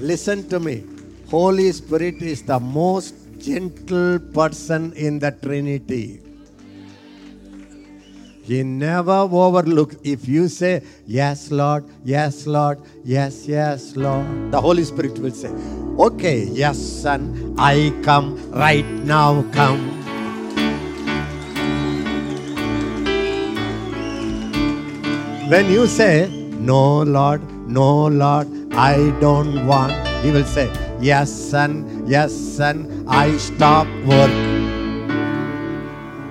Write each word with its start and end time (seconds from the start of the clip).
Listen 0.00 0.48
to 0.48 0.60
me. 0.60 0.84
Holy 1.28 1.70
Spirit 1.72 2.22
is 2.22 2.42
the 2.42 2.58
most 2.60 3.14
gentle 3.38 4.18
person 4.32 4.92
in 4.94 5.18
the 5.18 5.30
Trinity. 5.32 6.20
He 8.44 8.62
never 8.62 9.28
overlooks. 9.28 9.96
If 10.02 10.26
you 10.26 10.48
say, 10.48 10.82
Yes, 11.06 11.50
Lord, 11.50 11.84
yes, 12.04 12.46
Lord, 12.46 12.78
yes, 13.04 13.46
yes, 13.46 13.94
Lord, 13.96 14.52
the 14.52 14.60
Holy 14.60 14.84
Spirit 14.84 15.18
will 15.18 15.32
say, 15.32 15.50
Okay, 15.98 16.44
yes, 16.44 16.78
son, 16.78 17.54
I 17.58 17.92
come 18.02 18.50
right 18.52 18.86
now, 19.04 19.42
come. 19.52 19.98
When 25.50 25.70
you 25.70 25.86
say, 25.86 26.30
No, 26.58 27.02
Lord, 27.02 27.42
no, 27.68 28.06
Lord, 28.06 28.48
I 28.78 29.10
don't 29.18 29.66
want, 29.66 29.92
He 30.22 30.30
will 30.30 30.44
say, 30.44 30.70
Yes, 31.00 31.32
son, 31.32 32.04
yes, 32.06 32.32
son, 32.32 33.04
I 33.08 33.36
stop 33.36 33.88
work. 34.06 34.30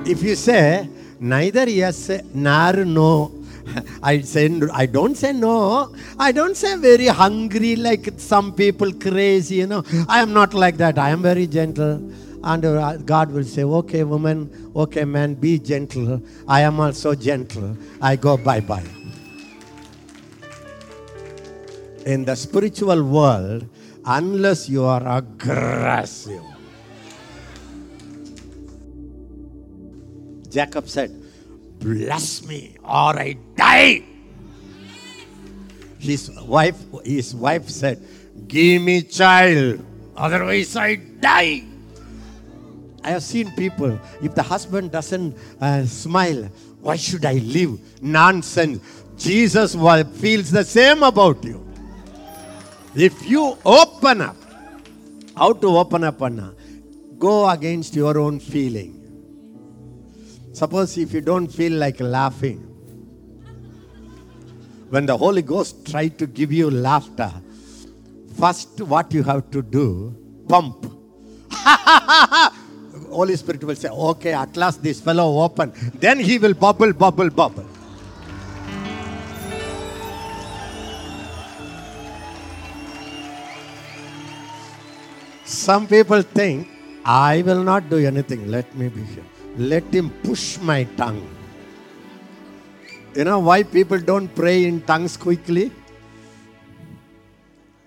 If 0.07 0.23
you 0.23 0.35
say, 0.35 0.87
Neither 1.19 1.69
yes 1.69 2.09
nor 2.33 2.85
no, 2.85 3.33
I 4.03 4.21
say 4.21 4.49
I 4.71 4.85
don't 4.85 5.15
say 5.17 5.33
no. 5.33 5.93
I 6.17 6.31
don't 6.31 6.55
say 6.55 6.77
very 6.77 7.07
hungry 7.07 7.75
like 7.75 8.13
some 8.17 8.53
people 8.53 8.93
crazy. 8.93 9.55
You 9.55 9.67
know, 9.67 9.83
I 10.07 10.21
am 10.21 10.31
not 10.31 10.53
like 10.53 10.77
that. 10.77 10.97
I 10.97 11.09
am 11.09 11.21
very 11.21 11.47
gentle. 11.47 12.01
And 12.43 12.63
uh, 12.63 12.95
God 12.97 13.31
will 13.31 13.43
say, 13.43 13.63
"Okay, 13.63 14.03
woman. 14.03 14.49
Okay, 14.75 15.03
man. 15.05 15.33
Be 15.33 15.57
gentle. 15.59 16.21
I 16.47 16.61
am 16.61 16.79
also 16.79 17.13
gentle. 17.15 17.75
I 17.99 18.15
go 18.15 18.37
bye 18.37 18.61
bye." 18.61 18.85
In 22.07 22.23
the 22.23 22.35
spiritual 22.35 23.03
world, 23.03 23.67
unless 24.05 24.69
you 24.69 24.85
are 24.85 25.03
aggressive, 25.03 26.41
Jacob 30.47 30.87
said, 30.87 31.11
Bless 31.79 32.47
me 32.47 32.77
or 32.81 33.11
I 33.11 33.35
die. 33.57 34.03
His 35.99 36.31
wife, 36.47 36.79
his 37.03 37.35
wife 37.35 37.67
said, 37.67 37.99
Give 38.47 38.81
me 38.81 39.01
child, 39.01 39.83
otherwise 40.15 40.77
I 40.77 40.95
die. 40.95 41.63
I 43.03 43.09
have 43.19 43.23
seen 43.23 43.51
people, 43.51 43.99
if 44.23 44.33
the 44.33 44.43
husband 44.43 44.91
doesn't 44.91 45.35
uh, 45.59 45.83
smile, 45.83 46.45
why 46.79 46.95
should 46.95 47.25
I 47.25 47.33
live? 47.33 47.81
Nonsense. 48.01 48.79
Jesus 49.17 49.75
feels 50.21 50.51
the 50.51 50.63
same 50.63 51.03
about 51.03 51.43
you. 51.43 51.66
If 52.95 53.27
you 53.27 53.57
open 53.65 54.21
up, 54.21 54.35
how 55.35 55.53
to 55.53 55.77
open 55.77 56.03
up, 56.03 56.21
Anna? 56.21 56.53
Go 57.19 57.49
against 57.49 57.95
your 57.95 58.17
own 58.17 58.39
feeling. 58.39 58.93
Suppose 60.53 60.97
if 60.97 61.13
you 61.13 61.21
don't 61.21 61.47
feel 61.47 61.73
like 61.73 61.99
laughing, 61.99 62.59
when 64.89 65.05
the 65.05 65.17
Holy 65.17 65.41
Ghost 65.41 65.85
try 65.85 66.07
to 66.07 66.25
give 66.25 66.51
you 66.51 66.71
laughter, 66.71 67.31
first 68.39 68.81
what 68.81 69.13
you 69.13 69.21
have 69.23 69.51
to 69.51 69.61
do, 69.61 70.15
pump. 70.47 70.91
Holy 73.11 73.35
Spirit 73.35 73.63
will 73.63 73.75
say, 73.75 73.89
okay, 73.89 74.33
at 74.33 74.55
last 74.57 74.81
this 74.81 74.99
fellow 75.01 75.41
open. 75.41 75.73
Then 75.95 76.19
he 76.19 76.39
will 76.39 76.53
bubble, 76.53 76.93
bubble, 76.93 77.29
bubble. 77.29 77.65
Some 85.67 85.85
people 85.85 86.21
think, 86.21 86.69
I 87.03 87.41
will 87.41 87.61
not 87.61 87.89
do 87.89 87.97
anything. 87.97 88.49
Let 88.49 88.73
me 88.73 88.87
be 88.87 89.01
here. 89.03 89.25
Let 89.57 89.83
him 89.93 90.09
push 90.23 90.59
my 90.59 90.85
tongue. 90.95 91.27
You 93.13 93.25
know 93.25 93.39
why 93.39 93.63
people 93.63 93.99
don't 93.99 94.33
pray 94.33 94.63
in 94.63 94.79
tongues 94.83 95.17
quickly? 95.17 95.73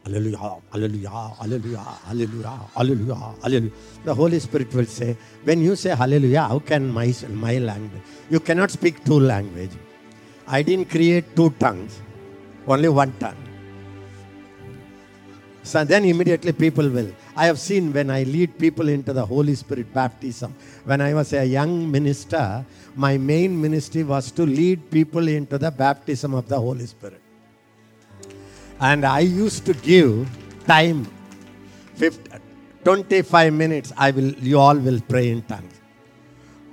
Hallelujah, 0.05 0.57
hallelujah, 0.71 1.09
hallelujah, 1.41 1.87
hallelujah, 2.05 2.57
hallelujah, 2.77 3.35
hallelujah. 3.43 3.73
The 4.05 4.15
Holy 4.15 4.41
Spirit 4.41 4.75
will 4.75 4.85
say, 4.85 5.17
when 5.45 5.63
you 5.63 5.75
say 5.75 5.95
hallelujah, 5.95 6.49
how 6.49 6.59
can 6.59 6.93
my, 6.93 7.15
my 7.31 7.57
language? 7.57 8.03
You 8.29 8.41
cannot 8.41 8.71
speak 8.71 9.03
two 9.07 9.21
language. 9.21 9.71
I 10.47 10.61
didn't 10.61 10.91
create 10.91 11.35
two 11.35 11.49
tongues, 11.59 11.99
only 12.67 12.91
one 12.91 13.15
tongue. 13.19 13.43
So 15.63 15.85
then 15.85 16.05
immediately 16.05 16.53
people 16.53 16.89
will. 16.91 17.11
I 17.41 17.47
have 17.47 17.59
seen 17.59 17.91
when 17.95 18.11
I 18.11 18.25
lead 18.25 18.59
people 18.59 18.91
into 18.91 19.15
the 19.15 19.25
Holy 19.25 19.55
Spirit 19.55 19.95
baptism. 19.95 20.55
When 20.85 21.01
I 21.01 21.15
was 21.15 21.33
a 21.33 21.43
young 21.43 21.91
minister, 21.91 22.67
my 22.95 23.17
main 23.17 23.59
ministry 23.59 24.03
was 24.03 24.31
to 24.33 24.45
lead 24.45 24.91
people 24.91 25.27
into 25.27 25.57
the 25.57 25.71
baptism 25.71 26.35
of 26.35 26.51
the 26.51 26.61
Holy 26.61 26.85
Spirit. 26.85 27.23
And 28.79 29.07
I 29.07 29.21
used 29.21 29.65
to 29.65 29.73
give 29.73 30.29
time 30.67 31.07
50, 31.95 32.31
25 32.85 33.55
minutes. 33.55 33.95
I 33.97 34.11
will 34.11 34.33
you 34.51 34.59
all 34.59 34.77
will 34.77 35.01
pray 35.09 35.31
in 35.31 35.41
tongues. 35.45 35.81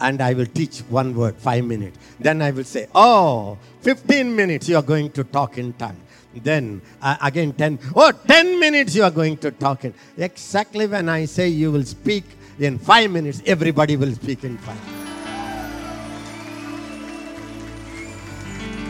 And 0.01 0.21
I 0.21 0.33
will 0.33 0.47
teach 0.47 0.79
one 0.89 1.15
word, 1.15 1.37
five 1.37 1.63
minutes. 1.63 1.97
Then 2.19 2.41
I 2.41 2.51
will 2.51 2.65
say, 2.65 2.87
Oh, 2.93 3.57
15 3.83 4.35
minutes 4.35 4.67
you 4.67 4.75
are 4.75 4.87
going 4.93 5.11
to 5.11 5.23
talk 5.23 5.57
in 5.57 5.71
tongues. 5.73 6.03
Then 6.43 6.81
uh, 7.01 7.17
again 7.21 7.53
10, 7.53 7.79
oh, 7.95 8.11
10 8.11 8.59
minutes 8.59 8.95
you 8.95 9.03
are 9.03 9.11
going 9.11 9.37
to 9.37 9.51
talk 9.51 9.85
in. 9.85 9.93
Exactly 10.17 10.87
when 10.87 11.09
I 11.09 11.25
say 11.25 11.47
you 11.47 11.71
will 11.71 11.85
speak 11.85 12.23
in 12.59 12.79
5 12.79 13.11
minutes, 13.11 13.41
everybody 13.45 13.97
will 13.97 14.13
speak 14.13 14.43
in 14.43 14.57
5. 14.57 14.77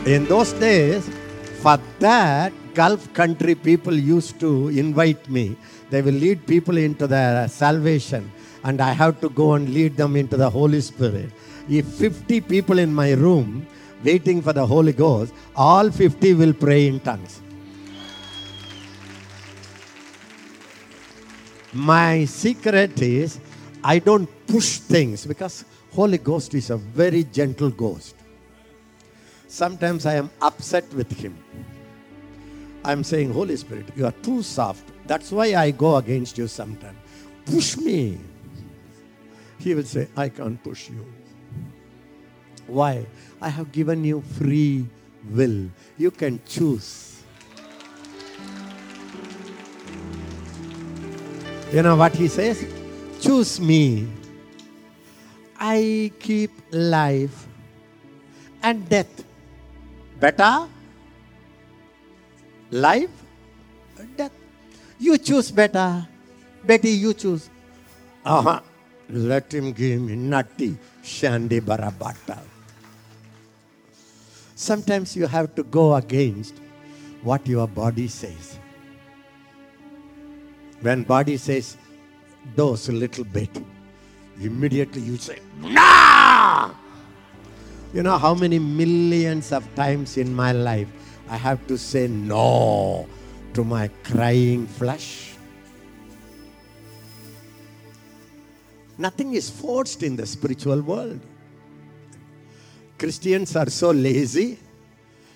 In 0.06 0.24
those 0.24 0.52
days, 0.54 1.08
for 1.60 1.78
that, 1.98 2.52
Gulf 2.74 3.12
country 3.12 3.54
people 3.54 3.92
used 3.92 4.38
to 4.40 4.68
invite 4.68 5.28
me. 5.28 5.56
They 5.90 6.00
will 6.00 6.14
lead 6.14 6.46
people 6.46 6.76
into 6.78 7.06
their 7.06 7.48
salvation, 7.48 8.30
and 8.64 8.80
I 8.80 8.92
have 8.92 9.20
to 9.20 9.28
go 9.28 9.54
and 9.54 9.68
lead 9.68 9.96
them 9.96 10.16
into 10.16 10.36
the 10.36 10.48
Holy 10.48 10.80
Spirit. 10.80 11.30
If 11.68 11.86
50 11.86 12.40
people 12.42 12.78
in 12.78 12.94
my 12.94 13.12
room, 13.12 13.66
waiting 14.04 14.42
for 14.42 14.52
the 14.52 14.66
Holy 14.66 14.92
Ghost, 14.92 15.32
all 15.56 15.90
50 15.90 16.34
will 16.34 16.52
pray 16.52 16.86
in 16.86 17.00
tongues. 17.00 17.40
My 21.72 22.24
secret 22.24 23.00
is 23.00 23.40
I 23.84 23.98
don't 23.98 24.28
push 24.46 24.78
things 24.78 25.26
because 25.26 25.64
Holy 25.92 26.18
Ghost 26.18 26.54
is 26.54 26.70
a 26.70 26.76
very 26.76 27.24
gentle 27.24 27.70
ghost. 27.70 28.14
Sometimes 29.46 30.06
I 30.06 30.14
am 30.14 30.30
upset 30.42 30.92
with 30.94 31.10
him. 31.12 31.36
I'm 32.84 33.04
saying, 33.04 33.32
Holy 33.32 33.56
Spirit, 33.56 33.86
you 33.96 34.06
are 34.06 34.12
too 34.22 34.42
soft. 34.42 34.84
That's 35.06 35.32
why 35.32 35.54
I 35.54 35.70
go 35.70 35.96
against 35.96 36.38
you 36.38 36.48
sometimes. 36.48 36.96
Push 37.44 37.76
me. 37.78 38.18
He 39.58 39.74
will 39.74 39.84
say, 39.84 40.08
I 40.16 40.28
can't 40.28 40.62
push 40.62 40.90
you. 40.90 41.04
Why? 42.66 43.06
I 43.40 43.48
have 43.48 43.70
given 43.70 44.04
you 44.04 44.22
free 44.38 44.86
will. 45.30 45.70
You 45.96 46.10
can 46.10 46.40
choose. 46.46 47.22
You 51.72 51.82
know 51.82 51.96
what 51.96 52.14
he 52.14 52.28
says? 52.28 52.64
Choose 53.20 53.60
me. 53.60 54.08
I 55.60 56.10
keep 56.18 56.50
life 56.70 57.46
and 58.62 58.88
death. 58.88 59.24
Better? 60.18 60.66
Life? 62.70 63.10
Death. 64.16 64.32
You 64.98 65.18
choose 65.18 65.50
better. 65.50 66.06
Betty, 66.64 66.90
you 66.90 67.14
choose. 67.14 67.50
Uh-huh. 68.24 68.60
Let 69.10 69.52
him 69.52 69.72
give 69.72 70.02
me 70.02 70.16
nutty 70.16 70.76
shandy 71.02 71.60
barabata. 71.60 72.57
Sometimes 74.58 75.14
you 75.14 75.28
have 75.28 75.54
to 75.54 75.62
go 75.62 75.94
against 75.94 76.54
what 77.22 77.46
your 77.46 77.68
body 77.68 78.08
says. 78.08 78.58
When 80.80 81.04
body 81.04 81.36
says 81.36 81.76
dose 82.56 82.88
a 82.88 82.92
little 82.92 83.22
bit, 83.22 83.50
immediately 84.42 85.02
you 85.02 85.16
say, 85.16 85.38
Nah! 85.60 86.74
You 87.94 88.02
know 88.02 88.18
how 88.18 88.34
many 88.34 88.58
millions 88.58 89.52
of 89.52 89.62
times 89.76 90.16
in 90.16 90.34
my 90.34 90.50
life 90.50 90.88
I 91.30 91.36
have 91.36 91.64
to 91.68 91.78
say 91.78 92.08
no 92.08 93.06
to 93.54 93.62
my 93.62 93.86
crying 94.02 94.66
flesh? 94.66 95.36
Nothing 98.98 99.34
is 99.34 99.48
forced 99.48 100.02
in 100.02 100.16
the 100.16 100.26
spiritual 100.26 100.82
world. 100.82 101.20
Christians 102.98 103.54
are 103.54 103.70
so 103.70 103.92
lazy. 103.92 104.58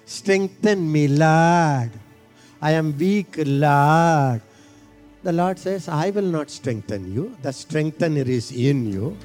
Strengthen 0.05 0.91
me, 0.91 1.07
Lord. 1.07 1.91
I 2.61 2.73
am 2.73 2.99
weak, 2.99 3.37
Lord. 3.39 4.43
The 5.23 5.33
Lord 5.33 5.59
says, 5.61 5.89
I 5.89 6.11
will 6.11 6.27
not 6.27 6.51
strengthen 6.51 7.15
you. 7.15 7.37
The 7.41 7.53
strengthener 7.53 8.23
is 8.23 8.51
in 8.51 8.93
you. 8.93 9.17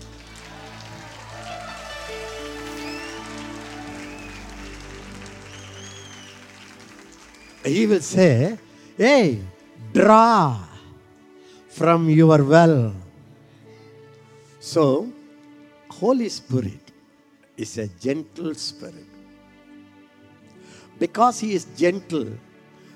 He 7.65 7.87
will 7.87 8.01
say, 8.01 8.57
Hey, 8.95 9.41
draw 9.91 10.59
from 11.69 12.07
your 12.09 12.43
well. 12.43 12.93
So, 14.59 15.11
Holy 15.89 16.29
Spirit 16.29 16.86
is 17.57 17.77
a 17.77 17.87
gentle 17.87 18.53
spirit. 18.53 19.05
Because 20.99 21.39
he 21.39 21.53
is 21.53 21.65
gentle, 21.75 22.27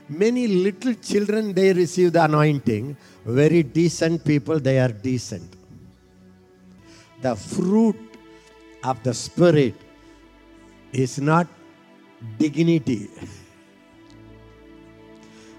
many 0.09 0.47
little 0.47 0.93
children 0.95 1.53
they 1.53 1.73
receive 1.73 2.13
the 2.13 2.23
anointing. 2.23 2.97
Very 3.25 3.63
decent 3.63 4.23
people, 4.23 4.59
they 4.59 4.79
are 4.79 4.91
decent. 4.91 5.55
The 7.21 7.35
fruit 7.35 7.95
of 8.83 9.01
the 9.03 9.13
Spirit 9.13 9.75
is 10.91 11.19
not 11.19 11.47
dignity. 12.39 13.09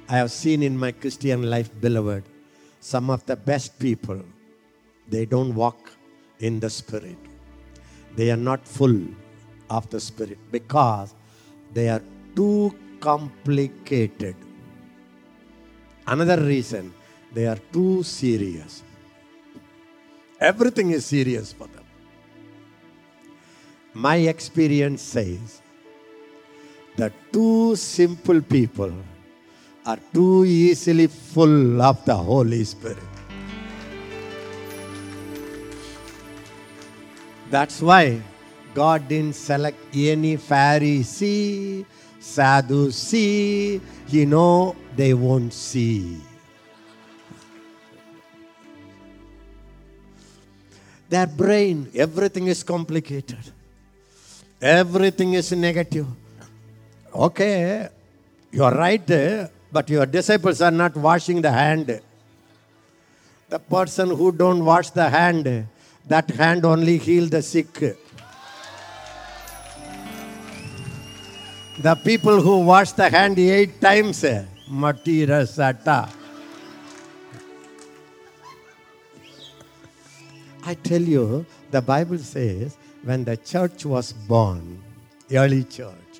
I 0.09 0.17
have 0.17 0.33
seen 0.33 0.63
in 0.63 0.77
my 0.77 0.93
Christian 0.93 1.49
life, 1.49 1.71
beloved, 1.81 2.25
some 2.81 3.11
of 3.11 3.25
the 3.27 3.37
best 3.37 3.79
people, 3.79 4.21
they 5.09 5.25
don't 5.25 5.55
walk 5.55 5.93
in 6.41 6.59
the 6.59 6.69
Spirit. 6.69 7.17
They 8.17 8.31
are 8.31 8.37
not 8.37 8.67
full 8.67 9.01
of 9.71 9.89
the 9.91 10.01
Spirit 10.01 10.39
because 10.51 11.15
they 11.73 11.89
are 11.89 12.03
too 12.37 12.75
complicated. 13.01 14.37
Another 16.07 16.43
reason, 16.43 16.93
they 17.33 17.47
are 17.47 17.59
too 17.73 18.03
serious. 18.03 18.83
Everything 20.41 20.91
is 20.91 21.07
serious 21.07 21.53
for 21.53 21.69
them. 21.69 21.85
My 23.95 24.17
experience 24.17 25.03
says 25.03 25.63
that 26.97 27.13
too 27.33 27.77
simple 27.77 28.41
people 28.41 28.93
are 29.87 29.99
too 30.13 30.45
easily 30.45 31.07
full 31.07 31.81
of 31.83 32.05
the 32.05 32.17
Holy 32.17 32.65
Spirit. 32.65 32.99
That's 37.53 37.83
why 37.85 38.17
God 38.73 39.09
didn't 39.09 39.37
select 39.37 39.77
any 39.93 40.39
Pharisee, 40.39 41.85
Sadducee. 42.19 43.79
He 44.09 44.25
know 44.25 44.75
they 44.97 45.13
won't 45.13 45.53
see. 45.53 46.17
Their 51.11 51.27
brain, 51.27 51.91
everything 51.95 52.47
is 52.47 52.63
complicated. 52.63 53.45
Everything 54.59 55.35
is 55.35 55.53
negative. 55.53 56.07
Okay, 57.15 57.87
you 58.51 58.65
are 58.65 58.75
right, 58.75 59.51
but 59.71 59.91
your 59.91 60.07
disciples 60.07 60.63
are 60.63 60.71
not 60.71 60.97
washing 60.97 61.43
the 61.43 61.53
hand. 61.53 62.01
The 63.51 63.59
person 63.59 64.09
who 64.09 64.33
don't 64.33 64.65
wash 64.65 64.89
the 64.89 65.11
hand, 65.11 65.69
that 66.07 66.31
hand 66.31 66.65
only 66.65 66.99
heal 66.99 67.29
the 67.29 67.43
sick. 67.43 67.73
The 71.81 71.95
people 72.05 72.41
who 72.41 72.61
wash 72.61 72.93
the 72.93 73.09
hand 73.09 73.39
eight 73.39 73.81
times, 73.81 74.23
eh, 74.25 74.45
matira 74.71 75.47
sata. 75.47 76.09
I 80.65 80.75
tell 80.75 81.03
you, 81.03 81.45
the 81.71 81.83
Bible 81.83 82.19
says 82.19 82.77
when 83.03 83.25
the 83.25 83.37
church 83.37 83.85
was 83.85 84.13
born, 84.13 84.81
early 85.33 85.65
church, 85.65 86.13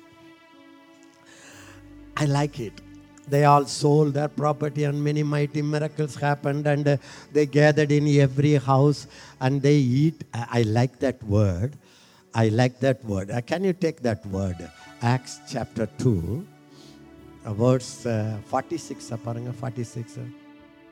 I 2.17 2.25
like 2.25 2.59
it 2.59 2.82
they 3.27 3.45
all 3.45 3.65
sold 3.65 4.13
their 4.13 4.27
property 4.27 4.83
and 4.83 5.03
many 5.03 5.23
mighty 5.23 5.61
miracles 5.61 6.15
happened 6.15 6.67
and 6.67 6.87
uh, 6.87 6.97
they 7.31 7.45
gathered 7.45 7.91
in 7.91 8.07
every 8.19 8.55
house 8.55 9.07
and 9.39 9.61
they 9.61 9.75
eat. 9.75 10.23
I, 10.33 10.59
I 10.59 10.61
like 10.63 10.99
that 10.99 11.21
word. 11.23 11.77
I 12.33 12.49
like 12.49 12.79
that 12.79 13.03
word. 13.05 13.31
Uh, 13.31 13.41
can 13.41 13.63
you 13.63 13.73
take 13.73 14.01
that 14.01 14.25
word? 14.25 14.57
Acts 15.01 15.39
chapter 15.47 15.87
2 15.99 16.47
uh, 17.45 17.53
verse 17.53 18.05
uh, 18.05 18.37
46 18.47 19.11
uh, 19.11 19.17
46 19.17 20.17
uh. 20.17 20.21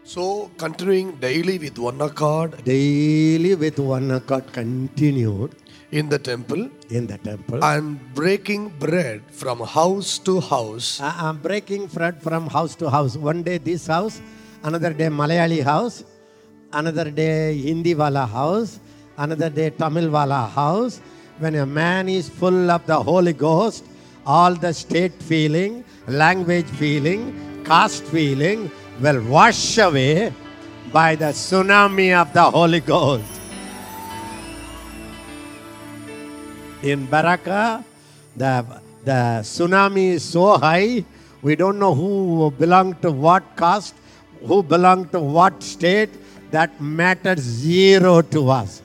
so 0.03 0.51
continuing 0.57 1.11
daily 1.17 1.57
with 1.57 1.77
one 1.77 2.01
accord. 2.01 2.63
Daily 2.63 3.55
with 3.55 3.79
one 3.79 4.11
accord 4.11 4.51
continued 4.51 5.55
in 5.91 6.07
the 6.07 6.17
temple 6.17 6.69
in 6.89 7.05
the 7.05 7.17
temple. 7.17 7.63
i'm 7.63 7.99
breaking 8.15 8.69
bread 8.79 9.21
from 9.31 9.59
house 9.59 10.17
to 10.17 10.39
house, 10.39 10.99
I 11.01 11.29
am 11.29 11.37
breaking 11.37 11.87
bread 11.87 12.21
from 12.21 12.47
house 12.47 12.75
to 12.75 12.89
house. 12.89 13.17
One 13.17 13.43
day 13.43 13.57
this 13.57 13.87
house, 13.87 14.21
another 14.63 14.93
day 14.93 15.07
Malayali 15.07 15.61
house, 15.63 16.03
another 16.71 17.11
day 17.11 17.57
Hindi 17.57 17.93
wala 17.93 18.25
house, 18.25 18.79
another 19.17 19.49
day 19.49 19.69
Tamil 19.71 20.09
wala 20.09 20.47
house. 20.47 21.01
When 21.39 21.55
a 21.55 21.65
man 21.65 22.07
is 22.07 22.29
full 22.29 22.71
of 22.71 22.85
the 22.85 23.01
Holy 23.01 23.33
Ghost, 23.33 23.83
all 24.25 24.53
the 24.55 24.73
state 24.73 25.13
feeling, 25.21 25.83
language 26.07 26.67
feeling, 26.67 27.63
caste 27.65 28.03
feeling 28.05 28.71
will 29.01 29.21
wash 29.25 29.77
away 29.77 30.31
by 30.93 31.15
the 31.15 31.33
tsunami 31.33 32.13
of 32.13 32.31
the 32.31 32.43
Holy 32.49 32.79
Ghost. 32.79 33.40
In 36.83 37.05
Baraka, 37.05 37.85
the, 38.35 38.65
the 39.03 39.41
tsunami 39.45 40.13
is 40.13 40.23
so 40.23 40.57
high, 40.57 41.05
we 41.43 41.55
don't 41.55 41.77
know 41.77 41.93
who 41.93 42.49
belonged 42.57 43.01
to 43.03 43.11
what 43.11 43.43
caste, 43.55 43.93
who 44.43 44.63
belonged 44.63 45.11
to 45.11 45.19
what 45.19 45.61
state. 45.61 46.09
That 46.49 46.81
matters 46.81 47.39
zero 47.39 48.21
to 48.23 48.49
us. 48.49 48.81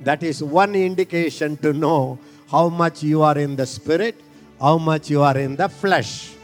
That 0.00 0.22
is 0.22 0.42
one 0.42 0.74
indication 0.74 1.56
to 1.58 1.72
know 1.72 2.18
how 2.50 2.68
much 2.68 3.02
you 3.02 3.22
are 3.22 3.38
in 3.38 3.56
the 3.56 3.66
spirit, 3.66 4.20
how 4.60 4.78
much 4.78 5.08
you 5.10 5.22
are 5.22 5.38
in 5.38 5.56
the 5.56 5.68
flesh. 5.68 6.34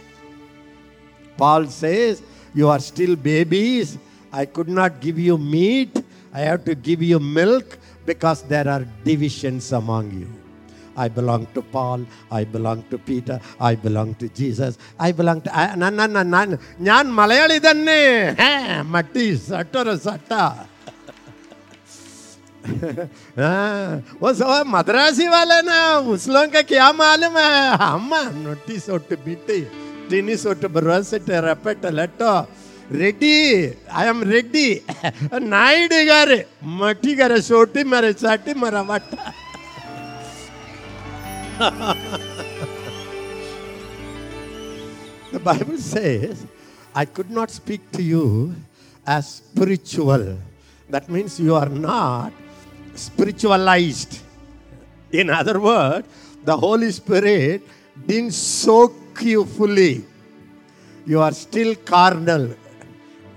Paul 1.36 1.66
says, 1.66 2.22
You 2.54 2.68
are 2.68 2.78
still 2.78 3.16
babies. 3.16 3.98
I 4.32 4.46
could 4.46 4.68
not 4.68 5.00
give 5.00 5.18
you 5.18 5.36
meat. 5.36 6.02
I 6.32 6.40
have 6.40 6.64
to 6.64 6.74
give 6.74 7.02
you 7.02 7.20
milk 7.20 7.78
because 8.06 8.42
there 8.42 8.68
are 8.68 8.84
divisions 9.04 9.72
among 9.72 10.10
you. 10.12 10.28
I 10.96 11.08
belong 11.08 11.46
to 11.54 11.62
Paul, 11.62 12.00
I 12.30 12.44
belong 12.44 12.84
to 12.90 12.98
Peter, 12.98 13.40
I 13.58 13.76
belong 13.76 14.14
to 14.16 14.28
Jesus, 14.30 14.76
I 14.98 15.12
belong 15.12 15.40
to. 15.42 15.50
ನನ್ನ 15.82 16.22
ನಾನು 16.36 16.56
ನಾನು 16.88 17.08
ಮಲಯಾಳಿದನ್ನೇ 17.20 18.00
ಹೇ 18.42 18.52
ಮಟ್ಟಿ 18.94 19.26
ಸಟ್ಟರ 19.48 19.96
ಸಟ್ಟ 20.06 20.32
वो 24.22 24.32
सब 24.40 24.50
मद्रासी 24.74 25.26
वाले 25.28 25.60
ना 25.66 25.78
उसलों 26.14 26.46
का 26.54 26.62
क्या 26.62 26.88
मालूम 27.00 27.38
है 27.38 27.54
हम 27.82 28.10
नोटिस 28.44 28.84
ओट 28.96 29.10
बीटी 29.24 29.60
टीनी 30.10 30.36
सोट 30.44 30.62
ब्रस 30.76 31.10
टेरापेट 31.26 31.86
लट्टो 31.98 32.32
రెడ్డి 33.01 33.33
ఐఎమ్ 34.01 34.21
రెడ్డి 34.33 34.67
నాయుడు 35.55 35.99
గారు 36.11 36.37
మట్టి 36.79 37.13
గారు 37.19 37.39
సోటి 37.49 37.81
మరి 37.93 38.11
చట్టి 38.23 38.53
మరి 38.63 38.77
అవ్వట 38.83 39.11
The 45.31 45.39
Bible 45.39 45.77
says, 45.77 46.45
I 46.95 47.05
could 47.05 47.29
not 47.29 47.49
speak 47.51 47.81
to 47.91 48.01
you 48.03 48.55
as 49.05 49.23
spiritual. 49.41 50.23
That 50.89 51.09
means 51.09 51.39
you 51.39 51.55
are 51.55 51.69
not 51.69 52.31
spiritualized. 52.95 54.19
In 55.11 55.29
other 55.29 55.59
words, 55.59 56.07
the 56.45 56.55
Holy 56.55 56.91
Spirit 56.91 57.61
didn't 58.05 58.33
soak 58.33 58.95
you 59.21 59.45
fully. 59.45 60.05
You 61.05 61.21
are 61.21 61.33
still 61.33 61.75
carnal. 61.75 62.45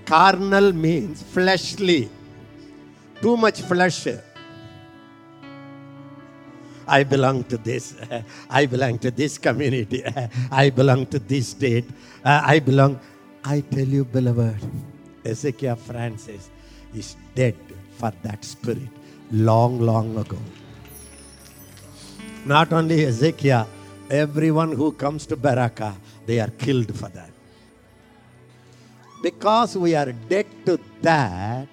Carnal 0.06 0.72
means 0.72 1.22
fleshly. 1.22 2.08
Too 3.20 3.36
much 3.36 3.60
flesh. 3.62 4.06
I 6.86 7.02
belong 7.02 7.42
to 7.44 7.56
this. 7.56 7.96
I 8.48 8.66
belong 8.66 8.98
to 9.00 9.10
this 9.10 9.36
community. 9.36 10.04
I 10.50 10.70
belong 10.70 11.06
to 11.06 11.18
this 11.18 11.48
state. 11.48 11.86
I 12.24 12.60
belong. 12.60 13.00
I 13.44 13.60
tell 13.60 13.86
you, 13.86 14.04
beloved, 14.04 14.60
Ezekiel 15.24 15.76
Francis 15.76 16.50
is 16.94 17.16
dead 17.34 17.56
for 17.98 18.12
that 18.22 18.44
spirit 18.44 18.88
long, 19.32 19.80
long 19.80 20.16
ago. 20.16 20.38
Not 22.44 22.72
only 22.72 23.04
Ezekiel, 23.04 23.66
everyone 24.08 24.70
who 24.70 24.92
comes 24.92 25.26
to 25.26 25.36
Baraka, 25.36 25.96
they 26.26 26.38
are 26.38 26.50
killed 26.50 26.94
for 26.96 27.08
that. 27.08 27.30
Because 29.22 29.76
we 29.76 29.94
are 29.94 30.12
dead 30.12 30.46
to 30.66 30.78
that, 31.02 31.68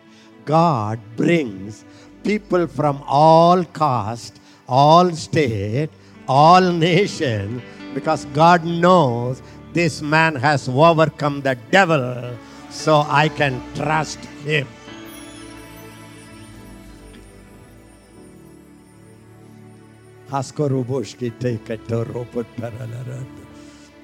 God 0.46 1.00
brings 1.16 1.86
people 2.24 2.68
from 2.68 3.04
all 3.08 3.64
caste, 3.66 4.40
all 4.68 5.12
state, 5.12 5.90
all 6.28 6.62
nation, 6.72 7.62
because 7.94 8.26
God 8.34 8.64
knows 8.64 9.42
this 9.74 10.02
man 10.02 10.36
has 10.36 10.70
overcome 10.70 11.42
the 11.42 11.58
devil, 11.70 12.38
so 12.70 13.06
I 13.08 13.30
can 13.30 13.62
trust 13.76 14.20
him. 14.46 14.68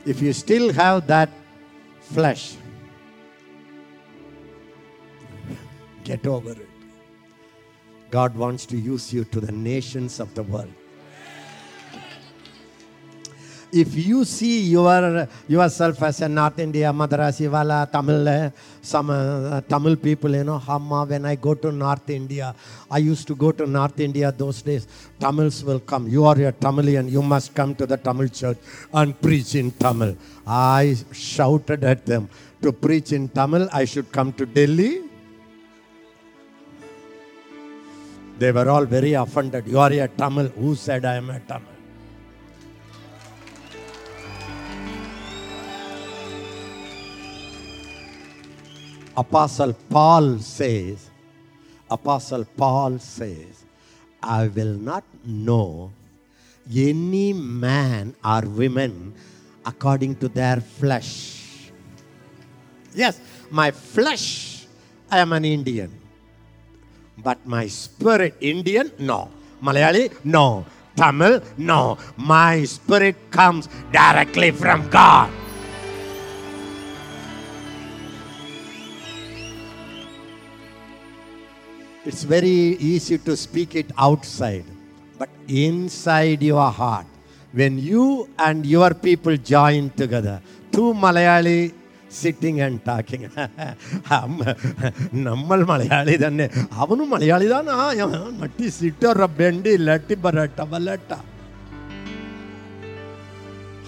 If 0.06 0.22
you 0.22 0.34
still 0.34 0.74
have 0.74 1.08
that 1.08 1.30
flesh, 2.02 2.56
get 6.10 6.26
over 6.26 6.52
it. 6.52 6.70
God 8.10 8.36
wants 8.36 8.66
to 8.72 8.78
use 8.78 9.14
you 9.14 9.24
to 9.34 9.40
the 9.40 9.52
nations 9.52 10.20
of 10.20 10.34
the 10.34 10.44
world. 10.44 10.74
If 13.72 13.94
you 13.94 14.26
see 14.26 14.62
your, 14.62 15.28
yourself 15.48 16.02
as 16.02 16.22
a 16.22 16.28
North 16.28 16.58
India, 16.58 16.92
Madrasi 16.92 17.48
wala, 17.56 17.88
Tamil, 17.92 18.28
eh, 18.28 18.50
some 18.82 19.12
uh, 19.12 19.62
Tamil 19.62 19.96
people, 19.96 20.36
you 20.36 20.44
know, 20.44 20.58
Hamma, 20.58 21.06
when 21.06 21.26
I 21.26 21.36
go 21.36 21.54
to 21.54 21.72
North 21.72 22.10
India, 22.10 22.56
I 22.90 22.98
used 22.98 23.28
to 23.28 23.36
go 23.36 23.52
to 23.52 23.68
North 23.68 24.00
India 24.00 24.32
those 24.32 24.64
days. 24.64 24.88
Tamils 25.20 25.64
will 25.64 25.80
come. 25.82 26.08
You 26.08 26.26
are 26.26 26.42
a 26.42 26.52
Tamilian, 26.52 27.10
you 27.10 27.22
must 27.22 27.54
come 27.54 27.76
to 27.76 27.86
the 27.86 27.98
Tamil 27.98 28.30
church 28.30 28.58
and 28.92 29.22
preach 29.22 29.54
in 29.54 29.70
Tamil. 29.70 30.18
I 30.48 30.96
shouted 31.12 31.84
at 31.84 32.08
them 32.08 32.28
to 32.64 32.74
preach 32.74 33.12
in 33.12 33.30
Tamil, 33.30 33.70
I 33.72 33.86
should 33.86 34.12
come 34.12 34.34
to 34.34 34.48
Delhi. 34.48 35.09
They 38.40 38.54
were 38.54 38.70
all 38.70 38.86
very 38.86 39.14
offended. 39.14 39.68
You 39.68 39.80
are 39.80 39.92
a 39.92 40.08
Tamil. 40.08 40.48
Who 40.48 40.74
said 40.74 41.04
I 41.04 41.16
am 41.16 41.30
a 41.30 41.40
Tamil? 41.42 41.68
Apostle 49.18 49.74
Paul 49.90 50.40
says, 50.40 51.10
Apostle 51.92 52.46
Paul 52.56 53.00
says, 53.00 53.66
I 54.24 54.48
will 54.48 54.76
not 54.76 55.04
know 55.26 55.92
any 56.74 57.34
man 57.34 58.16
or 58.24 58.42
women 58.42 59.14
according 59.66 60.16
to 60.16 60.30
their 60.30 60.62
flesh. 60.62 61.72
Yes, 62.96 63.20
my 63.52 63.72
flesh, 63.72 64.66
I 65.12 65.20
am 65.20 65.34
an 65.34 65.44
Indian. 65.44 65.99
But 67.22 67.44
my 67.46 67.68
spirit, 67.68 68.36
Indian? 68.40 68.92
No. 68.98 69.30
Malayali? 69.62 70.08
No. 70.24 70.66
Tamil? 70.96 71.42
No. 71.58 71.98
My 72.16 72.64
spirit 72.64 73.16
comes 73.30 73.68
directly 73.92 74.52
from 74.52 74.88
God. 74.90 75.30
It's 82.06 82.24
very 82.24 82.80
easy 82.80 83.18
to 83.20 83.36
speak 83.36 83.76
it 83.76 83.92
outside, 83.98 84.66
but 85.20 85.30
inside 85.48 86.42
your 86.42 86.72
heart, 86.72 87.06
when 87.52 87.78
you 87.78 88.30
and 88.40 88.66
your 88.66 88.96
people 88.96 89.36
join 89.38 89.92
together, 89.92 90.42
two 90.72 90.96
Malayali 90.96 91.74
sitting 92.21 92.57
and 92.67 92.79
talking. 92.89 93.23
നമ്മൾ 95.27 95.61
മലയാളി 95.71 96.17
തന്നെ 96.25 96.47
അവനും 96.83 97.09
മലയാളി 97.15 97.49
താനാ 97.55 97.77
മട്ടി 98.43 98.69
സിറ്ററ 98.79 99.21
ബെണ്ടി 99.41 99.73
ലട്ടി 99.89 100.17
ബരട്ട 100.27 100.61
ബലട്ട 100.75 101.11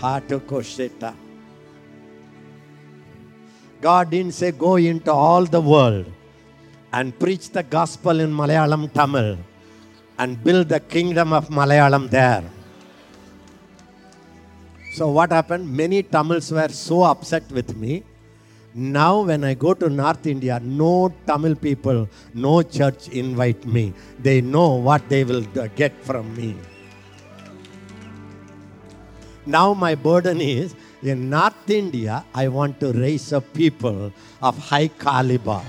heart 0.02 0.38
കൊഷിട്ട 0.50 1.04
God 3.86 4.04
didn't 4.12 4.34
say 4.40 4.50
go 4.66 4.70
into 4.90 5.12
all 5.24 5.44
the 5.54 5.60
world 5.72 6.06
and 6.96 7.06
preach 7.22 7.50
the 7.56 7.62
gospel 7.62 8.20
in 8.24 8.30
Malayalam 8.38 8.84
Tamil 8.96 9.28
and 10.18 10.30
build 10.44 10.66
the 10.74 10.80
kingdom 10.94 11.32
of 11.38 11.44
Malayalam 11.58 12.04
there. 12.10 12.44
So, 14.96 15.10
what 15.16 15.30
happened? 15.30 15.64
Many 15.82 16.02
Tamils 16.02 16.50
were 16.50 16.70
so 16.70 17.02
upset 17.02 17.46
with 17.58 17.76
me. 17.76 18.02
Now, 18.73 19.23
when 19.23 19.43
I 19.43 19.53
go 19.53 19.73
to 19.73 19.89
North 19.89 20.25
India, 20.25 20.59
no 20.63 21.13
Tamil 21.27 21.55
people, 21.55 22.07
no 22.33 22.61
church 22.63 23.09
invite 23.09 23.65
me. 23.65 23.93
They 24.17 24.39
know 24.39 24.75
what 24.75 25.09
they 25.09 25.25
will 25.25 25.43
get 25.75 25.91
from 26.03 26.33
me. 26.35 26.55
Now, 29.45 29.73
my 29.73 29.95
burden 29.95 30.39
is 30.39 30.73
in 31.03 31.29
North 31.29 31.69
India, 31.69 32.23
I 32.33 32.47
want 32.47 32.79
to 32.79 32.93
raise 32.93 33.33
up 33.33 33.43
people 33.53 34.13
of 34.41 34.57
high 34.57 34.87
caliber. 34.87 35.61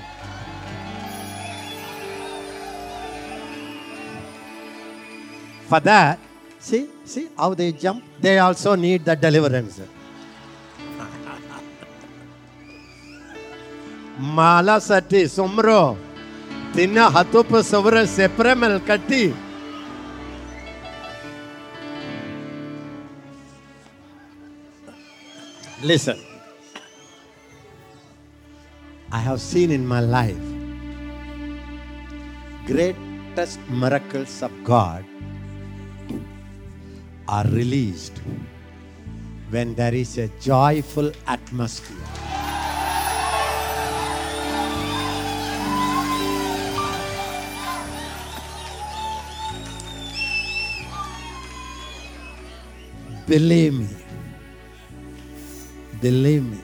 For 5.66 5.80
that, 5.80 6.20
see, 6.60 6.88
see 7.04 7.30
how 7.36 7.54
they 7.54 7.72
jump? 7.72 8.04
They 8.20 8.38
also 8.38 8.76
need 8.76 9.04
the 9.04 9.16
deliverance. 9.16 9.80
मालासाठी 14.20 15.26
सोमरो 15.28 15.82
तिनं 16.74 17.08
हातोप 17.14 17.56
सवर 17.70 18.04
सेपरे 18.16 18.54
मेलकटी 18.54 19.24
Listen, 25.90 26.18
I 29.10 29.18
have 29.18 29.40
seen 29.40 29.72
in 29.72 29.84
my 29.84 29.98
life 29.98 30.44
greatest 32.66 33.58
miracles 33.68 34.42
of 34.42 34.52
God 34.62 35.04
are 37.26 37.46
released 37.48 38.20
when 39.50 39.74
there 39.74 39.92
is 39.94 40.18
a 40.18 40.28
joyful 40.40 41.10
atmosphere. 41.26 42.41
Believe 53.26 53.74
me, 53.78 53.88
believe 56.00 56.42
me, 56.42 56.58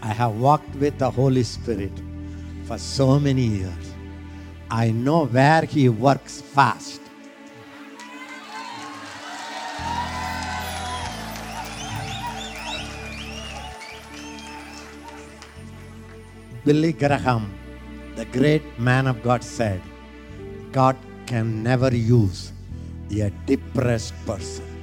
I 0.00 0.08
have 0.08 0.32
walked 0.40 0.74
with 0.76 0.98
the 0.98 1.10
Holy 1.10 1.42
Spirit 1.42 1.92
for 2.64 2.78
so 2.78 3.20
many 3.20 3.42
years. 3.42 3.94
I 4.70 4.90
know 4.90 5.26
where 5.26 5.62
He 5.62 5.90
works 5.90 6.40
fast. 6.40 7.02
Billy 16.64 16.94
Graham, 16.94 17.52
the 18.16 18.24
great 18.32 18.64
man 18.78 19.06
of 19.06 19.22
God, 19.22 19.44
said, 19.44 19.82
God 20.72 20.96
can 21.26 21.62
never 21.62 21.94
use 21.94 22.52
a 23.12 23.30
depressed 23.46 24.14
person. 24.24 24.73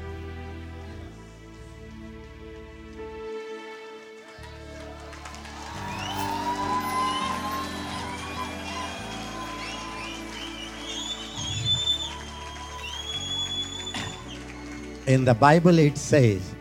In 15.07 15.25
the 15.25 15.33
Bible, 15.33 15.79
it 15.79 15.97
says, 15.97 16.53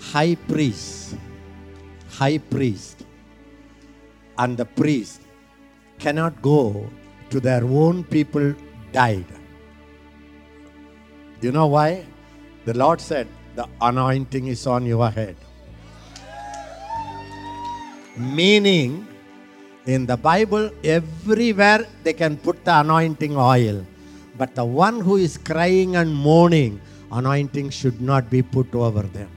high 0.00 0.36
priest, 0.36 1.16
high 2.10 2.38
priest, 2.38 3.04
and 4.38 4.56
the 4.56 4.64
priest 4.64 5.22
cannot 5.98 6.40
go 6.40 6.88
to 7.30 7.40
their 7.40 7.64
own 7.64 8.04
people 8.04 8.54
died. 8.92 9.26
You 11.40 11.50
know 11.50 11.66
why? 11.66 12.06
The 12.64 12.74
Lord 12.74 13.00
said, 13.00 13.26
The 13.56 13.66
anointing 13.80 14.46
is 14.46 14.66
on 14.66 14.86
your 14.86 15.10
head. 15.10 15.36
Meaning, 18.16 19.06
in 19.86 20.06
the 20.06 20.16
Bible, 20.16 20.70
everywhere 20.84 21.86
they 22.04 22.12
can 22.12 22.36
put 22.36 22.64
the 22.64 22.80
anointing 22.80 23.36
oil. 23.36 23.84
But 24.36 24.54
the 24.54 24.64
one 24.64 25.00
who 25.00 25.16
is 25.16 25.38
crying 25.38 25.96
and 25.96 26.14
mourning, 26.14 26.80
anointing 27.10 27.70
should 27.70 28.00
not 28.00 28.30
be 28.30 28.42
put 28.42 28.74
over 28.74 29.02
them. 29.02 29.30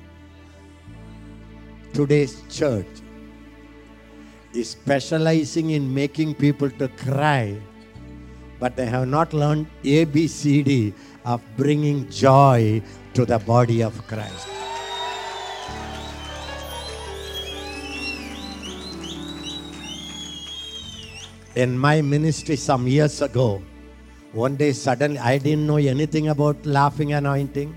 Today's 1.93 2.41
church 2.49 2.87
is 4.53 4.71
specializing 4.71 5.71
in 5.71 5.93
making 5.93 6.35
people 6.35 6.69
to 6.69 6.87
cry, 6.89 7.55
but 8.59 8.75
they 8.75 8.85
have 8.85 9.07
not 9.07 9.33
learned 9.33 9.67
ABCD 9.83 10.93
of 11.25 11.41
bringing 11.57 12.09
joy 12.09 12.81
to 13.13 13.25
the 13.25 13.39
body 13.39 13.81
of 13.81 13.95
Christ. 14.07 14.47
In 21.55 21.77
my 21.77 22.01
ministry 22.01 22.55
some 22.55 22.87
years 22.87 23.21
ago, 23.21 23.61
one 24.32 24.56
day 24.56 24.72
suddenly 24.72 25.18
I 25.18 25.38
didn't 25.38 25.66
know 25.66 25.76
anything 25.76 26.28
about 26.28 26.64
laughing 26.66 27.12
anointing. 27.12 27.74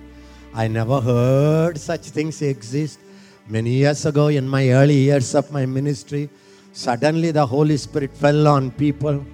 I 0.54 0.68
never 0.68 1.00
heard 1.00 1.78
such 1.78 2.01
things 2.10 2.42
exist. 2.42 3.00
Many 3.48 3.72
years 3.72 4.06
ago, 4.06 4.28
in 4.28 4.48
my 4.48 4.70
early 4.72 4.98
years 4.98 5.34
of 5.36 5.51
my 5.51 5.66
ministry, 5.66 6.30
suddenly 6.74 7.32
the 7.32 7.46
Holy 7.46 7.78
Spirit 7.78 8.12
fell 8.16 8.48
on 8.48 8.72
people, 8.72 9.25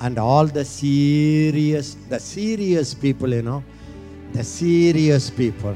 and 0.00 0.18
all 0.18 0.46
the 0.46 0.64
serious, 0.64 1.96
the 2.08 2.20
serious 2.20 2.94
people, 2.94 3.32
you 3.34 3.42
know, 3.42 3.64
the 4.32 4.44
serious 4.44 5.30
people. 5.30 5.74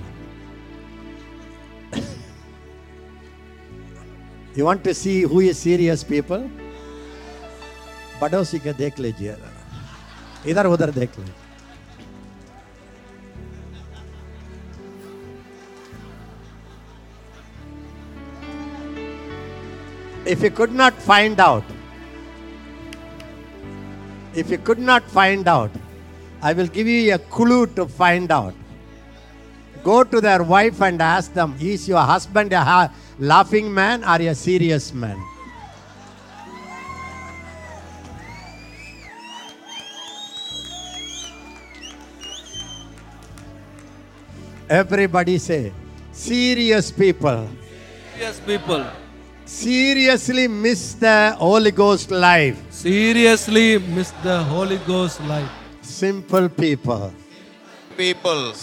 you 4.54 4.64
want 4.64 4.84
to 4.84 4.92
see 4.94 5.22
who 5.22 5.40
is 5.40 5.58
serious 5.58 6.04
people? 6.04 6.48
पड़ोसी 8.20 8.58
के 8.64 8.72
देख 8.78 8.98
लीजिए 9.00 9.36
इधर 10.45 10.65
उधर 10.65 10.91
देख 10.91 11.19
लीजिए 11.19 11.45
If 20.27 20.41
you 20.43 20.49
could 20.51 20.73
not 20.73 20.93
find 20.93 21.39
out, 21.39 21.63
if 24.35 24.49
you 24.51 24.57
could 24.57 24.77
not 24.77 25.03
find 25.09 25.47
out, 25.47 25.71
I 26.41 26.51
will 26.51 26.67
give 26.67 26.85
you 26.85 27.13
a 27.13 27.17
clue 27.17 27.65
to 27.77 27.87
find 27.87 28.29
out. 28.29 28.53
Go 29.85 30.03
to 30.03 30.19
their 30.19 30.43
wife 30.43 30.81
and 30.81 31.01
ask 31.01 31.33
them, 31.33 31.55
is 31.61 31.87
your 31.87 32.01
husband 32.01 32.51
a 32.51 32.59
ha- 32.59 32.91
laughing 33.19 33.73
man 33.73 34.03
or 34.03 34.21
a 34.21 34.35
serious 34.35 34.93
man? 34.93 35.17
Everybody 44.69 45.37
say, 45.37 45.71
serious 46.11 46.91
people 46.91 47.47
Serious 48.13 48.39
people. 48.41 48.85
seriously 49.45 50.47
miss 50.47 50.93
the 50.95 51.35
Holy 51.37 51.71
Ghost 51.71 52.11
life. 52.11 52.57
Seriously 52.69 53.77
miss 53.79 54.11
the 54.23 54.43
Holy 54.43 54.77
Ghost 54.79 55.21
life. 55.21 55.49
Simple 55.81 56.49
people 56.49 57.13
people 57.95 58.53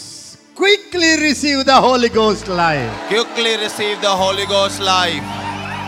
quickly 0.55 1.19
receive 1.19 1.65
the 1.65 1.75
Holy 1.75 2.07
Ghost 2.09 2.47
life. 2.47 2.91
quickly 3.07 3.57
receive 3.57 3.99
the 4.01 4.09
Holy 4.09 4.45
Ghost 4.45 4.79
life. 4.79 5.23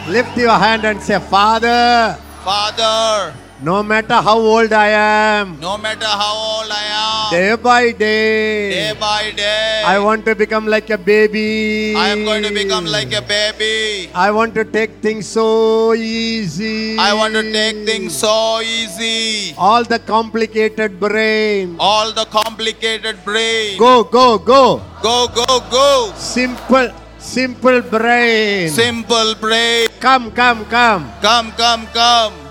Lift 0.09 0.35
your 0.37 0.57
hand 0.57 0.83
and 0.85 1.01
say, 1.01 1.19
Father, 1.19 2.17
Father, 2.43 3.33
no 3.59 3.81
matter 3.81 4.21
how 4.21 4.37
old 4.37 4.71
I 4.71 4.89
am, 4.89 5.59
no 5.59 5.77
matter 5.77 6.05
how 6.05 6.33
old 6.35 6.69
I 6.71 6.85
am, 6.93 7.31
day 7.31 7.55
by 7.55 7.91
day 7.91 8.69
day, 8.69 8.93
by 8.99 9.31
day, 9.31 9.81
I 9.85 9.97
want 9.99 10.25
to 10.25 10.35
become 10.35 10.67
like 10.67 10.89
a 10.91 10.97
baby. 10.97 11.95
I 11.95 12.09
am 12.09 12.23
going 12.23 12.43
to 12.43 12.53
become 12.53 12.85
like 12.85 13.13
a 13.13 13.21
baby. 13.21 14.11
I 14.13 14.29
want 14.31 14.53
to 14.55 14.63
take 14.63 14.91
things 15.01 15.25
so 15.27 15.93
easy. 15.93 16.97
I 16.99 17.13
want 17.13 17.33
to 17.33 17.41
take 17.51 17.85
things 17.85 18.15
so 18.17 18.61
easy. 18.61 19.55
All 19.57 19.83
the 19.83 19.99
complicated 19.99 20.99
brain. 20.99 21.77
All 21.79 22.13
the 22.13 22.25
complicated 22.25 23.23
brain. 23.25 23.79
Go, 23.79 24.03
go, 24.03 24.37
go. 24.37 24.81
go, 25.01 25.27
go, 25.33 25.59
go. 25.71 26.13
Simple, 26.15 26.91
simple 27.17 27.81
brain. 27.81 28.69
Simple 28.69 29.33
brain. 29.35 29.87
Come, 29.99 30.31
come, 30.31 30.65
come. 30.65 31.11
Come, 31.21 31.51
come, 31.53 31.87
come. 31.87 32.46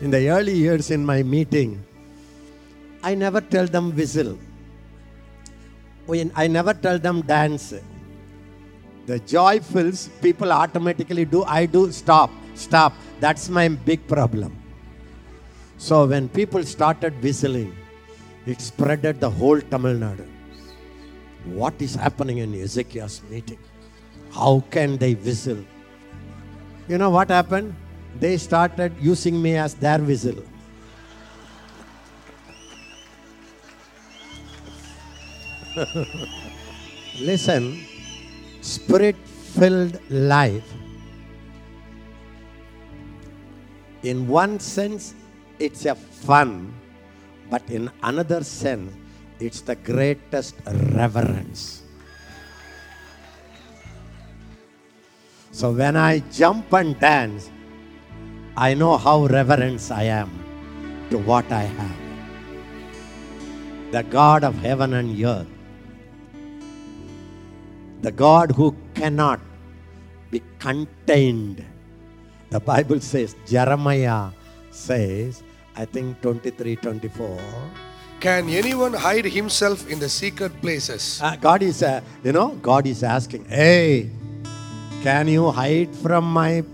In 0.00 0.10
the 0.10 0.28
early 0.28 0.52
years 0.52 0.90
in 0.90 1.04
my 1.06 1.22
meeting, 1.22 1.82
I 3.02 3.14
never 3.14 3.40
tell 3.40 3.66
them 3.66 3.96
whistle. 3.96 4.38
I 6.34 6.46
never 6.46 6.74
tell 6.74 6.98
them 6.98 7.22
dance. 7.22 7.72
The 9.06 9.18
joy 9.20 9.60
fills, 9.60 10.08
people 10.20 10.52
automatically 10.52 11.24
do. 11.24 11.44
I 11.44 11.66
do 11.66 11.90
stop, 11.92 12.30
stop. 12.54 12.92
That's 13.20 13.48
my 13.48 13.68
big 13.68 14.06
problem. 14.06 14.56
So 15.78 16.06
when 16.06 16.28
people 16.28 16.62
started 16.64 17.22
whistling, 17.22 17.74
it 18.44 18.58
spreaded 18.58 19.20
the 19.20 19.30
whole 19.30 19.60
Tamil 19.60 19.94
Nadu. 19.94 20.26
What 21.44 21.74
is 21.80 21.94
happening 21.94 22.38
in 22.38 22.54
Ezekiel's 22.54 23.22
meeting? 23.30 23.58
How 24.32 24.62
can 24.70 24.98
they 24.98 25.14
whistle? 25.14 25.64
You 26.88 26.98
know 26.98 27.10
what 27.10 27.30
happened? 27.30 27.74
They 28.18 28.38
started 28.38 28.92
using 29.00 29.40
me 29.42 29.56
as 29.56 29.74
their 29.74 29.98
whistle. 29.98 30.42
Listen, 37.20 37.84
spirit 38.62 39.16
filled 39.56 40.00
life. 40.10 40.64
In 44.02 44.28
one 44.28 44.60
sense, 44.60 45.14
it's 45.58 45.84
a 45.84 45.94
fun, 45.94 46.72
but 47.50 47.68
in 47.68 47.90
another 48.02 48.42
sense, 48.44 48.92
it's 49.40 49.60
the 49.60 49.76
greatest 49.76 50.54
reverence. 50.64 51.82
So 55.52 55.72
when 55.72 55.96
I 55.96 56.20
jump 56.32 56.72
and 56.72 56.98
dance, 57.00 57.50
I 58.56 58.72
know 58.72 58.96
how 58.96 59.26
reverence 59.26 59.90
I 59.90 60.04
am 60.04 60.30
to 61.10 61.18
what 61.18 61.50
I 61.52 61.64
have. 61.64 61.96
The 63.92 64.02
God 64.02 64.44
of 64.44 64.56
heaven 64.56 64.94
and 64.94 65.12
earth, 65.22 65.46
the 68.00 68.12
God 68.12 68.52
who 68.52 68.74
cannot 68.94 69.40
be 70.30 70.42
contained. 70.58 71.64
The 72.50 72.60
Bible 72.60 73.00
says, 73.00 73.36
Jeremiah 73.46 74.30
says, 74.70 75.42
I 75.76 75.84
think 75.84 76.20
23 76.22 76.76
24. 76.76 77.38
Can 78.20 78.48
anyone 78.48 78.94
hide 78.94 79.26
himself 79.26 79.86
in 79.90 79.98
the 79.98 80.08
secret 80.08 80.58
places? 80.62 81.20
Uh, 81.22 81.36
God 81.36 81.62
is, 81.62 81.82
uh, 81.82 82.00
you 82.24 82.32
know, 82.32 82.56
God 82.62 82.86
is 82.86 83.02
asking, 83.02 83.44
hey, 83.44 84.10
can 85.02 85.28
you 85.28 85.50
hide 85.50 85.94
from 85.96 86.24
my, 86.24 86.64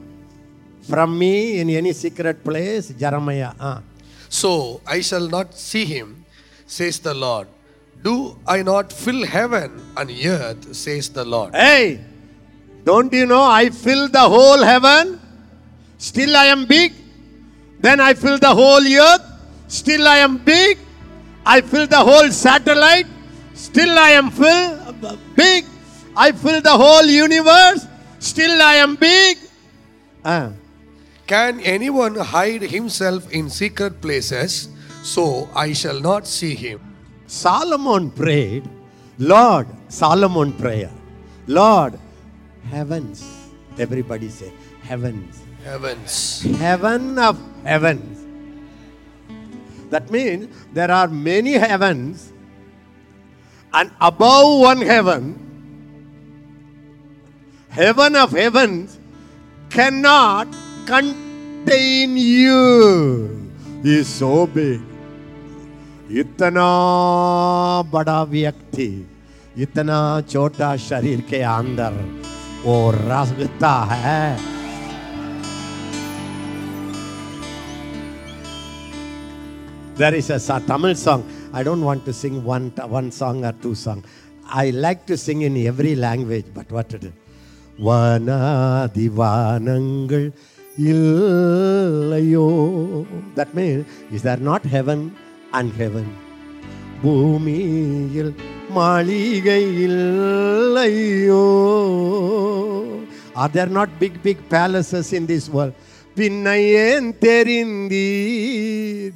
from 0.83 1.19
me 1.19 1.61
in 1.61 1.71
any 1.71 1.93
secret 1.93 2.43
place? 2.45 2.89
Jeremiah. 2.91 3.53
Uh. 3.59 3.81
So 4.29 4.81
I 4.87 5.01
shall 5.01 5.29
not 5.29 5.55
see 5.55 5.85
him, 5.85 6.25
says 6.67 6.99
the 6.99 7.15
Lord. 7.15 7.49
Do 8.03 8.37
I 8.47 8.63
not 8.63 8.93
fill 8.93 9.25
heaven 9.27 9.71
and 9.97 10.11
earth, 10.11 10.75
says 10.75 11.09
the 11.11 11.25
Lord. 11.25 11.55
Hey, 11.55 12.01
don't 12.85 13.13
you 13.13 13.27
know 13.27 13.45
I 13.45 13.71
fill 13.71 14.09
the 14.09 14.21
whole 14.21 14.63
heaven? 14.63 15.21
Still 15.99 16.37
I 16.37 16.47
am 16.47 16.67
big. 16.67 16.93
Then 17.81 18.01
I 18.01 18.15
fill 18.15 18.39
the 18.39 18.53
whole 18.55 18.83
earth. 18.83 19.23
Still 19.69 20.09
I 20.09 20.19
am 20.19 20.39
big. 20.39 20.79
I 21.47 21.61
fill 21.61 21.87
the 21.87 21.99
whole 21.99 22.31
satellite. 22.31 23.07
Still 23.55 23.99
I 23.99 24.11
am 24.11 24.31
fill, 24.31 24.95
big. 25.37 25.65
I 26.17 26.33
fill 26.33 26.61
the 26.61 26.77
whole 26.77 27.05
universe. 27.05 27.87
Still 28.19 28.61
I 28.63 28.75
am 28.75 28.97
big. 28.97 29.39
Ah. 30.25 30.51
Can 31.33 31.61
anyone 31.61 32.15
hide 32.15 32.61
himself 32.61 33.33
in 33.33 33.49
secret 33.49 34.03
places? 34.03 34.69
So 35.03 35.49
I 35.55 35.73
shall 35.73 35.99
not 35.99 36.27
see 36.27 36.55
him. 36.55 36.79
Solomon 37.27 38.11
prayed, 38.11 38.69
Lord, 39.19 39.67
Solomon 39.89 40.53
prayer, 40.53 40.91
Lord, 41.47 41.99
heavens. 42.69 43.25
Everybody 43.79 44.29
say, 44.29 44.53
heavens. 44.83 45.41
Heavens. 45.65 46.43
heaven 46.59 47.19
of 47.19 47.41
heavens. 47.65 48.19
That 49.89 50.11
means 50.11 50.55
there 50.75 50.91
are 50.91 51.09
many 51.09 51.53
heavens, 51.53 52.31
and 53.73 53.91
above 54.03 54.61
one 54.61 54.83
heaven, 54.83 55.25
heaven 57.71 58.17
of 58.17 58.33
heavens 58.33 58.99
cannot 59.71 60.49
contain 60.87 62.17
you 62.17 63.51
is 63.85 64.09
so 64.09 64.47
big. 64.47 64.81
इतना 66.11 66.63
बड़ा 67.93 68.23
व्यक्ति 68.33 68.89
इतना 69.65 69.99
छोटा 70.29 70.77
शरीर 70.87 71.21
के 71.31 71.41
अंदर 71.41 71.93
वो 72.65 72.75
रंगता 72.95 73.73
है 73.93 74.53
There 79.97 80.15
is 80.15 80.31
a 80.31 80.39
Tamil 80.67 80.95
song. 80.95 81.23
I 81.53 81.63
don't 81.63 81.83
want 81.83 82.07
to 82.07 82.15
sing 82.15 82.43
one, 82.43 82.71
one 82.89 83.13
song 83.13 83.45
or 83.45 83.53
two 83.53 83.75
songs. 83.75 84.07
I 84.47 84.71
like 84.71 85.05
to 85.07 85.19
sing 85.19 85.43
in 85.43 85.55
every 85.67 85.95
language, 85.95 86.47
but 86.55 86.73
what 86.73 86.89
to 86.89 86.99
do? 86.99 87.13
Vanadivanangal. 87.79 90.33
இல்லையோ. 90.77 92.47
That 93.37 93.53
mean 93.53 93.85
is 94.13 94.27
are 94.29 94.41
not 94.41 94.67
heaven 94.73 95.05
and 95.51 95.73
heaven 95.79 96.11
பூமியில் 97.03 98.35
மாளிகை 98.71 99.63
இல்லையோ. 99.83 101.47
Are 103.35 103.51
there 103.51 103.71
not 103.71 103.99
big 103.99 104.23
big 104.23 104.45
palaces 104.51 105.13
in 105.13 105.27
this 105.27 105.49
world 105.53 105.75
பின்ன 106.17 106.55
ஏன் 106.59 107.15
தெரிந்தி 107.21 108.09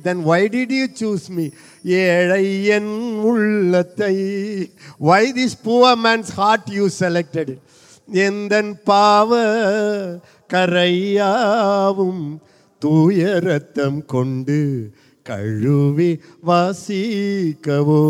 then 0.02 0.22
why 0.22 0.48
did 0.48 0.72
you 0.80 0.86
choose 1.00 1.28
me 1.28 1.48
ஏழை 1.82 2.64
என் 2.66 2.92
உள்ளத்தை. 3.30 4.16
Why 4.98 5.32
this 5.32 5.58
poor 5.64 6.00
man's 6.04 6.30
heart 6.40 6.70
you 6.70 6.88
selected 7.00 7.58
எந்தன் 8.12 8.72
பாவ 8.84 9.30
கரையாவும் 10.52 12.24
தூய 12.84 13.22
ரத்தம் 13.48 14.00
கொண்டு 14.14 14.60
கழுவி 15.30 16.12
வாசிக்கவோ 16.48 18.02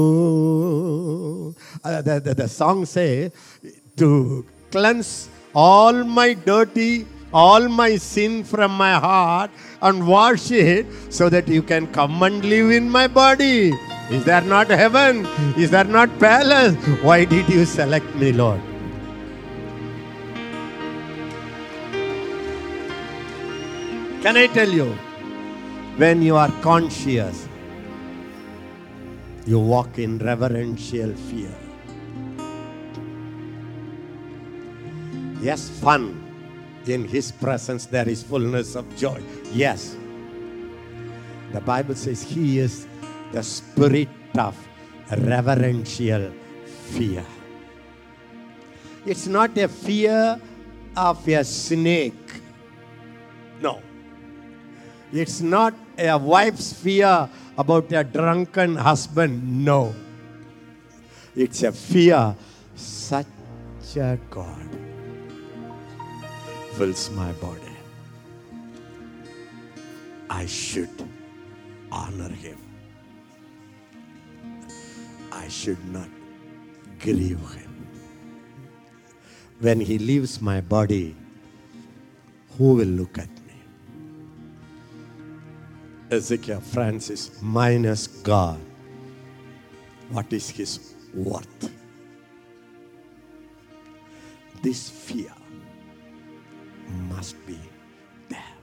Uh, 1.89 2.01
the, 2.07 2.15
the, 2.27 2.33
the 2.35 2.49
song 2.49 2.79
say 2.95 3.11
to 4.01 4.09
cleanse 4.73 5.11
all 5.65 5.97
my 6.17 6.31
dirty 6.49 6.93
all 7.43 7.65
my 7.81 7.91
sin 8.07 8.33
from 8.53 8.73
my 8.85 8.95
heart 9.07 9.51
and 9.87 10.07
wash 10.15 10.47
it 10.63 10.85
so 11.19 11.25
that 11.29 11.47
you 11.57 11.63
can 11.63 11.85
come 11.99 12.17
and 12.23 12.45
live 12.45 12.71
in 12.79 12.87
my 12.91 13.07
body 13.21 13.59
is 14.11 14.25
there 14.25 14.47
not 14.55 14.69
heaven 14.83 15.15
is 15.65 15.71
there 15.71 15.91
not 15.99 16.11
palace 16.19 16.75
why 17.09 17.19
did 17.35 17.49
you 17.57 17.65
select 17.79 18.11
me 18.23 18.31
lord 18.43 18.63
Can 24.27 24.37
I 24.37 24.49
tell 24.49 24.69
you, 24.69 24.87
when 25.99 26.21
you 26.21 26.35
are 26.35 26.51
conscious, 26.61 27.47
you 29.47 29.61
walk 29.61 30.01
in 30.01 30.19
reverential 30.19 31.15
fear. 31.15 31.55
Yes, 35.41 35.71
fun. 35.79 36.19
In 36.89 37.07
His 37.07 37.31
presence, 37.31 37.87
there 37.87 38.09
is 38.09 38.25
fullness 38.25 38.75
of 38.75 38.85
joy. 38.97 39.23
Yes. 39.53 39.97
The 41.53 41.61
Bible 41.61 41.95
says 41.95 42.21
He 42.21 42.59
is 42.59 42.89
the 43.31 43.45
spirit 43.45 44.09
of 44.37 44.57
reverential 45.19 46.33
fear. 46.65 47.25
It's 49.07 49.29
not 49.29 49.57
a 49.57 49.69
fear 49.69 50.41
of 50.97 51.29
a 51.29 51.45
snake. 51.45 52.43
No. 53.63 53.86
It's 55.13 55.41
not 55.41 55.75
a 55.99 56.19
wife's 56.19 56.73
fear 56.73 57.29
about 57.57 57.93
a 57.93 58.05
drunken 58.05 58.77
husband. 58.77 59.65
No. 59.65 59.95
It's 61.35 61.63
a 61.63 61.73
fear. 61.73 62.35
Such 62.75 63.27
a 63.97 64.19
God 64.31 64.69
fills 66.73 67.09
my 67.11 67.33
body. 67.33 67.63
I 70.29 70.45
should 70.45 70.91
honor 71.91 72.29
him. 72.29 72.59
I 75.33 75.49
should 75.49 75.83
not 75.91 76.09
grieve 76.99 77.39
him. 77.39 77.87
When 79.61 79.81
he 79.81 79.99
leaves 79.99 80.43
my 80.43 80.61
body, 80.61 81.17
who 82.59 82.75
will 82.75 82.89
look 82.89 83.17
at? 83.17 83.36
Ezekiel 86.09 86.61
Francis 86.61 87.43
minus 87.43 88.07
God. 88.07 88.61
What 90.11 90.33
is 90.33 90.49
his 90.49 90.95
worth? 91.13 91.71
This 94.63 94.89
fear 94.89 95.35
must 97.11 97.35
be 97.45 97.59
there. 98.29 98.55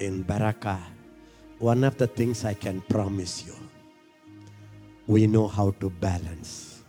In 0.00 0.22
Baraka, 0.22 0.80
one 1.58 1.84
of 1.84 1.98
the 1.98 2.06
things 2.06 2.46
I 2.46 2.54
can 2.54 2.80
promise 2.88 3.44
you, 3.46 3.54
we 5.06 5.26
know 5.26 5.48
how 5.48 5.72
to 5.80 5.90
balance. 5.90 6.82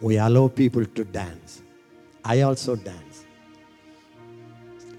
We 0.00 0.18
allow 0.18 0.48
people 0.48 0.86
to 0.86 1.04
dance. 1.04 1.62
I 2.24 2.42
also 2.42 2.76
dance. 2.76 3.24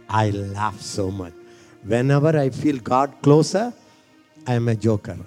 I 0.09 0.31
laugh 0.31 0.79
so 0.81 1.09
much. 1.09 1.33
Whenever 1.83 2.37
I 2.37 2.49
feel 2.49 2.77
God 2.77 3.13
closer, 3.21 3.73
I 4.45 4.53
am 4.53 4.67
a 4.67 4.75
joker. 4.75 5.17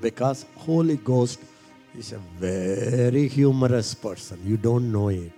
Because 0.00 0.44
Holy 0.56 0.96
Ghost 0.96 1.40
is 1.96 2.12
a 2.12 2.18
very 2.38 3.28
humorous 3.28 3.94
person. 3.94 4.40
You 4.44 4.56
don't 4.56 4.90
know 4.92 5.08
it. 5.08 5.32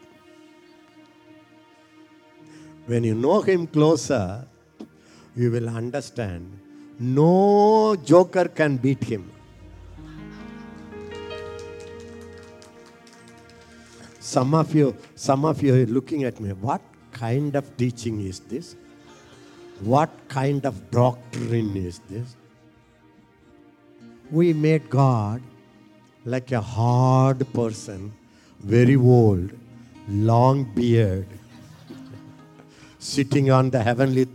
When 2.87 3.05
you 3.05 3.15
know 3.15 3.43
him 3.43 3.67
closer, 3.67 4.47
you 5.37 5.51
will 5.51 5.69
understand 5.69 6.59
no 6.99 7.97
joker 8.05 8.49
can 8.49 8.77
beat 8.77 9.05
him. 9.05 9.31
Some 14.29 14.53
of 14.53 14.75
you, 14.75 14.95
some 15.15 15.47
of 15.47 15.63
you 15.63 15.75
are 15.75 15.87
looking 15.87 16.25
at 16.25 16.39
me. 16.39 16.51
What 16.53 16.83
kind 17.13 17.57
of 17.57 17.65
teaching 17.79 18.21
is 18.21 18.41
this? 18.41 18.77
What 19.81 20.11
kind 20.29 20.67
of 20.67 20.91
doctrine 20.91 21.75
is 21.75 22.01
this? 22.11 22.37
We 24.31 24.53
made 24.53 24.91
God 24.91 25.41
like 26.27 26.53
a 26.53 26.61
hard 26.61 27.51
person, 27.55 28.13
very 28.61 28.97
old, 28.97 29.51
long 30.11 30.65
beard, 30.75 31.27
sitting 32.99 33.51
on 33.51 33.71
the 33.71 33.83
heavenly 33.83 34.27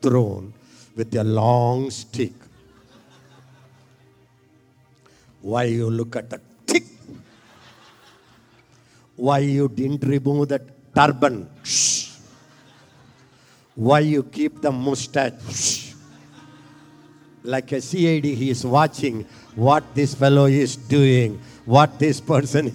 throne 0.00 0.54
with 0.94 1.12
a 1.16 1.24
long 1.24 1.90
stick. 1.90 2.34
Why 5.40 5.64
you 5.64 5.90
look 5.90 6.14
at 6.14 6.30
the? 6.30 6.40
Why 9.16 9.38
you 9.38 9.68
didn't 9.68 10.04
remove 10.04 10.48
that 10.48 10.62
turban? 10.94 11.48
Why 13.74 14.00
you 14.00 14.22
keep 14.22 14.60
the 14.60 14.70
mustache? 14.72 15.94
Like 17.42 17.72
a 17.72 17.80
CID, 17.80 18.24
he 18.24 18.50
is 18.50 18.64
watching 18.64 19.26
what 19.54 19.94
this 19.94 20.14
fellow 20.14 20.46
is 20.46 20.76
doing, 20.76 21.40
what 21.64 21.98
this 21.98 22.20
person. 22.20 22.72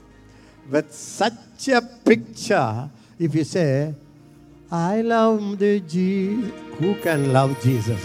With 0.70 0.92
such 0.92 1.68
a 1.68 1.80
picture, 1.80 2.90
if 3.18 3.34
you 3.34 3.44
say, 3.44 3.94
I 4.70 5.00
love 5.00 5.58
the 5.58 5.80
Jesus, 5.80 6.52
who 6.78 6.96
can 6.96 7.32
love 7.32 7.60
Jesus? 7.62 8.04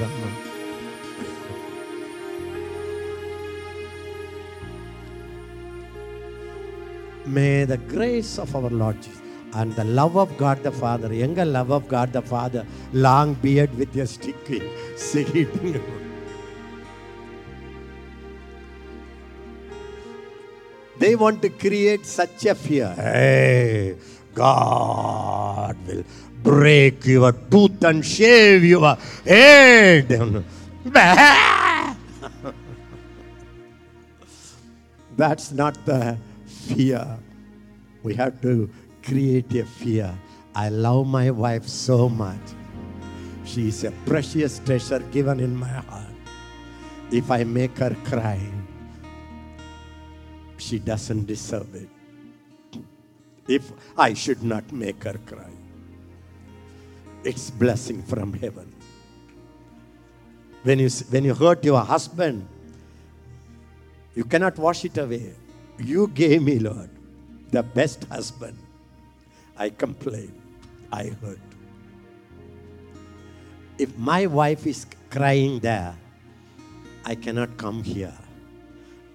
May 7.25 7.65
the 7.65 7.77
grace 7.77 8.39
of 8.39 8.55
our 8.55 8.69
Lord 8.69 9.01
Jesus 9.01 9.21
and 9.53 9.75
the 9.75 9.83
love 9.83 10.17
of 10.17 10.37
God 10.37 10.63
the 10.63 10.71
Father, 10.71 11.13
younger 11.13 11.45
love 11.45 11.71
of 11.71 11.87
God 11.87 12.13
the 12.13 12.21
Father, 12.21 12.65
long 12.93 13.33
beard 13.35 13.73
with 13.77 13.95
a 13.95 14.07
sticky, 14.07 14.61
sitting. 14.95 15.81
They 20.97 21.15
want 21.15 21.41
to 21.41 21.49
create 21.49 22.05
such 22.05 22.45
a 22.45 22.53
fear. 22.53 22.93
Hey, 22.93 23.95
God 24.35 25.75
will 25.87 26.03
break 26.43 27.05
your 27.05 27.31
tooth 27.31 27.83
and 27.83 28.05
shave 28.05 28.63
your 28.63 28.95
head. 29.25 30.07
That's 35.17 35.51
not 35.51 35.85
the 35.85 36.17
fear. 36.75 37.19
We 38.03 38.15
have 38.15 38.41
to 38.41 38.69
create 39.03 39.53
a 39.55 39.65
fear. 39.65 40.13
I 40.55 40.69
love 40.69 41.07
my 41.07 41.31
wife 41.31 41.67
so 41.67 42.09
much. 42.09 42.41
She 43.45 43.67
is 43.69 43.83
a 43.83 43.91
precious 44.05 44.59
treasure 44.59 44.99
given 45.11 45.39
in 45.39 45.55
my 45.55 45.67
heart. 45.67 46.07
If 47.11 47.29
I 47.31 47.43
make 47.43 47.77
her 47.79 47.95
cry, 48.05 48.39
she 50.57 50.79
doesn't 50.79 51.25
deserve 51.25 51.73
it. 51.75 51.89
If 53.47 53.71
I 53.97 54.13
should 54.13 54.43
not 54.43 54.71
make 54.71 55.03
her 55.03 55.17
cry. 55.25 55.49
it's 57.23 57.51
blessing 57.51 58.01
from 58.03 58.33
heaven. 58.33 58.73
When 60.63 60.79
you, 60.79 60.89
when 61.09 61.23
you 61.23 61.33
hurt 61.33 61.63
your 61.63 61.81
husband, 61.81 62.47
you 64.15 64.23
cannot 64.23 64.57
wash 64.57 64.85
it 64.85 64.97
away. 64.97 65.33
You 65.83 66.07
gave 66.07 66.43
me, 66.43 66.59
Lord, 66.59 66.89
the 67.49 67.63
best 67.63 68.03
husband. 68.05 68.57
I 69.57 69.69
complain. 69.69 70.33
I 70.91 71.15
hurt. 71.21 71.39
If 73.77 73.97
my 73.97 74.27
wife 74.27 74.67
is 74.67 74.85
crying 75.09 75.59
there, 75.59 75.95
I 77.05 77.15
cannot 77.15 77.57
come 77.57 77.83
here 77.83 78.13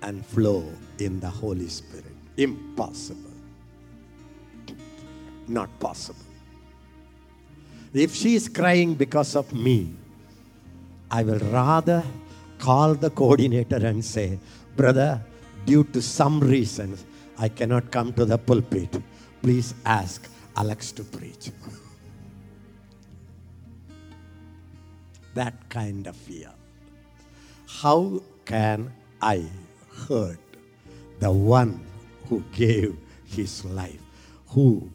and 0.03 0.25
flow 0.27 0.65
in 0.99 1.21
the 1.21 1.31
Holy 1.31 1.69
Spirit. 1.69 2.05
Impossible. 2.37 3.31
Not 5.47 5.71
possible. 5.79 6.19
If 7.95 8.15
she 8.15 8.35
is 8.35 8.49
crying 8.49 8.95
because 8.95 9.37
of 9.37 9.53
me, 9.53 9.95
I 11.11 11.23
will 11.23 11.39
rather 11.39 12.03
call 12.59 12.95
the 12.95 13.11
coordinator 13.11 13.77
and 13.77 14.05
say, 14.05 14.39
Brother, 14.77 15.23
due 15.67 15.85
to 15.93 16.01
some 16.01 16.41
reasons, 16.41 17.05
I 17.37 17.51
cannot 17.51 17.91
come 17.91 18.15
to 18.15 18.25
the 18.25 18.39
pulpit. 18.39 19.03
Please 19.43 19.75
ask 19.85 20.27
Alex 20.57 20.91
to 20.93 21.05
preach. 21.05 21.51
that 25.37 25.55
kind 25.69 26.07
of 26.07 26.17
fear. 26.17 26.51
How 27.69 28.23
can 28.45 28.91
I 29.21 29.45
hurt 30.09 30.41
the 31.21 31.31
one 31.31 31.81
who 32.29 32.43
gave 32.53 32.97
his 33.25 33.65
life, 33.65 34.01
who 34.49 34.91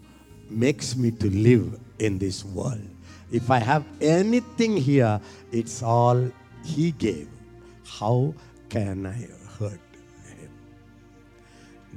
makes 0.49 0.95
me 0.95 1.11
to 1.11 1.29
live 1.29 1.79
in 1.99 2.17
this 2.17 2.43
world? 2.43 2.81
If 3.31 3.49
I 3.49 3.59
have 3.59 3.85
anything 4.01 4.75
here, 4.75 5.21
it's 5.51 5.81
all 5.81 6.29
he 6.65 6.91
gave. 6.91 7.29
How 7.85 8.33
can 8.67 9.05
I 9.05 9.27
hurt? 9.59 9.90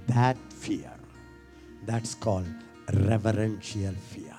That 0.08 0.36
fear, 0.52 0.92
that's 1.86 2.14
called 2.14 2.46
reverential 2.92 3.94
fear. 4.10 4.36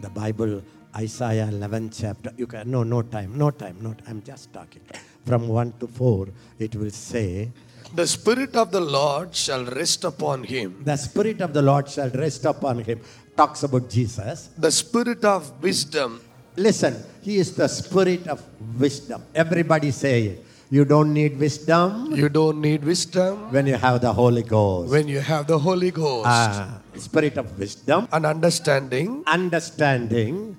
The 0.00 0.10
Bible, 0.10 0.62
Isaiah 0.96 1.48
11 1.48 1.90
chapter, 1.90 2.32
you 2.36 2.46
can, 2.46 2.70
no, 2.70 2.82
no 2.82 3.02
time, 3.02 3.36
no 3.36 3.50
time, 3.50 3.76
no, 3.80 3.94
I'm 4.08 4.22
just 4.22 4.52
talking. 4.52 4.82
From 5.24 5.48
1 5.48 5.74
to 5.80 5.86
4, 5.86 6.28
it 6.58 6.74
will 6.76 6.90
say, 6.90 7.50
The 7.94 8.06
Spirit 8.06 8.56
of 8.56 8.70
the 8.70 8.80
Lord 8.80 9.34
shall 9.34 9.64
rest 9.64 10.04
upon 10.04 10.44
him. 10.44 10.82
The 10.84 10.96
Spirit 10.96 11.40
of 11.40 11.52
the 11.52 11.62
Lord 11.62 11.88
shall 11.88 12.10
rest 12.10 12.44
upon 12.44 12.80
him. 12.80 13.00
Talks 13.36 13.62
about 13.62 13.88
Jesus. 13.88 14.50
The 14.58 14.70
Spirit 14.70 15.24
of 15.24 15.62
wisdom. 15.62 16.20
Listen, 16.56 17.02
he 17.22 17.38
is 17.38 17.54
the 17.56 17.68
Spirit 17.68 18.26
of 18.28 18.42
wisdom. 18.78 19.22
Everybody 19.34 19.90
say 19.90 20.26
it. 20.26 20.46
You 20.72 20.88
don't 20.88 21.12
need 21.12 21.36
wisdom 21.36 22.16
You 22.16 22.32
don't 22.32 22.56
need 22.64 22.80
wisdom 22.80 23.52
when 23.52 23.68
you 23.68 23.76
have 23.76 24.00
the 24.00 24.08
Holy 24.08 24.40
Ghost. 24.40 24.88
when 24.88 25.04
you 25.04 25.20
have 25.20 25.44
the 25.46 25.58
Holy 25.60 25.92
Ghost. 25.92 26.24
Ah, 26.24 26.80
Spirit 26.96 27.36
of 27.36 27.44
wisdom, 27.60 28.08
and 28.08 28.24
understanding, 28.24 29.20
understanding. 29.28 30.56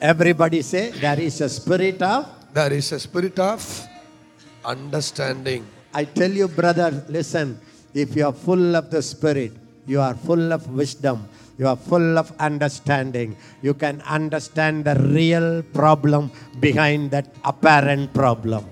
Everybody 0.00 0.62
say, 0.64 0.96
there 0.96 1.20
is 1.20 1.44
a 1.44 1.48
Spirit 1.52 2.00
of 2.00 2.24
there 2.56 2.72
is 2.72 2.90
a 2.90 2.98
spirit 2.98 3.38
of 3.38 3.60
understanding. 4.64 5.62
I 5.92 6.04
tell 6.04 6.30
you, 6.30 6.48
brother, 6.48 7.04
listen, 7.08 7.60
if 7.92 8.16
you 8.16 8.26
are 8.26 8.32
full 8.32 8.74
of 8.74 8.90
the 8.90 9.02
Spirit, 9.02 9.52
you 9.86 10.00
are 10.00 10.14
full 10.14 10.52
of 10.56 10.66
wisdom, 10.72 11.28
you 11.58 11.68
are 11.68 11.76
full 11.76 12.18
of 12.18 12.32
understanding, 12.40 13.36
you 13.60 13.74
can 13.74 14.00
understand 14.08 14.84
the 14.88 14.96
real 14.96 15.62
problem 15.76 16.32
behind 16.58 17.10
that 17.12 17.28
apparent 17.44 18.12
problem. 18.14 18.64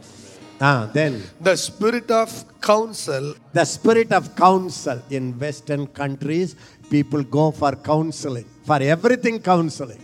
Ah, 0.60 0.90
then 0.92 1.22
The 1.40 1.54
spirit 1.56 2.10
of 2.10 2.30
counsel, 2.60 3.34
the 3.52 3.64
spirit 3.64 4.12
of 4.12 4.34
counsel 4.34 5.00
in 5.08 5.38
Western 5.38 5.86
countries, 5.86 6.56
people 6.90 7.22
go 7.22 7.52
for 7.52 7.76
counseling, 7.76 8.44
for 8.64 8.82
everything 8.82 9.38
counseling. 9.40 10.02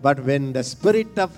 But 0.00 0.24
when 0.24 0.52
the 0.52 0.64
spirit 0.64 1.18
of 1.18 1.30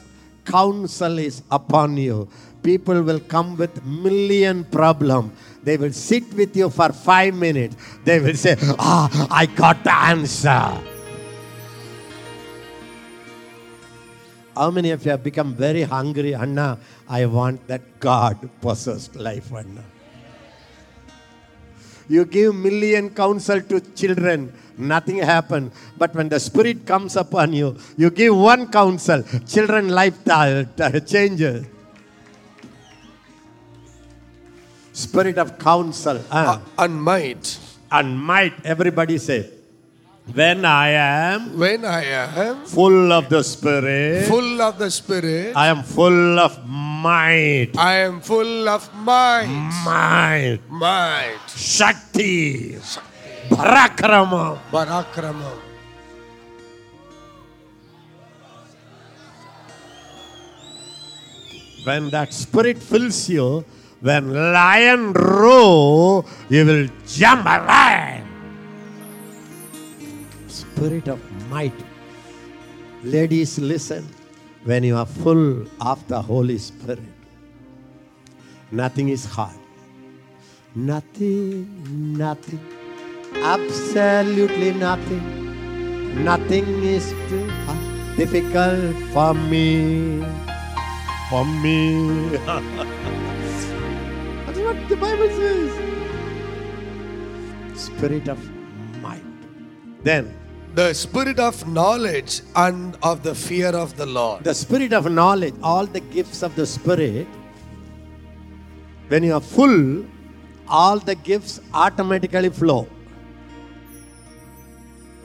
counsel 0.45 1.19
is 1.19 1.43
upon 1.51 1.97
you, 1.97 2.29
people 2.63 3.03
will 3.03 3.21
come 3.21 3.57
with 3.57 3.85
million 3.85 4.65
problem. 4.65 5.33
They 5.63 5.77
will 5.77 5.93
sit 5.93 6.33
with 6.35 6.57
you 6.57 6.71
for 6.71 6.93
five 6.93 7.35
minutes. 7.35 7.77
They 8.05 8.21
will 8.21 8.35
say, 8.35 8.57
"Ah, 8.79 9.27
I 9.31 9.47
got 9.47 9.83
the 9.83 9.95
answer." 9.95 10.98
How 14.59 14.73
many 14.73 14.91
of 14.91 15.05
you 15.05 15.13
have 15.13 15.23
become 15.23 15.55
very 15.55 15.83
hungry, 15.83 16.35
Anna? 16.35 16.79
I 17.09 17.27
want 17.27 17.69
that 17.69 18.01
God 18.01 18.37
possessed 18.61 19.15
life, 19.15 19.53
Anna. 19.55 19.85
You 22.09 22.25
give 22.25 22.57
million 22.57 23.11
counsel 23.11 23.61
to 23.61 23.81
children, 23.95 24.53
nothing 24.77 25.19
happen. 25.19 25.71
But 25.97 26.13
when 26.13 26.29
the 26.29 26.41
Spirit 26.41 26.85
comes 26.87 27.15
upon 27.15 27.53
you, 27.53 27.77
you 27.97 28.11
give 28.11 28.35
one 28.37 28.67
counsel, 28.73 29.23
children 29.47 29.91
life 29.91 30.19
changes. 31.07 31.65
Spirit 34.93 35.39
of 35.39 35.57
counsel 35.61 36.21
ah, 36.33 36.61
and 36.79 37.01
might. 37.01 37.61
and 37.93 38.19
might. 38.19 38.55
Everybody 38.65 39.19
say, 39.19 39.58
when 40.35 40.65
I 40.65 40.89
am 40.91 41.59
When 41.59 41.85
I 41.85 42.05
am 42.05 42.65
full 42.67 43.13
of 43.13 43.29
the 43.29 43.43
Spirit, 43.43 44.27
full 44.29 44.61
of 44.61 44.79
the 44.79 44.91
Spirit, 44.91 45.57
I 45.57 45.69
am 45.69 45.83
full 45.83 46.39
of 46.39 46.59
might, 46.69 47.73
I 47.77 48.05
am 48.05 48.21
full 48.21 48.69
of 48.69 48.89
might. 48.95 49.49
might, 49.85 50.61
Might. 50.69 51.39
Shakti, 51.49 52.77
Parakrama. 53.49 54.59
Barakramam. 54.71 55.59
When 61.85 62.11
that 62.11 62.35
spirit 62.35 62.77
fills 62.77 63.31
you, 63.31 63.65
when 64.01 64.29
lion 64.53 65.13
roar, 65.15 66.25
you 66.51 66.67
will 66.67 66.89
jump 67.07 67.47
around. 67.47 68.28
Spirit 70.79 71.09
of 71.09 71.19
might. 71.51 71.75
Ladies, 73.03 73.59
listen. 73.59 74.07
When 74.63 74.85
you 74.85 74.97
are 74.97 75.07
full 75.07 75.67
of 75.81 76.07
the 76.07 76.23
Holy 76.23 76.57
Spirit, 76.57 77.03
nothing 78.71 79.09
is 79.09 79.25
hard. 79.25 79.59
Nothing, 80.77 81.67
nothing, 82.17 82.61
absolutely 83.43 84.71
nothing. 84.73 86.23
Nothing 86.23 86.85
is 86.85 87.11
too 87.29 87.49
hard, 87.67 88.17
difficult 88.17 88.95
for 89.13 89.35
me. 89.35 90.23
For 91.29 91.45
me. 91.45 92.29
That's 94.47 94.61
what 94.63 94.89
the 94.89 94.97
Bible 94.97 95.31
says. 95.43 95.73
Spirit 97.75 98.29
of 98.29 98.39
might. 99.03 99.25
Then, 100.05 100.38
The 100.79 100.95
spirit 100.95 101.41
of 101.41 101.67
knowledge 101.67 102.43
and 102.55 102.97
of 103.03 103.25
the 103.25 103.35
fear 103.35 103.71
of 103.71 103.97
the 103.97 104.07
Lord. 104.07 104.45
the 104.45 104.55
spirit 104.55 104.93
of 104.93 105.11
knowledge, 105.11 105.55
all 105.61 105.87
the 105.87 105.99
gifts 105.99 106.45
of 106.45 106.55
the 106.55 106.65
Spirit, 106.65 107.27
when 109.09 109.25
you 109.25 109.35
are 109.35 109.41
full, 109.41 110.07
all 110.69 111.01
the 111.01 111.17
gifts 111.17 111.59
automatically 111.75 112.51
flow. 112.51 112.87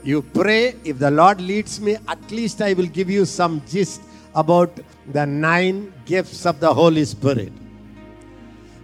You 0.04 0.24
pray, 0.24 0.74
if 0.84 0.98
the 0.98 1.12
Lord 1.12 1.39
leads 1.39 1.80
me, 1.80 1.98
at 2.08 2.32
least 2.32 2.60
I 2.60 2.74
will 2.74 2.88
give 2.88 3.12
you 3.12 3.24
some 3.24 3.62
gist 3.68 4.02
about 4.34 4.80
the 5.12 5.28
nine 5.28 5.94
gifts 6.06 6.48
of 6.48 6.60
the 6.60 6.74
Holy 6.74 7.06
Spirit. 7.06 7.54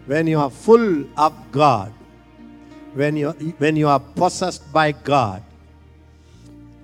When 0.06 0.28
you 0.28 0.38
are 0.38 0.52
full 0.52 1.06
of 1.18 1.34
God, 1.52 1.92
when 2.94 3.18
you, 3.18 3.32
when 3.58 3.76
you 3.76 3.88
are 3.88 4.00
possessed 4.00 4.72
by 4.72 4.92
God, 4.92 5.42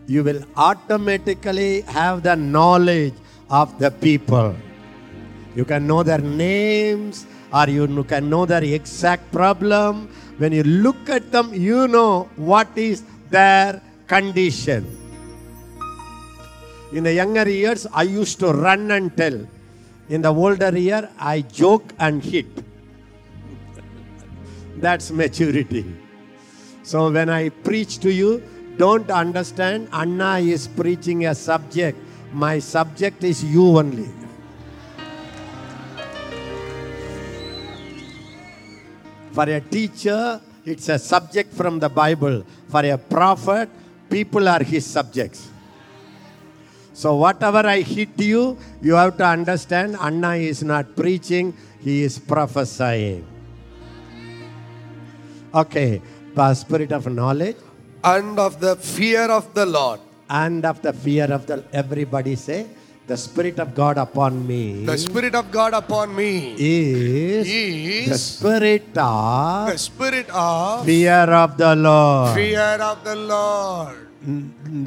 you 0.07 0.23
will 0.23 0.43
automatically 0.55 1.81
have 1.81 2.23
the 2.23 2.35
knowledge 2.35 3.13
of 3.49 3.77
the 3.79 3.91
people. 3.91 4.55
You 5.55 5.65
can 5.65 5.87
know 5.87 6.03
their 6.03 6.19
names 6.19 7.25
or 7.53 7.67
you 7.69 8.03
can 8.03 8.29
know 8.29 8.45
their 8.45 8.63
exact 8.63 9.31
problem. 9.31 10.07
When 10.37 10.51
you 10.51 10.63
look 10.63 11.09
at 11.09 11.31
them, 11.31 11.53
you 11.53 11.87
know 11.87 12.29
what 12.35 12.67
is 12.75 13.03
their 13.29 13.81
condition. 14.07 14.85
In 16.91 17.03
the 17.03 17.13
younger 17.13 17.49
years, 17.49 17.87
I 17.93 18.03
used 18.03 18.39
to 18.39 18.53
run 18.53 18.91
and 18.91 19.15
tell. 19.15 19.47
In 20.09 20.21
the 20.21 20.33
older 20.33 20.77
year, 20.77 21.09
I 21.17 21.41
joke 21.41 21.93
and 21.99 22.23
hit. 22.23 22.45
That's 24.77 25.09
maturity. 25.09 25.85
So 26.83 27.09
when 27.09 27.29
I 27.29 27.49
preach 27.49 27.97
to 27.99 28.13
you, 28.13 28.43
don't 28.77 29.09
understand. 29.09 29.89
Anna 29.91 30.39
is 30.39 30.67
preaching 30.67 31.25
a 31.25 31.35
subject. 31.35 31.97
My 32.31 32.59
subject 32.59 33.23
is 33.23 33.43
you 33.43 33.77
only. 33.77 34.09
For 39.31 39.43
a 39.43 39.59
teacher, 39.59 40.39
it's 40.63 40.87
a 40.89 40.99
subject 40.99 41.53
from 41.53 41.79
the 41.79 41.89
Bible. 41.89 42.43
For 42.69 42.85
a 42.85 42.97
prophet, 42.97 43.69
people 44.09 44.47
are 44.47 44.63
his 44.63 44.85
subjects. 44.85 45.49
So, 46.93 47.15
whatever 47.15 47.67
I 47.67 47.81
hit 47.81 48.15
you, 48.15 48.57
you 48.81 48.95
have 48.95 49.17
to 49.17 49.25
understand 49.25 49.97
Anna 49.99 50.35
is 50.35 50.63
not 50.63 50.95
preaching, 50.95 51.53
he 51.83 52.03
is 52.03 52.17
prophesying. 52.17 53.27
Okay, 55.53 56.01
the 56.33 56.53
spirit 56.53 56.91
of 56.91 57.11
knowledge 57.11 57.57
and 58.13 58.39
of 58.39 58.59
the 58.65 58.75
fear 58.95 59.25
of 59.39 59.45
the 59.59 59.65
Lord. 59.77 59.99
and 60.43 60.65
of 60.69 60.77
the 60.85 60.91
fear 61.03 61.25
of 61.37 61.41
the 61.49 61.55
everybody 61.81 62.31
say 62.43 62.57
the 63.09 63.17
spirit 63.23 63.57
of 63.63 63.67
god 63.79 63.97
upon 64.03 64.33
me 64.49 64.61
The 64.91 64.95
Spirit 65.03 65.35
of 65.39 65.45
God 65.57 65.73
upon 65.79 66.07
me 66.19 66.29
is 66.67 67.45
is 67.57 68.07
the 68.13 68.17
spirit 68.17 68.87
of 68.97 69.67
the 69.71 69.77
Spirit 69.89 70.29
of 70.45 70.85
fear 70.89 71.25
of 71.41 71.51
the 71.61 71.71
lord 71.87 72.31
fear 72.39 72.71
of 72.91 72.97
the 73.09 73.15
Lord. 73.33 73.99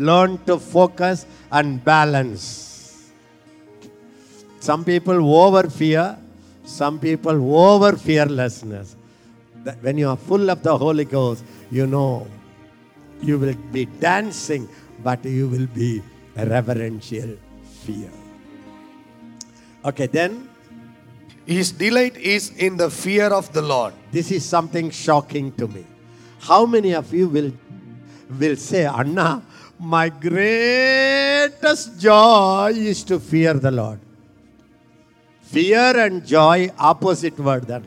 Learn 0.09 0.33
to 0.49 0.55
focus 0.75 1.19
and 1.59 1.79
balance 1.93 2.47
some 4.69 4.83
people 4.91 5.19
over 5.45 5.63
fear 5.81 6.07
some 6.79 6.99
people 7.07 7.37
over 7.67 7.93
fearlessness 8.09 8.89
when 9.87 9.97
you 10.03 10.09
are 10.15 10.21
full 10.31 10.51
of 10.55 10.61
the 10.67 10.75
holy 10.85 11.07
ghost 11.15 11.45
you 11.79 11.87
know 11.95 12.11
you 13.21 13.39
will 13.39 13.55
be 13.73 13.87
dancing 13.87 14.69
but 15.03 15.25
you 15.25 15.49
will 15.49 15.67
be 15.67 16.03
reverential 16.37 17.37
fear. 17.83 18.11
Okay 19.85 20.07
then. 20.07 20.49
His 21.47 21.73
delight 21.73 22.17
is 22.19 22.51
in 22.59 22.77
the 22.77 22.91
fear 22.91 23.29
of 23.29 23.53
the 23.53 23.63
Lord. 23.63 23.95
this 24.13 24.31
is 24.31 24.45
something 24.45 24.91
shocking 24.91 25.53
to 25.53 25.67
me. 25.67 25.87
How 26.41 26.67
many 26.67 26.95
of 26.95 27.13
you 27.13 27.29
will 27.29 27.53
will 28.39 28.57
say 28.57 28.85
anna 28.85 29.43
my 29.79 30.09
greatest 30.09 31.99
joy 31.99 32.73
is 32.75 33.03
to 33.05 33.19
fear 33.19 33.55
the 33.55 33.71
lord. 33.71 34.01
Fear 35.43 35.99
and 36.01 36.27
joy 36.27 36.71
opposite 36.79 37.39
word 37.39 37.67
that 37.69 37.83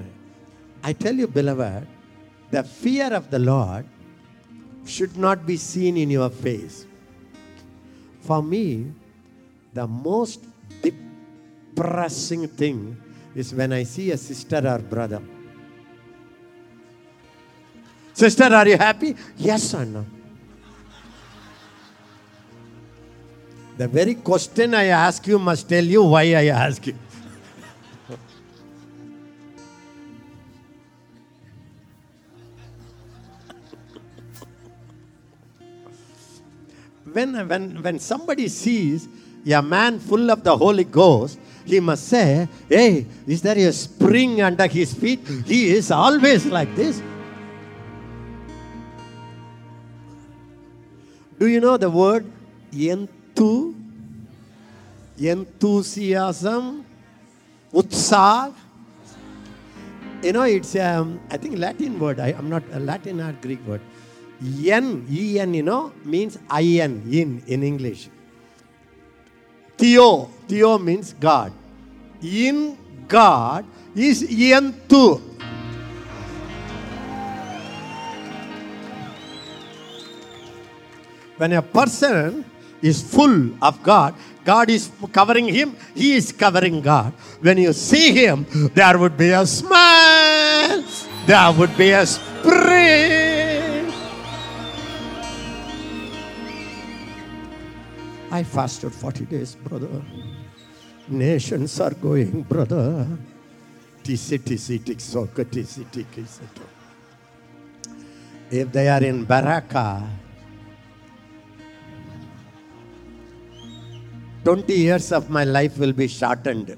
i 0.84 0.94
tell 0.94 1.14
you 1.14 1.28
beloved 1.28 1.86
the 2.50 2.64
fear 2.64 3.14
of 3.14 3.30
the 3.30 3.38
lord 3.38 3.86
should 4.86 5.16
not 5.18 5.46
be 5.46 5.58
seen 5.58 5.98
in 5.98 6.10
your 6.10 6.30
face 6.30 6.86
for 8.22 8.42
me 8.42 8.92
the 9.74 9.88
most 9.88 10.44
depressing 10.82 12.48
thing 12.48 12.98
is 13.36 13.54
when 13.54 13.72
i 13.74 13.84
see 13.84 14.12
a 14.12 14.18
sister 14.18 14.62
or 14.68 14.80
brother 14.80 15.22
Sister, 18.14 18.44
are 18.54 18.68
you 18.68 18.78
happy? 18.78 19.16
Yes 19.38 19.74
or 19.74 19.86
no? 19.86 20.06
The 23.78 23.88
very 23.88 24.16
question 24.16 24.76
I 24.76 24.86
ask 24.86 25.26
you 25.26 25.40
must 25.40 25.68
tell 25.68 25.84
you 25.84 26.04
why 26.04 26.24
I 26.36 26.48
ask 26.48 26.86
you. 26.86 26.96
When, 37.14 37.48
when, 37.48 37.84
when 37.84 38.00
somebody 38.00 38.48
sees 38.48 39.08
a 39.52 39.62
man 39.62 40.00
full 40.00 40.30
of 40.32 40.44
the 40.44 40.56
Holy 40.56 40.84
Ghost, 40.84 41.40
he 41.66 41.80
must 41.80 42.08
say, 42.08 42.48
Hey, 42.68 43.06
is 43.28 43.42
there 43.42 43.58
a 43.58 43.72
spring 43.72 44.42
under 44.42 44.68
his 44.68 44.94
feet? 44.94 45.20
He 45.46 45.72
is 45.72 45.92
always 45.92 46.46
like 46.46 46.74
this. 46.76 47.02
Do 51.40 51.48
you 51.48 51.60
know 51.60 51.78
the 51.78 51.90
word 51.90 52.26
enthu? 52.72 53.76
Enthusiasm? 55.18 56.86
Utsah? 57.74 58.54
You 60.24 60.34
know, 60.34 60.44
it's, 60.44 60.76
um, 60.76 61.20
I 61.32 61.38
think, 61.38 61.58
Latin 61.58 62.00
word. 62.00 62.20
I, 62.20 62.34
am 62.34 62.50
not, 62.50 62.64
a 62.74 62.80
Latin 62.80 63.22
or 63.22 63.34
Greek 63.34 63.66
word. 63.66 63.82
En, 64.42 65.06
en, 65.08 65.54
you 65.54 65.62
know, 65.62 65.92
means 66.04 66.38
in, 66.60 67.04
in, 67.12 67.44
in 67.46 67.64
English. 67.64 68.10
Theo, 69.78 70.30
Theo 70.48 70.80
means 70.80 71.14
God. 71.14 71.52
In 72.22 72.78
God 73.08 73.66
is 73.96 74.24
enthu. 74.24 75.22
When 81.38 81.54
a 81.54 81.62
person 81.62 82.46
is 82.82 83.02
full 83.02 83.52
of 83.62 83.82
God, 83.84 84.16
God 84.44 84.70
is 84.70 84.90
covering 85.12 85.48
him, 85.48 85.76
he 85.94 86.16
is 86.16 86.32
covering 86.32 86.82
God. 86.82 87.14
When 87.42 87.58
you 87.58 87.74
see 87.74 88.12
him, 88.12 88.46
there 88.74 88.98
would 88.98 89.18
be 89.18 89.30
a 89.30 89.46
smile, 89.46 90.84
there 91.26 91.52
would 91.54 91.78
be 91.78 91.92
a 91.92 92.06
spring. 92.06 93.31
I 98.32 98.44
fasted 98.44 98.94
40 98.94 99.26
days, 99.26 99.56
brother. 99.56 100.02
Nations 101.10 101.78
are 101.82 101.94
going, 101.94 102.44
brother. 102.44 103.06
Tisi, 104.02 104.40
tisi, 104.40 104.80
tiksoka, 104.80 105.44
tiki, 105.44 106.24
seto. 106.24 106.64
If 108.50 108.72
they 108.72 108.88
are 108.88 109.04
in 109.04 109.26
Baraka, 109.26 110.08
20 114.46 114.74
years 114.74 115.12
of 115.12 115.30
my 115.30 115.44
life 115.44 115.78
will 115.78 115.92
be 115.92 116.08
shortened. 116.08 116.78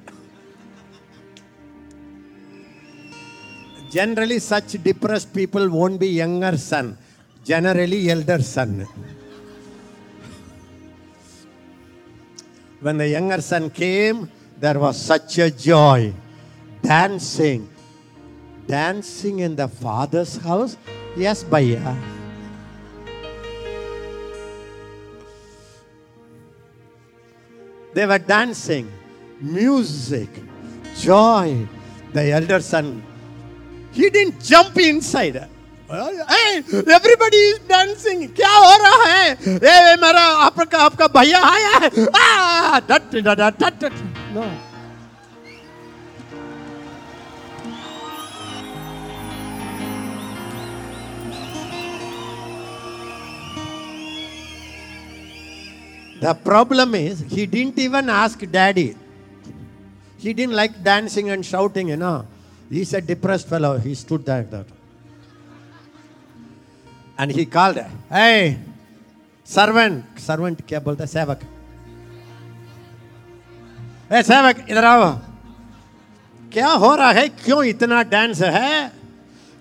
Generally, 3.92 4.39
such 4.39 4.72
depressed 4.84 5.32
people 5.32 5.70
won't 5.70 6.00
be 6.00 6.08
younger 6.08 6.58
son, 6.58 6.98
generally, 7.44 8.10
elder 8.10 8.42
son. 8.42 8.88
When 12.84 12.98
the 12.98 13.08
younger 13.08 13.39
son 13.39 13.69
came, 13.69 14.30
there 14.60 14.78
was 14.78 15.00
such 15.00 15.38
a 15.38 15.50
joy. 15.50 16.13
Dancing. 16.82 17.69
Dancing 18.67 19.39
in 19.39 19.56
the 19.56 19.69
father's 19.69 20.36
house? 20.36 20.76
Yes, 21.15 21.46
Bhaiya. 21.46 21.96
They 27.93 28.06
were 28.06 28.19
dancing, 28.19 28.91
music, 29.39 30.30
joy. 31.00 31.65
The 32.12 32.32
elder 32.32 32.60
son, 32.60 33.02
he 33.93 34.10
didn't 34.10 34.43
jump 34.43 34.78
inside. 34.78 35.48
Everybody 35.91 37.39
is 37.50 37.58
dancing 37.69 38.28
क्या 38.36 38.52
हो 38.52 38.76
रहा 38.84 39.08
है? 39.08 39.32
ए, 39.32 39.96
मेरा 40.02 40.22
आपका 40.46 40.78
आपका 40.80 41.08
भैया 41.15 41.41
आया 41.46 41.72
है। 41.78 41.89
Dot 42.89 43.15
dot 43.15 43.63
dot 43.63 43.91
no 44.34 44.46
the 56.24 56.36
problem 56.43 56.95
is 56.95 57.24
he 57.34 57.45
didn't 57.47 57.80
even 57.80 58.10
ask 58.10 58.43
daddy 58.51 58.91
he 60.20 60.34
didn't 60.34 60.53
like 60.53 60.72
dancing 60.84 61.30
and 61.30 61.43
shouting 61.43 61.89
you 61.89 61.95
know 61.97 62.16
he 62.72 62.82
is 62.82 62.95
a 62.95 62.99
depressed 63.07 63.47
fellow 63.47 63.74
he 63.78 63.95
stood 63.95 64.22
that 64.26 64.45
that 64.51 64.68
And 67.18 67.32
he 67.32 67.45
called, 67.45 67.80
Hey, 68.09 68.57
servant. 69.47 70.03
Servant 70.18 70.61
क्या 70.68 70.80
बोलता 70.80 71.03
है 71.03 71.07
सेवक 71.07 71.39
ए 74.11 74.22
सेवक 74.24 74.66
इधर 74.70 74.86
आओ 74.86 75.11
क्या 76.53 76.70
हो 76.84 76.95
रहा 76.95 77.11
है 77.11 77.28
क्यों 77.43 77.64
इतना 77.66 78.01
डांस 78.14 78.41
है 78.41 78.91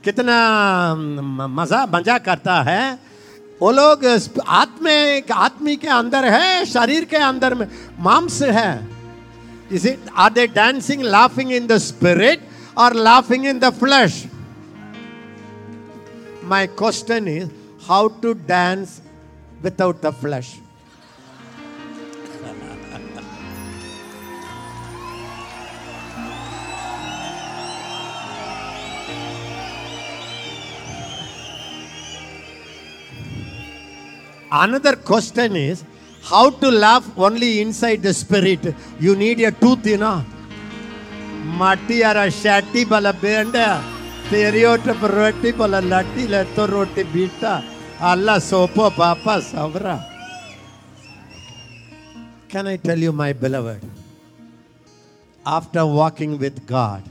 कितना 0.04 0.36
मज़ा 1.58 1.84
मज़ा 1.94 2.18
करता 2.18 2.62
है 2.62 2.82
वो 3.60 3.70
लोग 3.70 4.04
आत्मे 4.60 4.96
आत्मी 5.20 5.76
के 5.76 5.88
अंदर 5.88 6.24
है 6.32 6.64
शरीर 6.66 7.04
के 7.10 7.16
अंदर 7.16 7.54
में 7.54 7.66
मांस 8.00 8.42
है 8.42 8.70
Is 9.70 9.86
it 9.86 10.00
are 10.14 10.28
they 10.28 10.46
dancing 10.48 11.00
laughing 11.00 11.50
in 11.52 11.66
the 11.66 11.80
spirit 11.80 12.40
or 12.76 12.90
laughing 12.90 13.44
in 13.44 13.58
the 13.58 13.72
flesh? 13.72 14.26
My 16.44 16.66
question 16.66 17.28
is 17.28 17.48
how 17.86 18.08
to 18.08 18.34
dance 18.34 19.00
without 19.62 20.02
the 20.02 20.12
flesh. 20.12 20.58
Another 34.50 34.96
question 34.96 35.56
is 35.56 35.82
how 36.24 36.50
to 36.50 36.70
laugh 36.70 37.10
only 37.16 37.62
inside 37.62 38.02
the 38.02 38.12
spirit. 38.12 38.74
You 39.00 39.16
need 39.16 39.40
a 39.40 39.50
tooth, 39.50 39.86
you 39.86 39.96
know. 39.96 40.24
Matiara 41.56 42.28
shatti 42.28 42.86
bala. 42.86 43.91
Bala 44.32 45.80
latti 45.82 46.24
letto 46.26 46.64
roti 46.66 47.04
bita. 47.04 47.62
Allah 48.00 48.40
sopo 48.40 48.88
papa 48.88 49.42
savra. 49.44 50.00
Can 52.48 52.66
I 52.66 52.76
tell 52.76 52.98
you, 52.98 53.12
my 53.12 53.34
beloved, 53.34 53.84
after 55.44 55.84
walking 55.84 56.38
with 56.38 56.66
God 56.66 57.02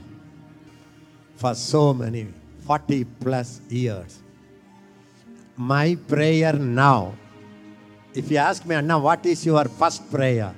for 1.36 1.54
so 1.54 1.94
many 1.94 2.26
40 2.66 3.04
plus 3.04 3.60
years, 3.68 4.18
my 5.56 5.94
prayer 6.08 6.54
now, 6.54 7.14
if 8.14 8.32
you 8.32 8.38
ask 8.38 8.66
me, 8.66 8.74
Anna, 8.74 8.98
what 8.98 9.24
is 9.26 9.46
your 9.46 9.66
first 9.66 10.10
prayer? 10.10 10.52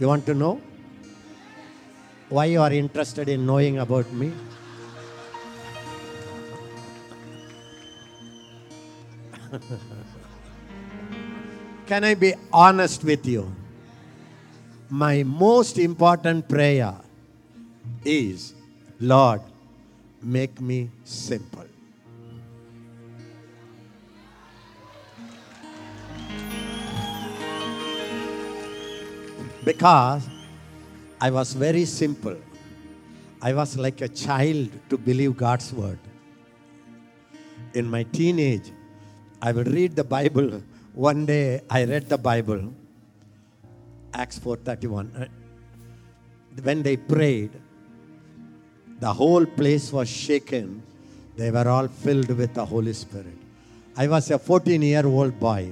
You 0.00 0.08
want 0.08 0.26
to 0.26 0.34
know? 0.34 0.60
Why 2.28 2.46
you 2.46 2.60
are 2.60 2.72
interested 2.72 3.28
in 3.28 3.46
knowing 3.46 3.78
about 3.78 4.12
me? 4.12 4.32
Can 11.86 12.04
I 12.04 12.14
be 12.14 12.34
honest 12.52 13.04
with 13.04 13.26
you? 13.26 13.54
My 14.88 15.22
most 15.22 15.78
important 15.78 16.48
prayer 16.48 16.94
is 18.04 18.54
Lord, 19.00 19.42
make 20.22 20.60
me 20.60 20.90
simple. 21.04 21.64
Because 29.64 30.28
I 31.20 31.30
was 31.30 31.52
very 31.52 31.84
simple. 31.84 32.36
I 33.42 33.52
was 33.52 33.76
like 33.76 34.00
a 34.00 34.08
child 34.08 34.70
to 34.88 34.96
believe 34.96 35.36
God's 35.36 35.72
word. 35.72 35.98
In 37.74 37.90
my 37.90 38.04
teenage, 38.04 38.72
I 39.46 39.52
will 39.52 39.70
read 39.78 39.94
the 39.94 40.02
Bible. 40.02 40.60
One 40.94 41.24
day 41.24 41.60
I 41.70 41.84
read 41.84 42.08
the 42.08 42.18
Bible, 42.18 42.62
Acts 44.12 44.38
4:31. 44.44 45.10
Uh, 45.14 45.26
When 46.66 46.82
they 46.86 46.96
prayed, 46.96 47.52
the 49.04 49.12
whole 49.18 49.46
place 49.58 49.86
was 49.96 50.08
shaken. 50.08 50.66
They 51.40 51.50
were 51.56 51.68
all 51.74 51.88
filled 52.04 52.30
with 52.40 52.54
the 52.58 52.64
Holy 52.72 52.94
Spirit. 53.02 53.38
I 54.04 54.06
was 54.14 54.30
a 54.36 54.38
14 54.38 54.82
year 54.82 55.04
old 55.06 55.38
boy, 55.38 55.62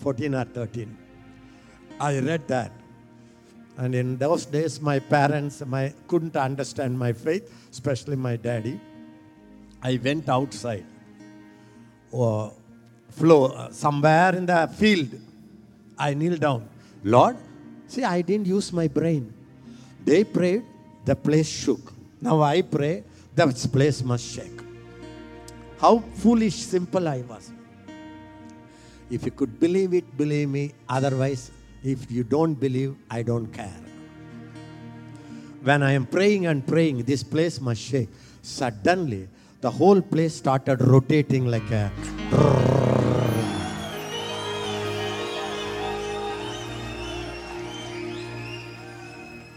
14 0.00 0.34
or 0.40 0.44
13. 0.56 0.90
I 2.08 2.18
read 2.18 2.44
that. 2.48 2.72
And 3.78 3.94
in 4.02 4.18
those 4.24 4.44
days, 4.56 4.74
my 4.90 4.98
parents 4.98 5.62
my, 5.76 5.84
couldn't 6.08 6.36
understand 6.48 6.98
my 7.06 7.12
faith, 7.24 7.48
especially 7.70 8.18
my 8.28 8.36
daddy. 8.48 8.76
I 9.82 9.98
went 10.08 10.28
outside, 10.28 10.86
or 12.10 12.52
flow, 13.16 13.46
uh, 13.46 13.70
somewhere 13.70 14.34
in 14.34 14.46
the 14.46 14.68
field. 14.76 15.08
I 15.98 16.14
kneel 16.14 16.36
down. 16.36 16.68
Lord, 17.02 17.36
see, 17.86 18.02
I 18.02 18.22
didn't 18.22 18.46
use 18.46 18.72
my 18.72 18.88
brain. 18.88 19.32
They 20.04 20.24
prayed, 20.24 20.64
the 21.04 21.14
place 21.14 21.48
shook. 21.48 21.92
Now 22.20 22.42
I 22.42 22.62
pray, 22.62 23.04
the 23.34 23.46
place 23.70 24.02
must 24.02 24.24
shake. 24.24 24.60
How 25.78 25.98
foolish, 26.16 26.56
simple 26.56 27.06
I 27.06 27.22
was. 27.22 27.50
If 29.10 29.24
you 29.24 29.30
could 29.30 29.60
believe 29.60 29.92
it, 29.94 30.16
believe 30.16 30.48
me. 30.48 30.72
Otherwise, 30.88 31.50
if 31.82 32.10
you 32.10 32.24
don't 32.24 32.54
believe, 32.54 32.96
I 33.10 33.22
don't 33.22 33.46
care. 33.48 33.80
When 35.62 35.82
I 35.82 35.92
am 35.92 36.06
praying 36.06 36.46
and 36.46 36.66
praying, 36.66 37.02
this 37.04 37.22
place 37.22 37.60
must 37.60 37.80
shake. 37.80 38.08
Suddenly, 38.42 39.28
the 39.60 39.70
whole 39.70 40.00
place 40.00 40.34
started 40.34 40.80
rotating 40.82 41.46
like 41.46 41.70
a. 41.70 42.73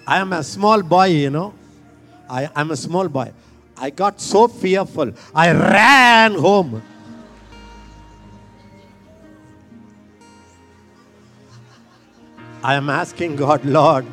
I 0.07 0.19
am 0.19 0.31
a 0.31 0.41
small 0.41 0.81
boy, 0.81 1.07
you 1.07 1.29
know. 1.29 1.53
I 2.29 2.49
am 2.55 2.71
a 2.71 2.77
small 2.77 3.09
boy. 3.09 3.33
I 3.75 3.89
got 3.89 4.21
so 4.21 4.47
fearful. 4.47 5.11
I 5.35 5.51
ran 5.51 6.35
home. 6.35 6.81
I 12.63 12.75
am 12.75 12.89
asking 12.89 13.35
God, 13.35 13.65
Lord, 13.65 14.05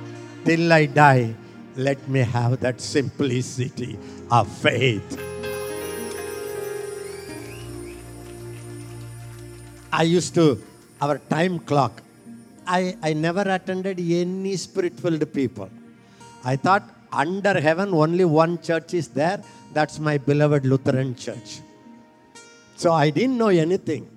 till 0.44 0.72
I 0.72 0.86
die, 0.86 1.32
let 1.76 2.08
me 2.08 2.20
have 2.20 2.58
that 2.60 2.80
simplicity 2.80 3.96
of 4.32 4.48
faith. 4.48 5.20
I 9.92 10.02
used 10.02 10.34
to, 10.34 10.60
our 11.00 11.18
time 11.18 11.60
clock, 11.60 12.02
I, 12.66 12.96
I 13.00 13.12
never 13.12 13.42
attended 13.42 14.00
any 14.00 14.56
spirit 14.56 14.98
filled 14.98 15.32
people. 15.32 15.70
I 16.44 16.56
thought 16.56 16.82
under 17.12 17.58
heaven 17.60 17.94
only 17.94 18.24
one 18.24 18.60
church 18.60 18.94
is 18.94 19.08
there, 19.08 19.42
that's 19.72 19.98
my 19.98 20.18
beloved 20.18 20.64
Lutheran 20.66 21.14
church. 21.14 21.60
So 22.76 22.92
I 22.92 23.10
didn't 23.10 23.38
know 23.38 23.48
anything. 23.48 24.08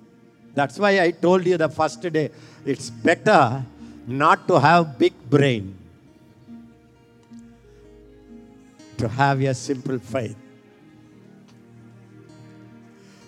That's 0.54 0.78
why 0.78 1.00
I 1.00 1.10
told 1.12 1.46
you 1.46 1.56
the 1.56 1.68
first 1.68 2.00
day 2.02 2.30
it's 2.66 2.90
better 2.90 3.64
not 4.06 4.48
to 4.48 4.58
have 4.58 4.98
big 4.98 5.14
brain 5.30 5.76
to 8.98 9.08
have 9.08 9.40
a 9.40 9.54
simple 9.54 9.98
faith. 9.98 10.36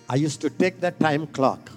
I 0.09 0.15
used 0.15 0.41
to 0.41 0.49
take 0.49 0.81
the 0.81 0.91
time 0.91 1.25
clock. 1.27 1.71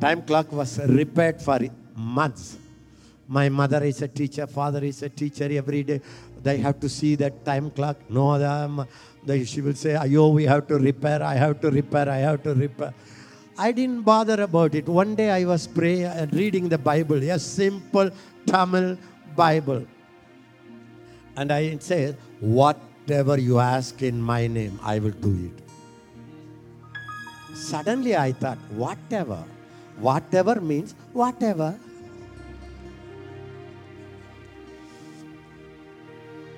Time 0.00 0.22
clock 0.22 0.50
was 0.50 0.78
repaired 0.80 1.40
for 1.40 1.60
months. 1.94 2.56
My 3.30 3.48
mother 3.48 3.84
is 3.84 4.02
a 4.02 4.08
teacher, 4.08 4.44
father 4.48 4.82
is 4.82 5.04
a 5.04 5.08
teacher. 5.08 5.48
Every 5.52 5.84
day 5.84 6.00
they 6.42 6.56
have 6.56 6.80
to 6.80 6.88
see 6.88 7.14
that 7.14 7.44
time 7.44 7.70
clock. 7.70 7.96
No, 8.10 8.36
them, 8.36 8.84
they, 9.24 9.44
she 9.44 9.60
will 9.60 9.74
say, 9.74 9.90
Ayo, 9.90 10.32
we 10.34 10.46
have 10.46 10.66
to 10.66 10.78
repair, 10.78 11.22
I 11.22 11.34
have 11.34 11.60
to 11.60 11.70
repair, 11.70 12.08
I 12.08 12.16
have 12.16 12.42
to 12.42 12.54
repair. 12.54 12.92
I 13.56 13.70
didn't 13.70 14.02
bother 14.02 14.42
about 14.42 14.74
it. 14.74 14.88
One 14.88 15.14
day 15.14 15.30
I 15.30 15.44
was 15.44 15.68
praying 15.68 16.06
and 16.06 16.34
uh, 16.34 16.36
reading 16.36 16.68
the 16.68 16.78
Bible, 16.78 17.22
a 17.22 17.38
simple 17.38 18.10
Tamil 18.46 18.98
Bible. 19.36 19.86
And 21.36 21.52
I 21.52 21.78
said, 21.78 22.16
Whatever 22.40 23.38
you 23.38 23.60
ask 23.60 24.02
in 24.02 24.20
my 24.20 24.48
name, 24.48 24.80
I 24.82 24.98
will 24.98 25.12
do 25.12 25.52
it. 25.52 25.62
Suddenly 27.54 28.16
I 28.16 28.32
thought, 28.32 28.58
whatever. 28.70 29.44
Whatever 30.00 30.60
means 30.60 30.96
whatever. 31.12 31.78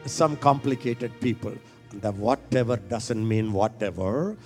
Some 0.06 0.36
complicated 0.36 1.12
people. 1.20 1.54
The 2.00 2.10
whatever 2.12 2.76
doesn't 2.76 3.26
mean 3.26 3.52
whatever 3.52 4.36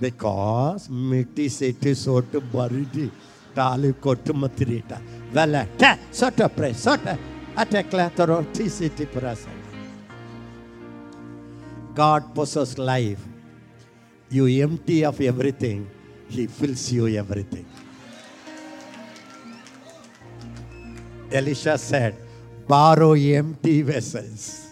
because 0.00 0.90
miti 0.90 1.48
seti 1.48 1.92
sotu 1.92 2.40
baridi 2.40 3.10
tali 3.54 3.92
kotu 3.94 4.32
matirita. 4.34 5.00
Uh, 5.34 5.64
Ta 5.78 5.98
sota 6.12 6.54
pre 6.54 6.70
sota 6.72 7.16
ateklatoro 7.56 8.44
tisiti 8.52 9.06
prasa. 9.06 9.48
God 11.94 12.34
possesses 12.34 12.76
life. 12.78 13.20
You 14.28 14.46
empty 14.62 15.04
of 15.04 15.20
everything, 15.20 15.88
He 16.28 16.46
fills 16.46 16.92
you 16.92 17.06
everything. 17.06 17.64
Elisha 21.30 21.78
said, 21.78 22.14
borrow 22.68 23.12
empty 23.12 23.82
vessels, 23.82 24.65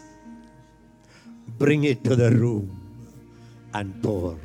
bring 1.58 1.84
it 1.84 2.02
to 2.04 2.16
the 2.16 2.30
room 2.30 2.68
and 3.72 4.02
pour. 4.02 4.38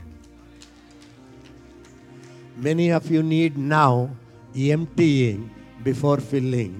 Many 2.57 2.91
of 2.91 3.09
you 3.09 3.23
need 3.23 3.57
now 3.57 4.09
emptying 4.55 5.49
before 5.83 6.17
filling. 6.17 6.75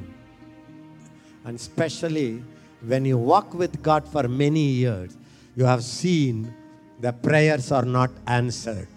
And 1.46 1.56
especially 1.56 2.44
when 2.86 3.06
you 3.06 3.18
walk 3.18 3.54
with 3.54 3.82
God 3.82 4.08
for 4.08 4.28
many 4.28 4.66
years, 4.84 5.18
you 5.56 5.66
have 5.66 5.84
seen 5.84 6.54
the 7.00 7.14
prayers 7.14 7.72
are 7.72 7.86
not 7.86 8.12
answered. 8.28 8.88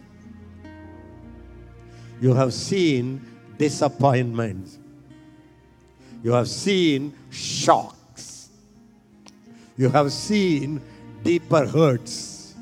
You 2.20 2.34
have 2.34 2.52
seen 2.52 3.20
disappointments. 3.58 4.78
You 6.22 6.32
have 6.32 6.48
seen 6.48 7.14
shocks. 7.30 8.50
You 9.76 9.88
have 9.88 10.12
seen 10.12 10.80
deeper 11.22 11.66
hurts. 11.66 12.54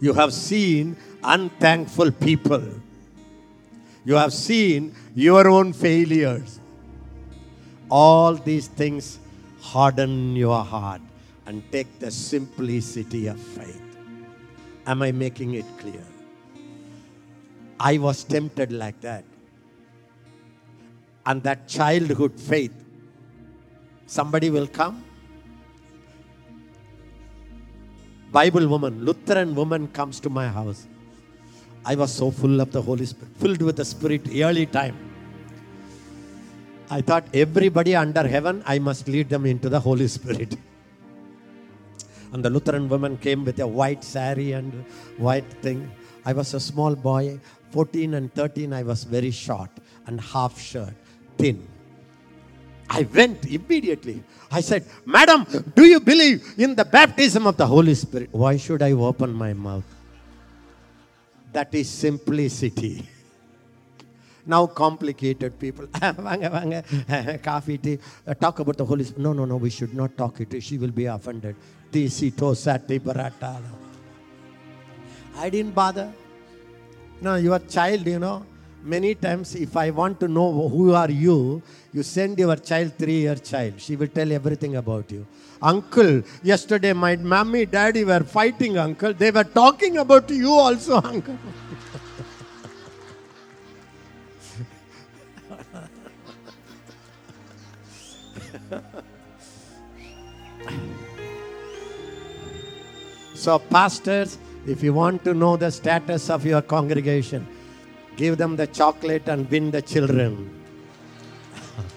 You 0.00 0.12
have 0.14 0.32
seen 0.32 0.96
unthankful 1.22 2.12
people. 2.12 2.62
You 4.04 4.14
have 4.14 4.32
seen 4.32 4.94
your 5.14 5.48
own 5.48 5.72
failures. 5.72 6.60
All 7.90 8.34
these 8.34 8.68
things 8.68 9.18
harden 9.60 10.36
your 10.36 10.64
heart 10.64 11.00
and 11.46 11.62
take 11.72 11.98
the 11.98 12.10
simplicity 12.10 13.26
of 13.26 13.40
faith. 13.40 13.82
Am 14.86 15.02
I 15.02 15.12
making 15.12 15.54
it 15.54 15.66
clear? 15.78 16.04
I 17.80 17.98
was 17.98 18.24
tempted 18.24 18.72
like 18.72 19.00
that. 19.00 19.24
And 21.26 21.42
that 21.42 21.68
childhood 21.68 22.38
faith, 22.40 22.72
somebody 24.06 24.50
will 24.50 24.66
come. 24.66 25.04
Bible 28.38 28.68
woman, 28.72 29.04
Lutheran 29.04 29.52
woman 29.58 29.88
comes 29.88 30.20
to 30.24 30.30
my 30.30 30.46
house. 30.46 30.86
I 31.84 31.94
was 32.00 32.10
so 32.12 32.26
full 32.30 32.60
of 32.64 32.70
the 32.70 32.80
Holy 32.88 33.06
Spirit, 33.12 33.32
filled 33.40 33.62
with 33.62 33.76
the 33.80 33.84
Spirit 33.84 34.28
early 34.48 34.66
time. 34.66 34.96
I 36.88 37.00
thought 37.00 37.24
everybody 37.34 37.96
under 37.96 38.24
heaven, 38.34 38.62
I 38.64 38.78
must 38.78 39.08
lead 39.08 39.28
them 39.28 39.44
into 39.44 39.68
the 39.68 39.80
Holy 39.80 40.06
Spirit. 40.06 40.56
And 42.32 42.44
the 42.44 42.50
Lutheran 42.50 42.88
woman 42.88 43.16
came 43.16 43.44
with 43.44 43.58
a 43.58 43.66
white 43.66 44.04
sari 44.04 44.52
and 44.52 44.72
white 45.26 45.50
thing. 45.64 45.90
I 46.24 46.32
was 46.32 46.54
a 46.54 46.60
small 46.60 46.94
boy, 46.94 47.40
14 47.72 48.14
and 48.14 48.32
13, 48.34 48.72
I 48.72 48.84
was 48.84 49.02
very 49.02 49.32
short 49.32 49.70
and 50.06 50.20
half 50.20 50.60
shirt, 50.60 50.94
thin. 51.38 51.66
I 52.90 53.02
went 53.02 53.44
immediately. 53.46 54.22
I 54.50 54.60
said, 54.60 54.84
Madam, 55.04 55.46
do 55.74 55.84
you 55.84 56.00
believe 56.00 56.54
in 56.56 56.74
the 56.74 56.84
baptism 56.84 57.46
of 57.46 57.56
the 57.56 57.66
Holy 57.66 57.94
Spirit? 57.94 58.30
Why 58.32 58.56
should 58.56 58.82
I 58.82 58.92
open 58.92 59.32
my 59.32 59.52
mouth? 59.52 59.84
That 61.52 61.74
is 61.74 61.88
simplicity. 61.88 63.06
Now, 64.46 64.66
complicated 64.66 65.58
people, 65.58 65.86
coffee, 67.42 67.76
tea, 67.76 67.98
uh, 68.26 68.32
talk 68.32 68.60
about 68.60 68.78
the 68.78 68.84
Holy 68.86 69.04
Spirit. 69.04 69.22
No, 69.22 69.34
no, 69.34 69.44
no, 69.44 69.56
we 69.56 69.68
should 69.68 69.92
not 69.92 70.16
talk 70.16 70.40
it. 70.40 70.62
She 70.62 70.78
will 70.78 70.90
be 70.90 71.04
offended. 71.04 71.54
I 75.36 75.50
didn't 75.50 75.74
bother. 75.74 76.12
No, 77.20 77.34
your 77.34 77.58
child, 77.58 78.06
you 78.06 78.18
know, 78.18 78.46
many 78.82 79.14
times 79.14 79.54
if 79.54 79.76
I 79.76 79.90
want 79.90 80.18
to 80.20 80.28
know 80.28 80.68
who 80.68 80.94
are 80.94 81.10
you, 81.10 81.62
you 81.92 82.02
send 82.02 82.38
your 82.38 82.56
child, 82.56 82.92
three 82.98 83.20
year 83.20 83.36
child. 83.36 83.74
She 83.78 83.96
will 83.96 84.08
tell 84.08 84.30
everything 84.30 84.76
about 84.76 85.10
you. 85.10 85.26
Uncle, 85.60 86.22
yesterday 86.42 86.92
my 86.92 87.16
mommy, 87.16 87.66
daddy 87.66 88.04
were 88.04 88.20
fighting, 88.20 88.78
uncle. 88.78 89.12
They 89.14 89.30
were 89.30 89.44
talking 89.44 89.98
about 89.98 90.30
you 90.30 90.50
also, 90.50 90.96
uncle. 91.04 91.38
So, 103.34 103.58
pastors, 103.58 104.36
if 104.66 104.82
you 104.82 104.92
want 104.92 105.24
to 105.24 105.32
know 105.32 105.56
the 105.56 105.70
status 105.70 106.28
of 106.28 106.44
your 106.44 106.60
congregation, 106.60 107.46
give 108.16 108.36
them 108.36 108.56
the 108.56 108.66
chocolate 108.66 109.28
and 109.28 109.48
win 109.50 109.70
the 109.70 109.80
children. 109.80 110.57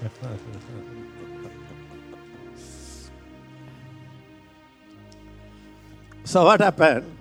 so, 6.24 6.46
what 6.46 6.60
happened? 6.60 7.18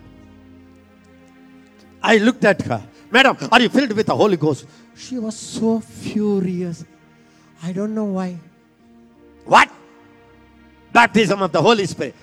I 2.03 2.17
looked 2.17 2.43
at 2.45 2.63
her. 2.63 2.83
Madam, 3.11 3.37
are 3.53 3.61
you 3.61 3.69
filled 3.69 3.93
with 3.93 4.07
the 4.07 4.17
Holy 4.17 4.39
Ghost? 4.39 4.67
She 4.97 5.19
was 5.19 5.37
so 5.37 5.81
furious. 5.81 6.87
I 7.63 7.73
don't 7.73 7.95
know 7.95 8.05
why. 8.05 8.39
What? 9.45 9.71
Baptism 10.93 11.43
of 11.43 11.53
the 11.53 11.61
Holy 11.61 11.85
Spirit. 11.87 12.15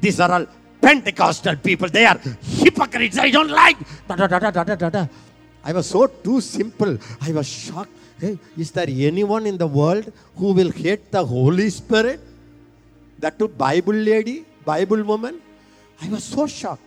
These 0.00 0.20
are 0.20 0.30
all 0.30 0.46
Pentecostal 0.80 1.56
people. 1.56 1.88
They 1.88 2.06
are 2.06 2.18
hypocrites. 2.42 3.18
I 3.18 3.30
don't 3.30 3.50
like. 3.50 3.76
Da, 4.06 4.14
da, 4.14 4.26
da, 4.26 4.38
da, 4.38 4.50
da, 4.50 4.74
da, 4.76 4.90
da. 4.90 5.06
I 5.64 5.72
was 5.72 5.88
so 5.88 6.06
too 6.06 6.40
simple. 6.40 6.96
I 7.20 7.32
was 7.32 7.48
shocked. 7.48 7.90
Hey, 8.18 8.38
is 8.56 8.70
there 8.70 8.86
anyone 8.88 9.46
in 9.46 9.58
the 9.58 9.66
world 9.66 10.10
who 10.36 10.52
will 10.52 10.70
hate 10.70 11.12
the 11.12 11.24
Holy 11.24 11.68
Spirit? 11.68 12.20
That 13.18 13.38
too, 13.38 13.48
Bible 13.48 13.94
lady, 13.94 14.46
Bible 14.64 15.02
woman. 15.02 15.40
I 16.00 16.08
was 16.08 16.24
so 16.24 16.46
shocked. 16.46 16.82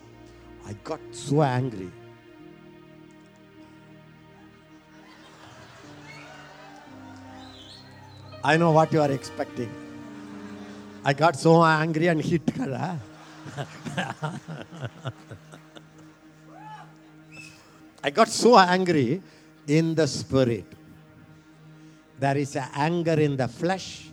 I 0.67 0.73
got 0.83 0.99
so 1.11 1.43
angry. 1.43 1.91
I 8.43 8.57
know 8.57 8.71
what 8.71 8.91
you 8.91 9.01
are 9.01 9.11
expecting. 9.11 9.69
I 11.03 11.13
got 11.13 11.35
so 11.35 11.63
angry 11.63 12.07
and 12.07 12.21
hit 12.21 12.49
her. 12.57 12.99
huh? 13.55 14.37
I 18.03 18.09
got 18.09 18.29
so 18.29 18.57
angry 18.57 19.21
in 19.67 19.93
the 19.93 20.07
spirit. 20.07 20.65
There 22.19 22.37
is 22.37 22.57
anger 22.75 23.13
in 23.13 23.37
the 23.37 23.47
flesh, 23.47 24.09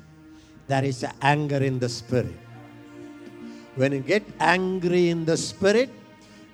there 0.69 0.85
is 0.85 1.05
anger 1.21 1.57
in 1.57 1.79
the 1.79 1.89
spirit. 1.89 2.39
When 3.75 3.93
you 3.93 4.01
get 4.01 4.23
angry 4.39 5.11
in 5.11 5.25
the 5.25 5.37
spirit, 5.37 5.91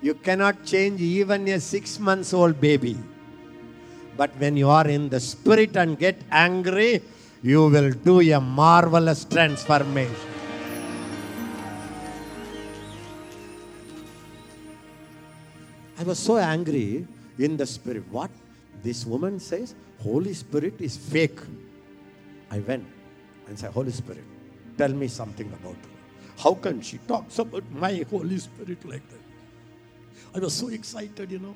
you 0.01 0.15
cannot 0.15 0.65
change 0.65 0.99
even 0.99 1.47
a 1.47 1.59
six 1.59 1.99
months 1.99 2.33
old 2.33 2.59
baby. 2.59 2.97
But 4.17 4.31
when 4.37 4.57
you 4.57 4.69
are 4.69 4.87
in 4.87 5.09
the 5.09 5.19
spirit 5.19 5.77
and 5.77 5.97
get 5.97 6.17
angry, 6.31 7.01
you 7.41 7.69
will 7.69 7.91
do 7.91 8.19
a 8.19 8.39
marvelous 8.41 9.23
transformation. 9.25 10.15
I 15.99 16.03
was 16.03 16.19
so 16.19 16.37
angry 16.37 17.07
in 17.37 17.57
the 17.57 17.65
spirit. 17.65 18.03
What? 18.11 18.31
This 18.83 19.05
woman 19.05 19.39
says, 19.39 19.73
Holy 20.03 20.33
Spirit 20.33 20.81
is 20.81 20.97
fake. 20.97 21.39
I 22.51 22.59
went 22.59 22.85
and 23.47 23.57
said, 23.57 23.71
Holy 23.71 23.91
Spirit, 23.91 24.23
tell 24.77 24.89
me 24.89 25.07
something 25.07 25.47
about 25.47 25.75
her. 25.75 25.93
How 26.37 26.53
can 26.55 26.81
she 26.81 26.97
talk 26.99 27.25
about 27.37 27.63
my 27.71 28.05
Holy 28.09 28.37
Spirit 28.37 28.83
like 28.85 29.07
that? 29.09 29.19
I 30.35 30.39
was 30.39 30.53
so 30.53 30.67
excited, 30.67 31.31
you 31.31 31.39
know. 31.39 31.55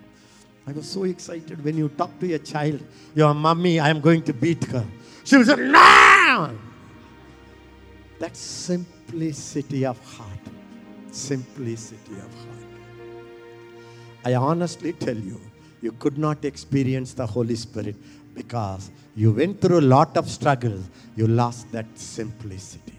I 0.65 0.71
was 0.71 0.89
so 0.89 1.03
excited 1.03 1.63
when 1.63 1.77
you 1.77 1.89
talk 1.89 2.17
to 2.19 2.27
your 2.27 2.39
child, 2.39 2.81
your 3.15 3.33
mommy, 3.33 3.79
I 3.79 3.89
am 3.89 4.01
going 4.01 4.21
to 4.23 4.33
beat 4.33 4.63
her. 4.65 4.85
She 5.23 5.37
was 5.37 5.47
like, 5.47 5.59
No! 5.59 6.57
That 8.19 8.35
simplicity 8.35 9.85
of 9.85 9.99
heart. 10.03 10.39
Simplicity 11.11 12.15
of 12.15 12.33
heart. 12.33 12.67
I 14.25 14.35
honestly 14.35 14.93
tell 14.93 15.15
you, 15.15 15.39
you 15.81 15.91
could 15.93 16.17
not 16.17 16.43
experience 16.43 17.13
the 17.13 17.25
Holy 17.25 17.55
Spirit 17.55 17.95
because 18.37 18.91
you 19.15 19.31
went 19.31 19.59
through 19.59 19.79
a 19.79 19.87
lot 19.97 20.15
of 20.15 20.29
struggles. 20.29 20.85
You 21.15 21.27
lost 21.27 21.71
that 21.71 21.87
simplicity. 21.95 22.93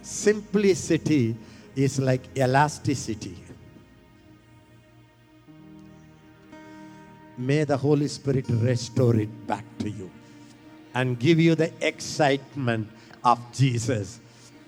Simplicity 0.00 1.36
is 1.74 1.98
like 1.98 2.22
elasticity. 2.36 3.36
May 7.36 7.64
the 7.64 7.76
Holy 7.76 8.08
Spirit 8.08 8.44
restore 8.48 9.16
it 9.16 9.46
back 9.46 9.64
to 9.78 9.90
you 9.90 10.10
and 10.94 11.18
give 11.18 11.40
you 11.40 11.54
the 11.54 11.72
excitement 11.80 12.88
of 13.24 13.38
Jesus, 13.52 14.20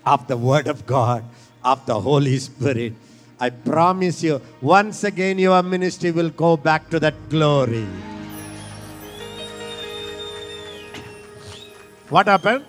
of 0.04 0.26
the 0.26 0.36
Word 0.36 0.66
of 0.66 0.84
God, 0.86 1.24
of 1.62 1.84
the 1.86 2.00
Holy 2.00 2.38
Spirit. 2.38 2.94
I 3.38 3.50
promise 3.50 4.22
you, 4.22 4.40
once 4.60 5.04
again, 5.04 5.38
your 5.38 5.62
ministry 5.62 6.10
will 6.10 6.30
go 6.30 6.56
back 6.56 6.88
to 6.90 7.00
that 7.00 7.28
glory. 7.28 7.86
What 12.08 12.26
happened? 12.26 12.64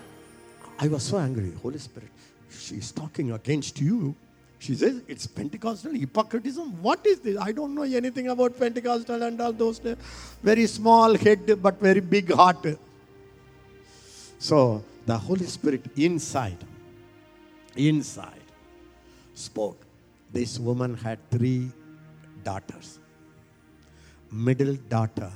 I 0.78 0.88
was 0.88 1.02
so 1.02 1.18
angry. 1.18 1.52
Holy 1.62 1.78
Spirit, 1.78 2.10
she's 2.50 2.92
talking 2.92 3.32
against 3.32 3.80
you. 3.80 4.14
She 4.58 4.74
says 4.74 5.02
it's 5.06 5.26
Pentecostal 5.26 5.92
hypocritism. 5.92 6.82
What 6.82 7.06
is 7.06 7.20
this? 7.20 7.36
I 7.38 7.52
don't 7.52 7.74
know 7.74 7.82
anything 7.82 8.28
about 8.28 8.58
Pentecostal 8.58 9.22
and 9.22 9.40
all 9.40 9.52
those. 9.52 9.84
uh, 9.84 9.94
Very 10.42 10.66
small 10.66 11.14
head, 11.14 11.62
but 11.62 11.78
very 11.80 12.00
big 12.00 12.32
heart. 12.32 12.66
So 14.38 14.82
the 15.04 15.16
Holy 15.16 15.46
Spirit 15.46 15.84
inside, 15.96 16.58
inside, 17.76 18.40
spoke. 19.34 19.78
This 20.32 20.58
woman 20.58 20.94
had 20.96 21.18
three 21.30 21.70
daughters. 22.42 22.98
Middle 24.30 24.74
daughter 24.88 25.30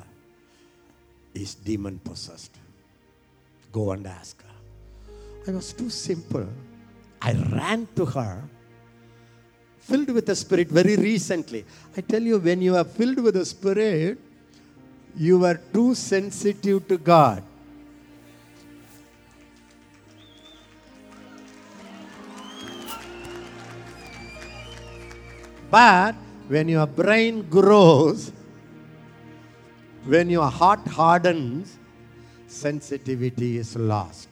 is 1.35 1.55
demon 1.55 1.99
possessed. 1.99 2.60
Go 3.73 3.93
and 3.93 4.07
ask 4.07 4.43
her. 4.43 4.49
I 5.47 5.55
was 5.55 5.73
too 5.73 5.91
simple. 5.91 6.47
I 7.23 7.33
ran 7.33 7.87
to 7.97 8.05
her, 8.07 8.43
filled 9.79 10.11
with 10.11 10.27
the 10.27 10.37
Spirit 10.37 10.69
very 10.69 10.97
recently. 10.97 11.65
I 11.97 12.01
tell 12.01 12.23
you, 12.23 12.39
when 12.39 12.63
you 12.63 12.77
are 12.77 12.85
filled 12.85 13.19
with 13.19 13.35
the 13.35 13.45
Spirit, 13.45 14.19
you 15.17 15.45
are 15.45 15.61
too 15.73 15.95
sensitive 15.95 16.87
to 16.89 16.99
God. 16.99 17.43
But 25.71 26.15
when 26.49 26.69
your 26.69 26.87
brain 26.87 27.49
grows, 27.49 28.33
when 30.05 30.31
your 30.31 30.49
heart 30.49 30.87
hardens, 30.89 31.79
sensitivity 32.51 33.59
is 33.59 33.77
lost. 33.77 34.29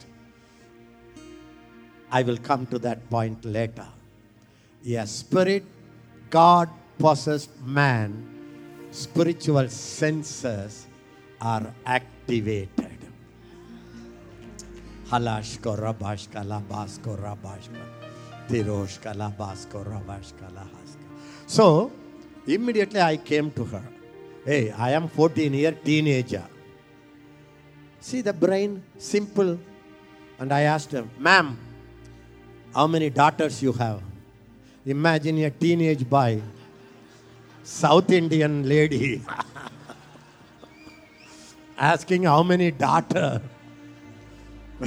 I 2.10 2.22
will 2.22 2.38
come 2.38 2.66
to 2.66 2.78
that 2.80 3.08
point 3.10 3.44
later. 3.44 3.86
A 4.86 5.06
spirit, 5.06 5.64
God 6.30 6.68
possessed 6.98 7.50
man, 7.64 8.26
spiritual 8.90 9.68
senses 9.68 10.86
are 11.40 11.72
activated. 11.86 12.96
Halashko 15.10 15.78
rabashka 15.78 16.44
labasko 16.44 17.16
rabashka. 17.16 17.82
Tiroshka 18.48 19.14
labasko 19.14 19.84
rabashka 19.86 20.50
lahaska. 20.52 21.06
So, 21.46 21.92
immediately 22.46 23.00
I 23.00 23.16
came 23.16 23.50
to 23.52 23.64
her. 23.64 23.82
Hey, 24.44 24.70
I 24.70 24.90
am 24.92 25.08
14 25.08 25.54
year 25.54 25.72
teenager. 25.72 26.44
See 28.00 28.20
the 28.20 28.32
brain, 28.32 28.82
simple. 28.96 29.58
And 30.38 30.52
I 30.52 30.62
asked 30.62 30.92
her, 30.92 31.04
ma'am, 31.18 31.58
how 32.74 32.86
many 32.86 33.10
daughters 33.10 33.62
you 33.62 33.72
have? 33.72 34.00
Imagine 34.86 35.38
a 35.44 35.50
teenage 35.50 36.08
boy, 36.08 36.40
South 37.62 38.10
Indian 38.10 38.66
lady, 38.66 39.20
asking 41.76 42.22
how 42.22 42.42
many 42.42 42.70
daughter. 42.70 43.42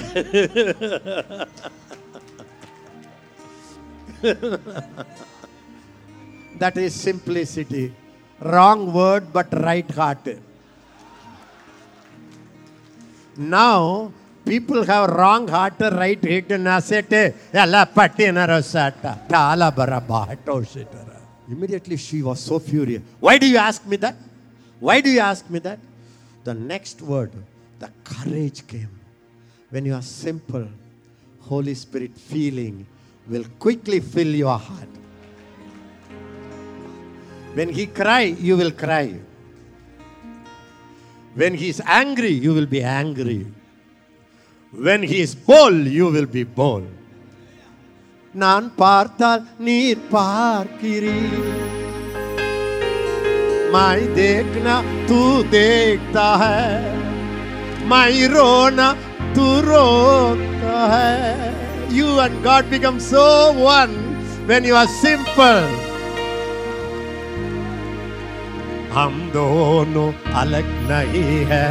that 6.58 6.78
is 6.78 6.96
simplicity. 6.96 7.94
Wrong 8.40 8.94
word, 8.94 9.34
but 9.34 9.54
right 9.54 9.90
heart. 9.92 10.28
Now, 13.38 14.12
people 14.46 14.84
have 14.84 15.10
wrong 15.10 15.48
heart, 15.48 15.80
right 15.80 16.22
head, 16.24 16.50
nasete, 16.50 17.34
yalla 17.54 17.90
patinara 17.94 18.62
sata, 18.62 19.28
tala 19.28 19.72
barabatoshitara. 19.72 21.20
Immediately 21.50 21.98
she 21.98 22.22
was 22.22 22.40
so 22.40 22.60
furious. 22.60 23.02
Why 23.20 23.38
do 23.38 23.48
you 23.48 23.58
ask 23.58 23.86
me 23.86 23.98
that? 23.98 24.16
Why 24.80 25.02
do 25.02 25.10
you 25.10 25.20
ask 25.20 25.50
me 25.50 25.60
that? 25.60 25.80
The 26.44 26.54
next 26.54 27.02
word, 27.02 27.32
the 27.80 27.90
courage 28.04 28.66
came. 28.68 28.90
When 29.70 29.86
you 29.86 29.94
are 29.94 30.02
simple, 30.02 30.68
Holy 31.42 31.74
Spirit 31.74 32.18
feeling 32.18 32.86
will 33.28 33.46
quickly 33.60 34.00
fill 34.00 34.28
your 34.28 34.58
heart. 34.58 34.90
When 37.54 37.70
he 37.70 37.88
cry, 37.88 38.22
you 38.22 38.58
will 38.58 38.72
cry. 38.72 39.14
When 41.35 41.55
he 41.55 41.69
is 41.69 41.81
angry, 41.85 42.33
you 42.33 42.55
will 42.55 42.67
be 42.67 42.83
angry. 42.83 43.47
When 44.73 45.03
he 45.03 45.21
is 45.21 45.35
bold, 45.35 45.87
you 45.99 46.07
will 46.11 46.31
be 46.39 46.45
bold. 46.61 46.89
நான் 48.35 48.67
பார்த்தால் 48.81 49.45
நீர் 49.67 50.01
பார்க்கிறீர் 50.15 51.47
मैं 53.75 54.01
देखना 54.19 54.75
तू 55.09 55.21
देखता 55.55 56.27
है 56.43 56.61
मैं 57.91 58.11
रोना 58.35 58.89
तू 59.37 59.47
रोता 59.69 60.79
है 60.95 61.15
you 61.97 62.09
and 62.25 62.37
God 62.47 62.65
become 62.75 62.99
so 63.13 63.27
one 63.79 63.95
when 64.49 64.65
you 64.69 64.75
are 64.83 64.89
simple 65.05 65.67
हम 68.97 69.15
दोनों 69.35 70.09
अलग 70.43 70.67
नहीं 70.91 71.35
है 71.53 71.67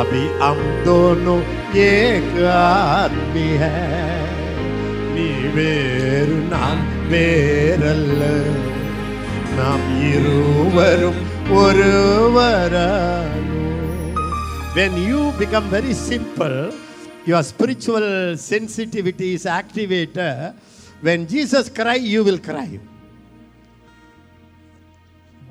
अभी 0.00 0.22
हम 0.42 0.58
दोनों 0.86 1.38
एक 1.86 2.30
आदमी 2.54 3.48
है 3.64 3.76
நீ 5.14 5.28
வேறு 5.54 6.34
நான் 6.52 6.82
வேறல்ல 7.12 8.22
நாம் 9.58 9.86
இருவரும் 10.10 11.22
ஒருவரானோ 11.62 13.56
when 14.76 14.92
you 15.06 15.20
become 15.40 15.64
very 15.76 15.94
simple 16.08 16.56
your 17.30 17.42
spiritual 17.42 18.06
sensitivity 18.50 19.28
is 19.38 19.44
activated 19.60 20.54
when 21.06 21.26
jesus 21.32 21.66
cry 21.78 21.96
you 22.12 22.20
will 22.28 22.38
cry 22.48 22.68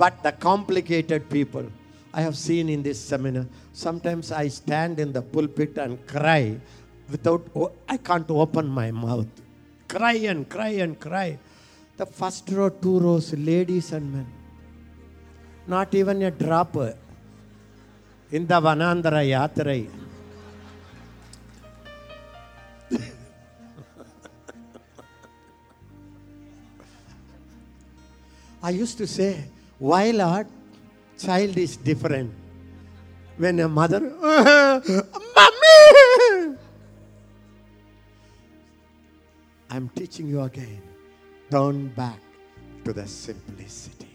But 0.02 0.18
the 0.24 0.32
complicated 0.32 1.30
people 1.30 1.66
I 2.12 2.22
have 2.22 2.36
seen 2.36 2.68
in 2.68 2.82
this 2.82 2.98
seminar, 3.00 3.46
sometimes 3.72 4.32
I 4.32 4.48
stand 4.48 4.98
in 4.98 5.12
the 5.12 5.22
pulpit 5.22 5.78
and 5.78 6.04
cry 6.08 6.58
without, 7.08 7.46
I 7.88 7.98
can't 7.98 8.28
open 8.28 8.66
my 8.66 8.90
mouth. 8.90 9.28
Cry 9.86 10.14
and 10.32 10.48
cry 10.48 10.70
and 10.86 10.98
cry. 10.98 11.38
The 11.96 12.06
first 12.06 12.50
row, 12.50 12.70
two 12.70 12.98
rows, 12.98 13.32
ladies 13.34 13.92
and 13.92 14.12
men. 14.12 14.26
Not 15.68 15.94
even 15.94 16.20
a 16.22 16.32
drop 16.32 16.74
in 18.32 18.48
the 18.48 18.60
Vanandara 18.60 19.22
Yatrai. 19.24 19.88
I 28.64 28.70
used 28.70 28.98
to 28.98 29.06
say, 29.06 29.44
why 29.78 30.10
Lord, 30.10 30.46
child 31.18 31.56
is 31.56 31.76
different. 31.76 32.32
When 33.36 33.60
a 33.60 33.68
mother, 33.68 34.00
Mommy! 35.36 36.56
I'm 39.70 39.88
teaching 39.90 40.28
you 40.28 40.42
again. 40.42 40.82
Turn 41.50 41.88
back 41.88 42.20
to 42.84 42.92
the 42.92 43.06
simplicity. 43.06 44.08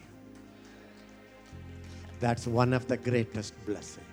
That's 2.19 2.47
one 2.47 2.73
of 2.73 2.87
the 2.87 2.97
greatest 2.97 3.53
blessings. 3.65 4.05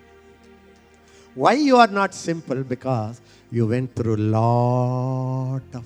Why 1.35 1.53
you 1.53 1.77
are 1.77 1.87
not 1.87 2.13
simple? 2.13 2.63
Because 2.63 3.21
you 3.51 3.67
went 3.67 3.95
through 3.95 4.15
a 4.15 4.25
lot 4.39 5.63
of 5.73 5.83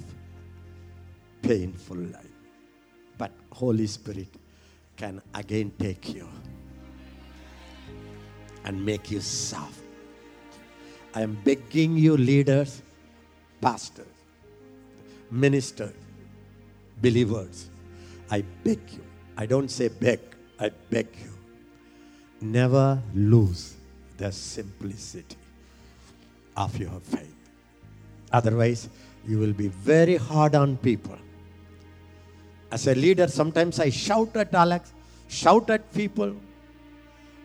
painful 1.42 1.98
life. 1.98 2.26
But 3.18 3.32
Holy 3.52 3.88
Spirit 3.88 4.28
can 5.00 5.22
again 5.34 5.72
take 5.80 6.14
you 6.14 6.28
and 8.66 8.86
make 8.86 9.10
you 9.10 9.22
soft. 9.22 9.80
I 11.16 11.22
am 11.22 11.36
begging 11.44 11.98
you, 11.98 12.18
leaders, 12.18 12.82
pastors, 13.62 14.06
ministers, 15.32 15.96
believers. 17.02 17.70
I 18.30 18.44
beg 18.64 18.80
you. 18.92 19.04
I 19.38 19.46
don't 19.46 19.72
say 19.72 19.88
beg, 19.88 20.20
I 20.60 20.70
beg 20.90 21.08
you. 21.24 21.32
Never 22.42 23.02
lose 23.16 23.76
the 24.18 24.32
simplicity 24.32 25.38
of 26.58 26.78
your 26.78 27.00
faith. 27.00 27.36
Otherwise, 28.34 28.90
you 29.26 29.40
will 29.40 29.54
be 29.54 29.70
very 29.70 30.18
hard 30.18 30.56
on 30.56 30.78
people. 30.78 31.18
As 32.72 32.88
a 32.88 32.94
leader, 32.94 33.28
sometimes 33.28 33.80
I 33.80 33.90
shout 33.90 34.36
at 34.36 34.54
Alex, 34.54 34.94
shout 35.28 35.70
at 35.70 35.92
people, 35.94 36.36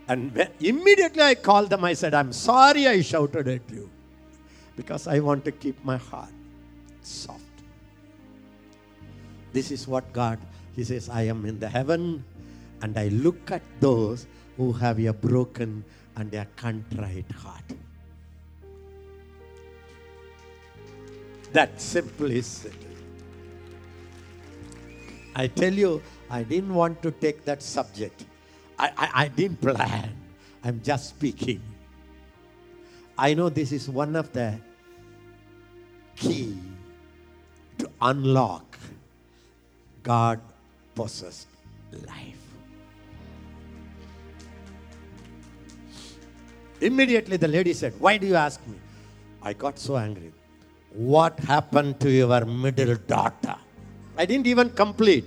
and 0.06 0.34
when- 0.34 0.52
immediately 0.60 1.22
I 1.22 1.34
call 1.34 1.66
them. 1.66 1.84
I 1.84 1.94
said, 1.94 2.12
I'm 2.14 2.32
sorry 2.32 2.86
I 2.86 3.00
shouted 3.00 3.48
at 3.48 3.62
you 3.70 3.88
because 4.76 5.06
I 5.06 5.20
want 5.20 5.44
to 5.46 5.52
keep 5.52 5.82
my 5.84 5.96
heart 5.96 6.32
soft. 7.02 7.40
This 9.52 9.70
is 9.70 9.88
what 9.88 10.12
God, 10.12 10.38
He 10.76 10.84
says, 10.84 11.08
I 11.08 11.22
am 11.22 11.46
in 11.46 11.60
the 11.60 11.68
heaven 11.68 12.24
and 12.82 12.98
I 12.98 13.08
look 13.08 13.50
at 13.50 13.62
those 13.80 14.26
who 14.56 14.72
have 14.72 14.98
a 14.98 15.12
broken 15.12 15.84
and 16.16 16.34
a 16.34 16.46
contrite 16.56 17.30
heart. 17.30 17.64
That 21.52 21.80
simplicity. 21.80 22.83
I 25.34 25.48
tell 25.48 25.72
you, 25.72 26.02
I 26.30 26.42
didn't 26.42 26.74
want 26.74 27.02
to 27.02 27.10
take 27.10 27.44
that 27.44 27.62
subject. 27.62 28.24
I, 28.78 28.90
I, 28.96 29.10
I 29.24 29.28
didn't 29.28 29.60
plan. 29.60 30.14
I'm 30.62 30.80
just 30.82 31.10
speaking. 31.10 31.60
I 33.18 33.34
know 33.34 33.48
this 33.48 33.72
is 33.72 33.88
one 33.88 34.16
of 34.16 34.32
the 34.32 34.58
key 36.16 36.58
to 37.78 37.90
unlock 38.00 38.78
God 40.02 40.40
possessed 40.94 41.48
life. 42.06 42.40
Immediately 46.80 47.36
the 47.36 47.48
lady 47.48 47.72
said, 47.72 47.94
Why 47.98 48.16
do 48.18 48.26
you 48.26 48.34
ask 48.34 48.64
me? 48.66 48.76
I 49.42 49.52
got 49.52 49.78
so 49.78 49.96
angry. 49.96 50.32
What 50.92 51.38
happened 51.40 52.00
to 52.00 52.10
your 52.10 52.44
middle 52.44 52.96
daughter? 52.96 53.56
I 54.16 54.26
didn't 54.26 54.46
even 54.46 54.70
complete. 54.70 55.24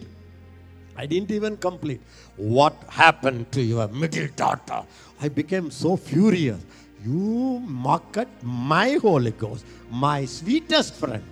I 0.95 1.05
didn't 1.05 1.31
even 1.31 1.57
complete. 1.57 2.01
What 2.37 2.75
happened 2.89 3.51
to 3.51 3.61
your 3.61 3.87
middle 3.87 4.27
daughter? 4.35 4.83
I 5.21 5.29
became 5.29 5.69
so 5.69 5.95
furious. 5.97 6.59
You 7.05 7.61
mock 7.65 8.17
at 8.17 8.27
my 8.41 8.93
Holy 8.93 9.31
Ghost, 9.31 9.65
my 9.91 10.25
sweetest 10.25 10.95
friend. 10.95 11.23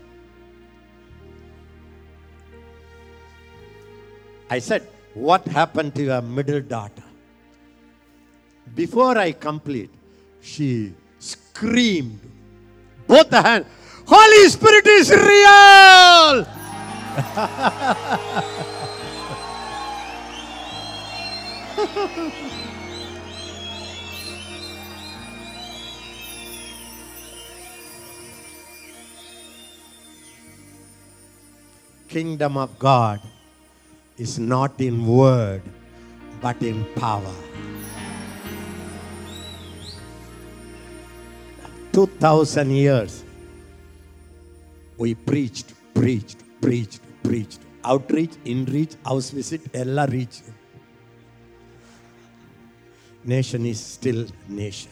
I 4.50 4.60
said, 4.60 4.88
What 5.14 5.48
happened 5.48 5.96
to 5.96 6.04
your 6.04 6.22
middle 6.22 6.62
daughter? 6.62 7.04
Before 8.76 9.18
I 9.18 9.32
complete, 9.32 9.90
she 10.42 10.94
screamed, 11.18 12.20
both 13.08 13.30
the 13.30 13.42
hands, 13.42 13.66
Holy 14.06 14.50
Spirit 14.50 14.86
is 14.88 15.10
real! 15.10 16.65
Kingdom 32.10 32.58
of 32.58 32.78
God 32.78 33.22
is 34.18 34.38
not 34.40 34.82
in 34.82 35.08
word, 35.08 35.62
but 36.42 36.62
in 36.62 36.84
power. 36.96 37.34
2000 41.94 42.72
years 42.72 43.24
we 44.98 45.16
preached 45.16 45.74
preached 45.94 46.44
preached 46.60 47.00
preached 47.28 47.62
outreach 47.84 48.36
inreach 48.54 48.96
house 49.06 49.30
visit 49.30 49.62
ella 49.74 50.08
reach. 50.08 50.42
Nation 53.24 53.66
is 53.66 53.80
still 53.80 54.26
nation. 54.48 54.92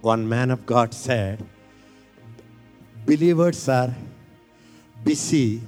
One 0.00 0.28
man 0.28 0.50
of 0.50 0.64
god 0.66 0.94
said 0.94 1.44
believers 3.06 3.68
are 3.68 3.94
busy 5.04 5.60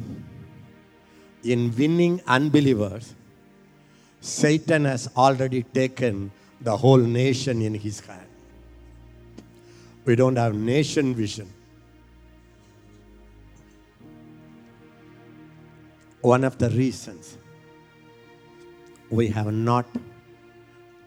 in 1.43 1.75
winning 1.77 2.21
unbelievers. 2.27 3.15
Satan 4.21 4.85
has 4.85 5.09
already 5.17 5.63
taken 5.63 6.31
the 6.61 6.77
whole 6.77 6.99
nation 6.99 7.61
in 7.61 7.75
his 7.75 8.01
hand. 8.01 8.29
We 10.05 10.17
don't 10.17 10.37
have 10.37 10.55
nation 10.55 11.15
vision. 11.15 11.53
One 16.23 16.45
of 16.45 16.57
the 16.57 16.71
reasons 16.71 17.37
we 19.11 19.27
have 19.29 19.53
not 19.53 19.87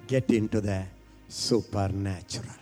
get 0.07 0.29
into 0.29 0.59
the 0.59 0.83
supernatural. 1.29 2.59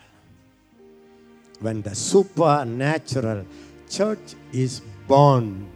When 1.60 1.82
the 1.82 1.96
supernatural 1.96 3.46
church 3.90 4.36
is 4.52 4.82
born 5.08 5.68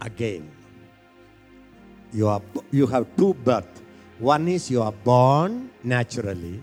again, 0.00 0.50
you, 2.14 2.28
are, 2.28 2.40
you 2.70 2.86
have 2.86 3.06
two 3.18 3.34
births. 3.34 3.82
One 4.18 4.48
is 4.48 4.70
you 4.70 4.80
are 4.80 4.92
born 4.92 5.70
naturally. 5.84 6.62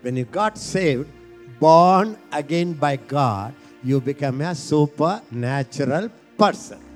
When 0.00 0.16
you 0.16 0.24
got 0.24 0.58
saved, 0.58 1.08
born 1.60 2.18
again 2.32 2.72
by 2.72 2.96
God, 2.96 3.54
you 3.84 4.00
become 4.00 4.40
a 4.40 4.56
supernatural 4.56 6.10
person. 6.36 6.91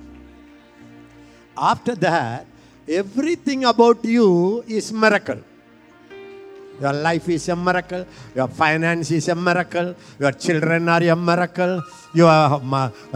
After 1.57 1.95
that, 1.97 2.47
everything 2.89 3.65
about 3.65 4.05
you 4.05 4.63
is 4.69 4.93
miracle. 4.93 5.41
Your 6.81 6.93
life 6.93 7.29
is 7.31 7.49
a 7.49 7.57
miracle. 7.57 8.05
Your 8.35 8.49
finance 8.49 9.11
is 9.11 9.29
a 9.29 9.35
miracle. 9.35 9.95
Your 10.21 10.33
children 10.33 10.89
are 10.89 11.03
a 11.03 11.17
miracle. 11.17 11.83
Your, 12.13 12.61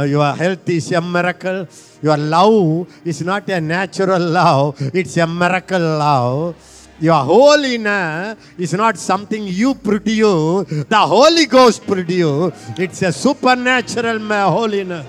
your 0.07 0.33
health 0.35 0.69
is 0.69 0.93
a 0.93 1.01
miracle. 1.01 1.69
Your 2.03 2.17
love 2.17 2.89
is 3.05 3.21
not 3.21 3.49
a 3.51 3.61
natural 3.61 4.21
love, 4.21 4.77
it's 4.95 5.17
a 5.19 5.27
miracle 5.27 5.81
love. 5.81 6.57
Your 6.99 7.23
holiness 7.25 8.37
is 8.59 8.73
not 8.75 8.99
something 8.99 9.47
you 9.47 9.75
produce, 9.75 10.69
the 10.89 10.99
Holy 10.99 11.47
Ghost 11.47 11.87
produce. 11.87 12.53
It's 12.79 13.03
a 13.03 13.13
supernatural 13.13 14.19
holiness. 14.19 15.07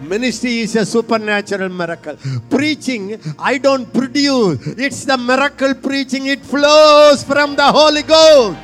Ministry 0.00 0.60
is 0.60 0.76
a 0.76 0.84
supernatural 0.84 1.70
miracle. 1.70 2.16
Preaching, 2.50 3.18
I 3.38 3.56
don't 3.58 3.90
produce. 3.92 4.60
It's 4.76 5.04
the 5.04 5.16
miracle 5.16 5.74
preaching. 5.74 6.26
It 6.26 6.40
flows 6.40 7.24
from 7.24 7.56
the 7.56 7.64
Holy 7.64 8.02
Ghost. 8.02 8.58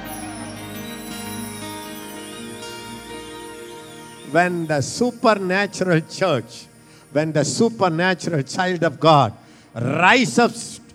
When 4.30 4.66
the 4.66 4.80
supernatural 4.80 6.01
church, 6.03 6.66
when 7.12 7.33
the 7.33 7.45
supernatural 7.45 8.43
child 8.43 8.83
of 8.85 8.99
God 9.01 9.33
rises 9.74 10.39
up, 10.39 10.53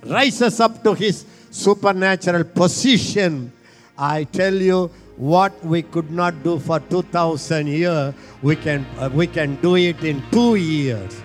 rises 0.10 0.60
up 0.60 0.84
to 0.84 0.94
his 0.94 1.26
supernatural 1.50 2.44
position, 2.44 3.52
I 3.98 4.24
tell 4.26 4.54
you, 4.54 4.92
what 5.18 5.54
we 5.66 5.82
could 5.82 6.12
not 6.12 6.44
do 6.44 6.60
for 6.60 6.80
2000 6.80 7.68
years, 7.68 8.14
we 8.42 8.56
can, 8.56 8.86
uh, 8.98 9.10
we 9.12 9.26
can 9.28 9.56
do 9.56 9.76
it 9.76 10.04
in 10.04 10.24
two 10.32 10.56
years. 10.56 11.22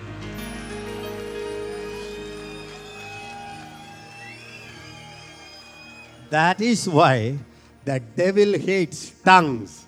That 6.31 6.59
is 6.61 6.89
why 6.89 7.37
the 7.85 7.99
devil 7.99 8.57
hates 8.57 9.11
tongues. 9.23 9.85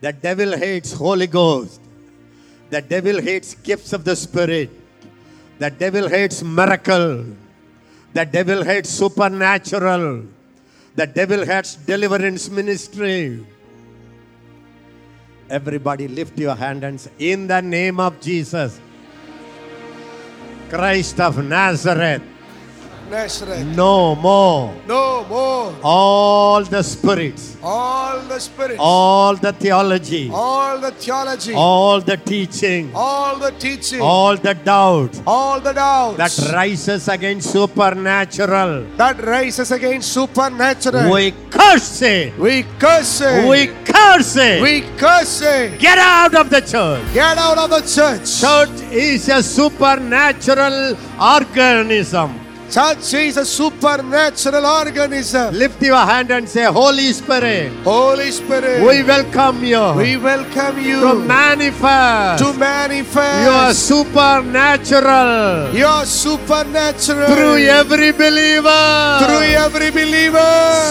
The 0.00 0.14
devil 0.14 0.56
hates 0.56 0.92
Holy 0.92 1.26
Ghost. 1.26 1.78
The 2.70 2.80
devil 2.80 3.20
hates 3.20 3.54
gifts 3.54 3.92
of 3.92 4.04
the 4.04 4.16
Spirit. 4.16 4.70
The 5.58 5.68
devil 5.70 6.08
hates 6.08 6.42
miracle. 6.42 7.26
The 8.14 8.24
devil 8.24 8.64
hates 8.64 8.88
supernatural. 8.88 10.24
The 10.96 11.06
devil 11.06 11.44
has 11.46 11.76
deliverance 11.76 12.50
ministry. 12.50 13.46
Everybody 15.48 16.08
lift 16.08 16.38
your 16.38 16.54
hand 16.54 16.84
and 16.84 17.00
say, 17.00 17.10
In 17.18 17.46
the 17.46 17.60
name 17.60 17.98
of 18.00 18.20
Jesus, 18.20 18.80
Christ 20.68 21.18
of 21.20 21.44
Nazareth, 21.44 22.22
Nazareth. 23.10 23.66
no 23.76 24.14
more. 24.14 24.72
No 24.86 25.24
more. 25.28 25.74
All 25.82 26.62
the 26.62 26.82
spirits, 26.82 27.56
All 27.62 28.20
the 28.20 28.38
spirits. 28.38 28.78
all 28.78 29.34
the 29.36 29.52
theology, 29.52 30.30
all 30.32 30.78
the 30.78 30.92
theology. 30.92 31.54
all 31.54 32.00
the 32.00 32.16
teaching, 32.16 32.90
all 32.94 33.36
the 33.38 33.50
teaching. 33.52 34.00
all 34.00 34.36
the 34.36 34.54
doubt 34.54 35.20
all 35.26 35.60
the 35.60 35.72
doubts. 35.72 36.16
that 36.18 36.52
rises 36.54 37.08
against 37.08 37.50
supernatural. 37.50 38.86
that 38.96 39.20
rises 39.24 39.72
against 39.72 40.12
supernatural. 40.12 41.12
We 41.12 41.32
curse 41.50 42.02
it. 42.02 42.38
we 42.38 42.62
curse 42.78 43.20
it. 43.20 43.48
We 43.48 43.66
curse 43.84 44.36
it. 44.36 44.62
we 44.62 44.82
curse 44.96 45.42
it. 45.42 45.78
Get 45.80 45.98
out 45.98 46.34
of 46.34 46.48
the 46.48 46.60
church. 46.60 47.02
Get 47.12 47.36
out 47.38 47.58
of 47.58 47.70
the 47.70 47.80
church. 47.82 48.40
Church 48.40 48.92
is 48.92 49.28
a 49.28 49.42
supernatural 49.42 50.96
organism. 51.20 52.49
Church 52.70 53.14
is 53.14 53.36
a 53.36 53.44
supernatural 53.44 54.64
organism. 54.64 55.52
Lift 55.54 55.82
your 55.82 55.96
hand 55.96 56.30
and 56.30 56.48
say, 56.48 56.66
Holy 56.66 57.12
Spirit, 57.12 57.72
Holy 57.82 58.30
Spirit. 58.30 58.86
we 58.86 59.02
welcome 59.02 59.64
you 59.64 59.92
we 59.98 60.16
welcome 60.16 60.78
you 60.78 61.00
to 61.00 61.14
manifest 61.16 62.44
to 62.44 62.52
manifest 62.54 63.42
your 63.42 63.74
supernatural 63.74 65.74
your 65.74 66.04
supernatural 66.04 67.26
through 67.34 67.56
every 67.66 68.12
believer. 68.12 69.18
through 69.18 69.50
every 69.58 69.90
believer. 69.90 70.38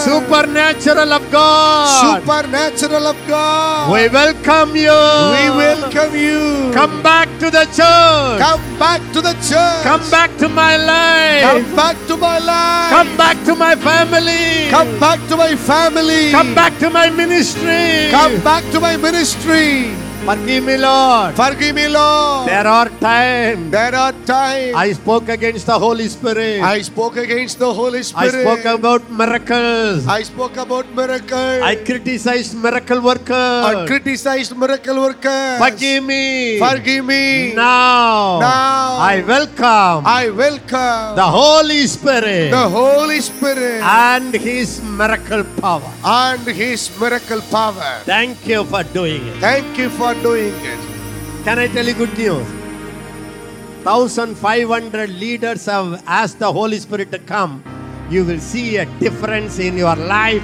supernatural 0.03 1.13
of 1.13 1.31
God. 1.31 2.19
supernatural 2.19 3.07
of 3.07 3.15
God. 3.25 3.93
we 3.93 4.09
welcome 4.09 4.75
you. 4.75 4.91
we 5.31 5.47
welcome 5.55 6.13
you. 6.13 6.73
Come 6.73 7.01
back 7.01 7.29
to 7.39 7.49
the 7.49 7.63
church. 7.71 8.39
Come 8.39 8.61
back 8.77 8.99
to 9.13 9.21
the 9.21 9.33
church. 9.47 9.83
Come 9.83 10.03
back 10.11 10.35
to 10.37 10.49
my 10.49 10.75
life. 10.75 11.41
Come 11.41 11.68
Come 11.69 11.75
back 11.75 12.07
to 12.07 12.17
my 12.17 12.39
life. 12.39 12.89
Come 12.89 13.15
back 13.15 13.45
to 13.45 13.53
my 13.55 13.75
family. 13.75 14.69
Come 14.71 14.99
back 14.99 15.19
to 15.29 15.37
my 15.37 15.55
family. 15.55 16.31
Come 16.31 16.55
back 16.55 16.79
to 16.79 16.89
my 16.89 17.11
ministry. 17.11 18.09
Come 18.09 18.41
back 18.41 18.63
to 18.71 18.79
my 18.79 18.97
ministry. 18.97 19.93
Forgive 20.25 20.63
me, 20.65 20.77
Lord. 20.77 21.33
Forgive 21.35 21.73
me, 21.75 21.87
Lord. 21.87 22.47
There 22.47 22.67
are 22.67 22.89
times 23.01 23.71
There 23.71 23.95
are 23.95 24.11
times 24.27 24.75
I 24.75 24.91
spoke 24.93 25.29
against 25.29 25.65
the 25.65 25.79
Holy 25.79 26.07
Spirit. 26.07 26.61
I 26.61 26.81
spoke 26.81 27.15
against 27.17 27.57
the 27.57 27.71
Holy 27.73 28.03
Spirit. 28.03 28.35
I 28.35 28.41
spoke 28.43 28.65
about 28.65 29.09
miracles. 29.09 30.05
I 30.07 30.21
spoke 30.23 30.57
about 30.57 30.85
miracles. 30.93 31.63
I 31.63 31.75
criticized 31.77 32.53
miracle 32.53 33.01
workers. 33.01 33.63
I 33.71 33.87
criticized 33.87 34.55
miracle 34.55 35.01
workers. 35.01 35.57
Forgive 35.57 36.03
me. 36.03 36.59
Forgive 36.59 37.05
me. 37.05 37.53
Now, 37.55 38.39
Now. 38.39 38.97
I 38.99 39.23
welcome 39.25 40.05
I 40.05 40.29
welcome 40.29 41.15
the 41.15 41.25
Holy 41.39 41.87
Spirit 41.87 42.51
the 42.51 42.67
Holy 42.69 43.21
Spirit 43.21 43.81
and 43.81 44.33
His 44.35 44.81
miracle 44.83 45.43
power. 45.57 45.89
and 46.03 46.45
His 46.45 46.91
miracle 46.99 47.41
power. 47.49 48.03
Thank 48.05 48.45
you 48.45 48.63
for 48.65 48.83
doing 48.83 49.25
it. 49.25 49.39
Thank 49.39 49.77
you 49.77 49.89
for 49.89 50.08
doing 50.15 50.53
it. 50.53 50.79
Can 51.43 51.59
I 51.59 51.67
tell 51.67 51.85
you 51.85 51.93
good 51.93 52.17
news? 52.17 52.47
1500 53.83 55.09
leaders 55.09 55.65
have 55.65 56.03
asked 56.05 56.39
the 56.39 56.51
Holy 56.51 56.77
Spirit 56.79 57.11
to 57.11 57.19
come. 57.19 57.63
You 58.09 58.25
will 58.25 58.39
see 58.39 58.77
a 58.77 58.85
difference 58.99 59.59
in 59.59 59.77
your 59.77 59.95
life. 59.95 60.43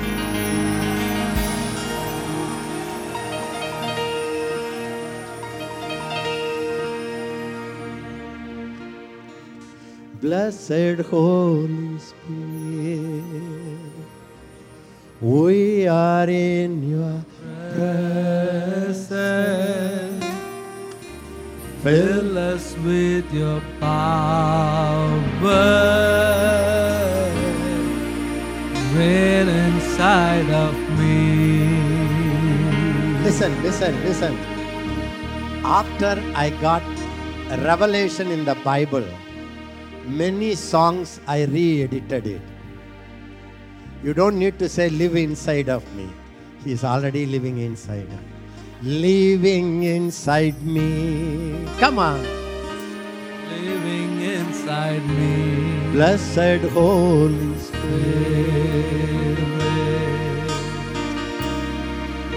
Blessed 10.21 11.01
Holy 11.11 11.99
Spirit, 11.99 13.23
we 15.21 15.87
are 15.87 16.27
in 16.27 16.89
your 16.89 17.21
presence. 17.75 19.35
Fill 21.83 22.37
us 22.37 22.75
with 22.77 23.31
your 23.33 23.61
power. 23.79 25.15
Reign 28.95 29.47
inside 29.49 30.49
of 30.49 30.73
me. 30.97 31.15
Listen, 33.23 33.51
listen, 33.61 33.93
listen. 34.03 34.37
After 35.63 36.21
I 36.35 36.49
got 36.61 36.83
revelation 37.63 38.31
in 38.31 38.45
the 38.45 38.55
Bible, 38.63 39.05
many 40.05 40.55
songs 40.55 41.19
I 41.27 41.43
re 41.45 41.83
edited 41.83 42.27
it. 42.27 42.41
You 44.03 44.13
don't 44.13 44.37
need 44.37 44.59
to 44.59 44.69
say, 44.69 44.89
live 44.89 45.15
inside 45.15 45.69
of 45.69 45.83
me. 45.95 46.09
Is 46.65 46.83
already 46.83 47.27
living 47.27 47.59
inside. 47.59 48.09
Living 48.81 49.83
inside 49.83 50.59
me. 50.65 51.63
Come 51.77 51.99
on. 51.99 52.23
Living 53.53 54.19
inside 54.19 55.05
me. 55.05 55.91
Blessed 55.91 56.65
Holy 56.73 57.55
Spirit. 57.59 59.37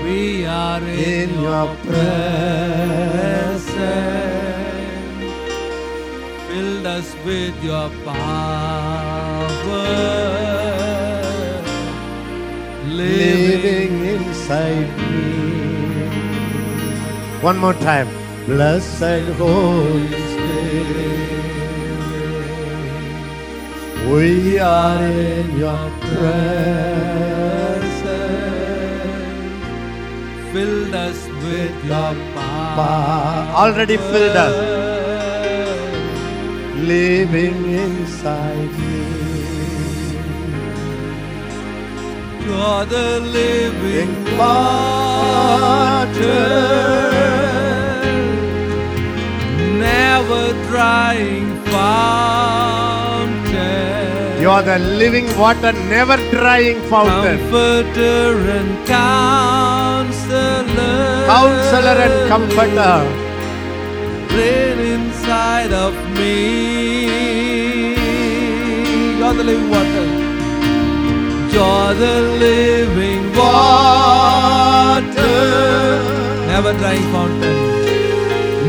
We 0.04 0.44
are 0.44 0.82
in, 0.82 1.30
In 1.30 1.40
your 1.40 1.74
presence. 1.88 3.64
Filled 6.48 6.86
us 6.86 7.16
with 7.24 7.64
your 7.64 7.88
power. 8.04 9.08
Living 12.98 13.94
inside 14.14 14.90
me. 15.10 15.26
One 17.40 17.58
more 17.58 17.74
time. 17.74 18.08
Blessed 18.46 19.24
Holy 19.38 20.20
Spirit, 20.30 21.28
we 24.10 24.58
are 24.58 25.02
in 25.02 25.46
your 25.58 25.84
presence. 26.06 26.48
Filled 30.52 30.94
us 30.94 31.20
with 31.44 31.76
your 31.84 32.12
power. 32.34 33.52
Already 33.64 33.98
filled 33.98 34.38
us, 34.46 34.56
living 36.92 37.58
inside 37.86 38.72
You're 42.48 42.84
the 42.86 43.20
living 43.20 44.12
water, 44.38 44.78
never 49.84 50.44
drying 50.70 51.50
fountain. 51.66 52.48
You 54.40 54.48
are 54.48 54.62
the 54.62 54.78
living 54.78 55.28
water, 55.36 55.72
never 55.92 56.16
drying 56.30 56.80
fountain. 56.88 57.36
Comforter 57.38 58.32
and 58.56 58.70
counselor. 58.96 60.56
Counselor 61.34 61.96
and 62.06 62.16
comforter. 62.32 62.96
Reign 64.34 64.78
inside 64.96 65.72
of 65.72 65.92
me. 66.16 66.38
You're 69.18 69.34
the 69.34 69.44
living 69.44 69.68
water. 69.68 70.07
You're 71.52 71.94
the 71.94 72.16
living 72.46 73.24
water. 73.34 75.06
Never 76.46 76.72
drying 76.80 77.06
fountain. 77.12 77.56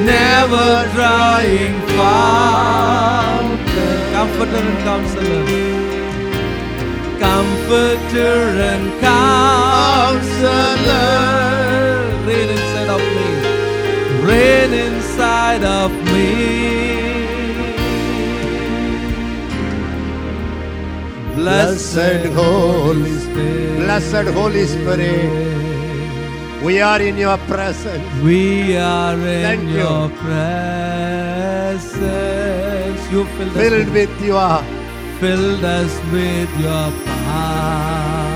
Never 0.06 0.70
drying 0.96 1.76
fountain. 1.98 3.98
Comforter 4.14 4.58
and 4.58 4.78
counselor. 4.88 5.44
Comforter 7.20 8.38
and 8.72 8.86
counselor. 9.02 11.08
Reign 12.28 12.50
inside 12.50 12.90
of 12.98 13.02
me. 13.16 13.28
Reign 14.26 14.72
inside 14.74 15.64
of 15.64 15.92
me. 16.14 16.59
Blessed 21.50 22.26
Holy 22.38 23.18
Spirit. 23.18 23.78
Blessed 23.84 24.28
Holy 24.38 24.66
Spirit, 24.68 25.30
we 26.64 26.80
are 26.80 27.02
in 27.02 27.18
your 27.18 27.38
presence. 27.50 28.06
We 28.24 28.78
are 28.78 29.16
in 29.16 29.42
Thank 29.48 29.64
you. 29.70 29.78
your 29.80 30.10
presence. 30.22 31.90
You 33.12 33.26
filled, 33.26 33.58
us 33.58 33.64
Filled 33.64 33.90
with, 33.90 34.10
with 34.12 34.22
your 34.22 34.64
filled 35.20 35.66
us 35.66 35.94
with 36.12 36.52
your 36.66 36.92
power. 37.18 38.30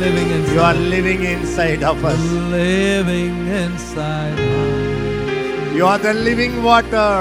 Living 0.00 0.28
inside. 0.36 0.54
you 0.54 0.60
are 0.60 0.74
living 0.74 1.22
inside 1.22 1.82
of 1.84 2.04
us. 2.04 2.18
living 2.56 3.46
inside 3.46 4.40
us. 4.40 5.76
You 5.76 5.86
are 5.86 5.98
the 5.98 6.12
living 6.12 6.64
water. 6.64 7.14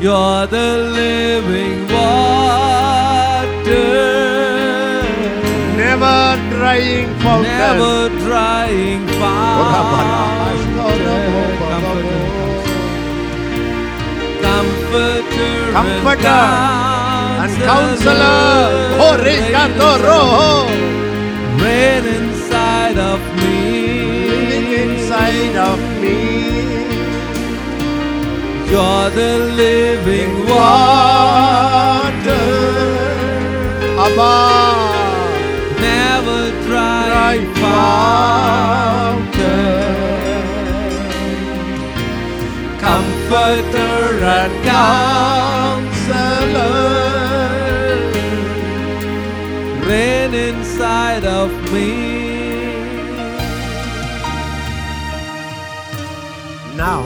You're 0.00 0.46
the 0.46 0.68
living 0.94 1.82
water. 1.92 2.81
Never 5.76 6.20
drying 6.54 7.10
fountain. 7.20 7.58
Never 7.58 7.98
drying 8.24 9.04
fountain. 9.20 10.22
Comforter, 14.42 15.54
Comforter 15.72 16.44
and 17.42 17.52
counselor. 17.70 18.40
Oh, 19.04 19.14
Ricardo 19.26 19.90
Rojo. 20.06 20.50
Reign 21.62 22.04
inside 22.18 22.98
of 22.98 23.20
me. 23.38 23.56
Living 24.28 24.68
inside 24.84 25.56
of 25.70 25.78
me. 26.02 26.18
You're 28.70 29.08
the 29.10 29.32
living 29.56 30.32
Water. 30.48 31.62
Abba. 34.12 35.80
never 35.80 36.40
dry 36.66 37.02
Dry 37.12 37.38
fountain. 37.60 38.82
Comforter 42.78 43.96
and 44.22 44.52
counselor, 44.64 45.96
reign 49.86 50.32
inside 50.34 51.24
of 51.24 51.50
me. 51.72 51.90
Now, 56.76 57.02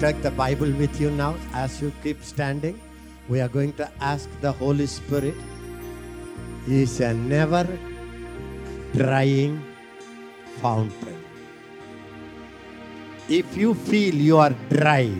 take 0.00 0.22
the 0.22 0.30
Bible 0.30 0.72
with 0.72 1.00
you 1.00 1.10
now 1.10 1.36
as 1.52 1.80
you 1.80 1.92
keep 2.02 2.22
standing. 2.22 2.80
We 3.28 3.40
are 3.40 3.48
going 3.48 3.72
to 3.74 3.90
ask 4.00 4.28
the 4.40 4.52
Holy 4.52 4.86
Spirit. 4.86 5.34
He 6.66 6.82
is 6.82 7.00
a 7.00 7.14
never 7.14 7.66
drying 8.92 9.62
fountain. 10.60 11.22
If 13.28 13.56
you 13.56 13.74
feel 13.74 14.14
you 14.14 14.36
are 14.38 14.54
dry, 14.68 15.10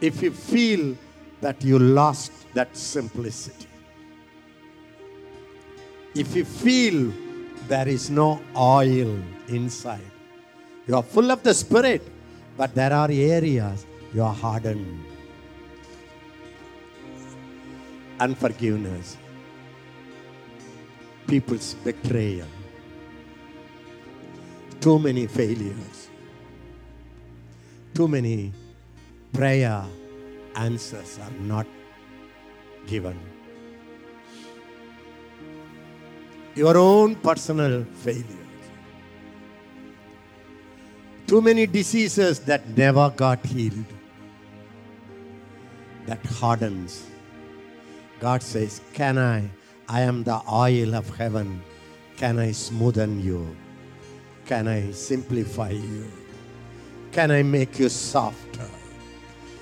if 0.00 0.22
you 0.22 0.30
feel 0.30 0.96
that 1.40 1.62
you 1.64 1.78
lost 1.78 2.32
that 2.54 2.76
simplicity, 2.76 3.66
if 6.14 6.36
you 6.36 6.44
feel 6.44 7.12
there 7.66 7.88
is 7.88 8.10
no 8.10 8.40
oil 8.56 9.18
inside, 9.48 10.10
you 10.86 10.94
are 10.94 11.02
full 11.02 11.32
of 11.32 11.42
the 11.42 11.52
Spirit, 11.52 12.06
but 12.56 12.74
there 12.74 12.92
are 12.92 13.10
areas 13.10 13.84
you 14.14 14.22
are 14.22 14.32
hardened. 14.32 15.04
Unforgiveness, 18.20 19.16
people's 21.26 21.74
betrayal, 21.82 22.46
too 24.80 24.98
many 25.00 25.26
failures, 25.26 26.08
too 27.92 28.06
many 28.06 28.52
prayer 29.32 29.84
answers 30.54 31.18
are 31.18 31.36
not 31.40 31.66
given. 32.86 33.18
Your 36.54 36.76
own 36.76 37.16
personal 37.16 37.84
failures. 38.04 38.28
Too 41.26 41.40
many 41.40 41.66
diseases 41.66 42.38
that 42.40 42.68
never 42.76 43.10
got 43.10 43.44
healed. 43.44 43.93
That 46.06 46.24
hardens. 46.26 47.06
God 48.20 48.42
says, 48.42 48.80
Can 48.92 49.18
I? 49.18 49.50
I 49.88 50.00
am 50.00 50.24
the 50.24 50.40
oil 50.50 50.94
of 50.94 51.14
heaven. 51.16 51.62
Can 52.16 52.38
I 52.38 52.50
smoothen 52.50 53.22
you? 53.22 53.56
Can 54.46 54.68
I 54.68 54.90
simplify 54.92 55.70
you? 55.70 56.06
Can 57.12 57.30
I 57.30 57.42
make 57.42 57.78
you 57.78 57.88
softer? 57.88 58.68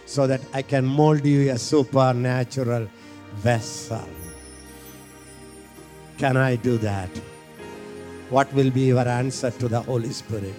So 0.07 0.26
that 0.26 0.40
I 0.53 0.62
can 0.62 0.84
mold 0.84 1.24
you 1.24 1.51
a 1.51 1.59
supernatural 1.59 2.88
vessel. 3.36 4.09
Can 6.18 6.36
I 6.36 6.57
do 6.57 6.78
that? 6.78 7.11
What 8.30 8.53
will 8.55 8.70
be 8.70 8.82
your 8.82 9.09
answer 9.09 9.51
to 9.51 9.68
the 9.68 9.80
Holy 9.80 10.11
Spirit? 10.11 10.55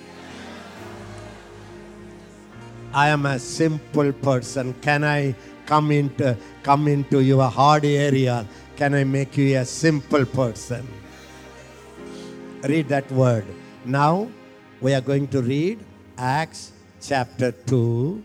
I 2.93 3.09
am 3.09 3.25
a 3.25 3.39
simple 3.39 4.11
person. 4.13 4.75
Can 4.81 5.03
I 5.03 5.35
come 5.65 5.91
into 5.91 6.37
come 6.63 6.87
into 6.87 7.19
your 7.19 7.49
hard 7.49 7.85
area? 7.85 8.45
Can 8.75 8.93
I 8.93 9.03
make 9.03 9.37
you 9.37 9.57
a 9.57 9.65
simple 9.65 10.25
person? 10.25 10.87
Read 12.63 12.87
that 12.89 13.11
word. 13.11 13.45
Now 13.85 14.29
we 14.81 14.93
are 14.93 15.01
going 15.01 15.27
to 15.29 15.41
read 15.41 15.79
Acts 16.17 16.71
chapter 17.01 17.51
2. 17.51 18.23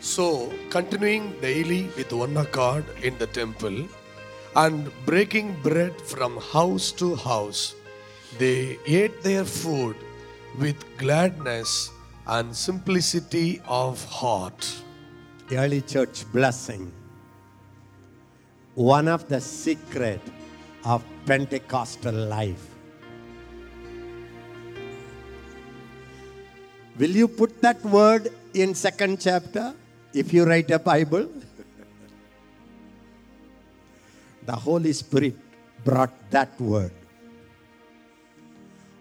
So, 0.00 0.52
continuing 0.70 1.38
daily 1.40 1.88
with 1.96 2.12
one 2.12 2.36
accord 2.36 2.84
in 3.02 3.18
the 3.18 3.26
temple 3.26 3.86
and 4.64 4.90
breaking 5.06 5.54
bread 5.62 5.94
from 6.10 6.36
house 6.52 6.90
to 6.90 7.14
house, 7.14 7.76
they 8.38 8.76
ate 8.86 9.22
their 9.22 9.44
food 9.44 9.96
with 10.58 10.76
gladness 10.98 11.90
and 12.26 12.54
simplicity 12.54 13.62
of 13.66 14.04
heart. 14.04 14.66
early 15.52 15.80
church 15.90 16.24
blessing. 16.32 16.92
One 18.74 19.08
of 19.08 19.28
the 19.28 19.40
secret 19.40 20.20
of 20.84 21.04
Pentecostal 21.24 22.14
life. 22.14 22.66
Will 26.98 27.16
you 27.22 27.28
put 27.28 27.62
that 27.62 27.82
word 27.84 28.28
in 28.52 28.74
second 28.74 29.20
chapter 29.20 29.74
if 30.12 30.34
you 30.34 30.44
write 30.44 30.70
a 30.70 30.78
Bible? 30.78 31.28
The 34.48 34.56
Holy 34.56 34.94
Spirit 34.96 35.36
brought 35.84 36.14
that 36.30 36.58
word. 36.58 36.92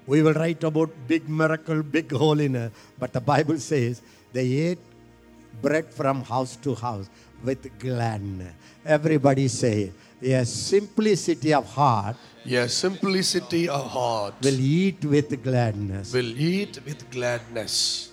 We 0.05 0.21
will 0.21 0.33
write 0.33 0.63
about 0.63 0.91
big 1.07 1.29
miracle, 1.29 1.83
big 1.83 2.11
holiness, 2.11 2.71
but 2.99 3.13
the 3.13 3.21
Bible 3.21 3.57
says 3.57 4.01
they 4.33 4.47
ate 4.71 4.83
bread 5.61 5.87
from 5.99 6.21
house 6.23 6.57
to 6.67 6.75
house 6.75 7.07
with 7.43 7.63
gladness. 7.79 8.53
Everybody 8.85 9.47
say, 9.47 9.91
a 10.21 10.45
simplicity 10.45 11.53
of 11.53 11.65
heart 11.65 12.17
Yes, 12.43 12.73
simplicity 12.73 13.67
of 13.67 13.91
heart 13.91 14.35
will 14.41 14.59
eat 14.59 15.03
with 15.03 15.31
gladness. 15.43 16.13
will 16.13 16.31
eat 16.39 16.79
with 16.85 17.09
gladness. 17.11 18.11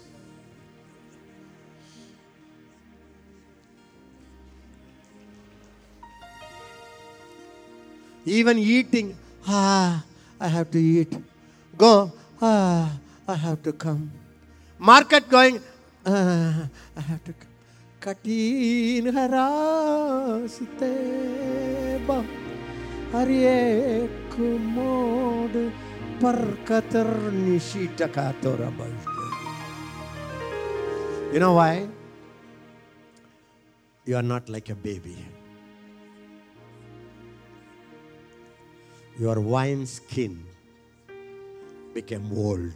Even 8.24 8.58
eating, 8.58 9.14
ah, 9.46 10.02
I 10.40 10.48
have 10.48 10.70
to 10.72 10.80
eat. 10.80 11.12
Go, 11.76 12.12
ah, 12.40 12.88
I 13.28 13.34
have 13.34 13.62
to 13.64 13.72
come. 13.72 14.10
Market 14.78 15.28
going, 15.28 15.60
ah, 16.06 16.68
I 16.96 17.00
have 17.00 17.22
to 17.24 17.32
come. 17.32 17.52
Nishita 27.44 28.08
katora 28.08 28.72
You 31.32 31.40
know 31.40 31.54
why? 31.54 31.88
You 34.04 34.16
are 34.16 34.22
not 34.22 34.48
like 34.48 34.68
a 34.70 34.74
baby. 34.74 35.33
Your 39.18 39.40
wine 39.40 39.86
skin 39.86 40.42
became 41.92 42.26
old. 42.36 42.72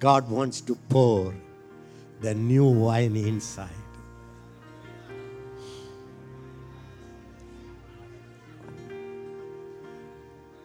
God 0.00 0.28
wants 0.28 0.60
to 0.62 0.74
pour 0.90 1.32
the 2.20 2.34
new 2.34 2.66
wine 2.66 3.14
inside. 3.14 3.70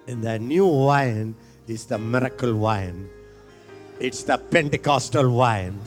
And 0.08 0.24
the 0.24 0.40
new 0.40 0.66
wine 0.66 1.36
is 1.68 1.86
the 1.86 2.00
miracle 2.00 2.56
wine. 2.56 3.10
It's 4.00 4.24
the 4.24 4.38
Pentecostal 4.38 5.30
wine. 5.30 5.78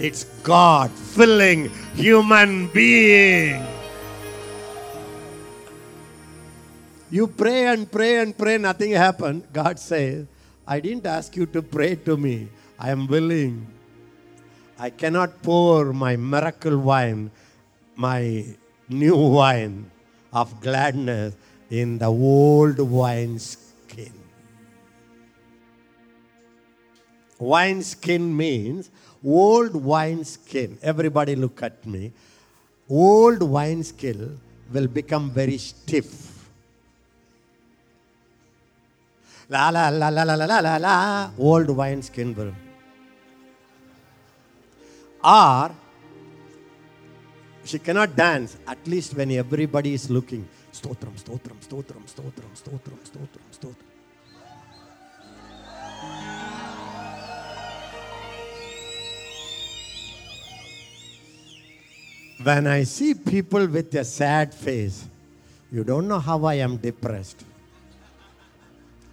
It's 0.00 0.24
God 0.40 0.88
filling 0.90 1.68
human 1.92 2.72
being. 2.72 3.60
You 7.12 7.28
pray 7.28 7.68
and 7.68 7.84
pray 7.84 8.16
and 8.24 8.32
pray, 8.32 8.56
nothing 8.56 8.92
happened. 8.96 9.44
God 9.52 9.78
says, 9.78 10.24
I 10.66 10.80
didn't 10.80 11.04
ask 11.04 11.36
you 11.36 11.44
to 11.52 11.60
pray 11.60 11.96
to 12.08 12.16
me. 12.16 12.48
I 12.78 12.88
am 12.88 13.08
willing. 13.08 13.68
I 14.78 14.88
cannot 14.88 15.42
pour 15.42 15.92
my 15.92 16.16
miracle 16.16 16.78
wine, 16.78 17.30
my 17.94 18.56
new 18.88 19.36
wine 19.36 19.90
of 20.32 20.62
gladness 20.62 21.36
in 21.68 21.98
the 21.98 22.08
old 22.08 22.80
wine 22.80 23.38
skin. 23.38 24.16
Wine 27.38 27.82
skin 27.82 28.34
means 28.34 28.88
old 29.24 29.74
wine 29.74 30.24
skin. 30.24 30.78
Everybody 30.82 31.36
look 31.36 31.62
at 31.62 31.84
me. 31.86 32.12
Old 32.88 33.42
wine 33.42 33.82
skin 33.82 34.38
will 34.72 34.86
become 34.88 35.30
very 35.30 35.58
stiff. 35.58 36.30
La 39.48 39.70
la 39.70 39.88
la 39.88 40.08
la 40.08 40.22
la 40.22 40.34
la 40.34 40.60
la 40.60 40.76
la. 40.76 41.30
Old 41.38 41.70
wine 41.70 42.02
skin 42.02 42.34
will. 42.34 42.54
Or 45.22 45.70
she 47.64 47.78
cannot 47.78 48.16
dance 48.16 48.56
at 48.66 48.84
least 48.86 49.14
when 49.14 49.30
everybody 49.32 49.94
is 49.94 50.08
looking. 50.08 50.48
Stotram, 50.72 51.14
stotram, 51.22 51.58
stotram, 51.66 52.04
stotram, 52.06 52.52
stotram, 52.54 52.98
stotram, 53.04 53.50
stotram. 53.52 53.99
When 62.42 62.66
I 62.66 62.84
see 62.84 63.12
people 63.12 63.66
with 63.66 63.94
a 63.94 64.04
sad 64.04 64.54
face, 64.54 65.04
you 65.70 65.84
don't 65.84 66.08
know 66.08 66.18
how 66.18 66.42
I 66.44 66.54
am 66.54 66.78
depressed. 66.78 67.44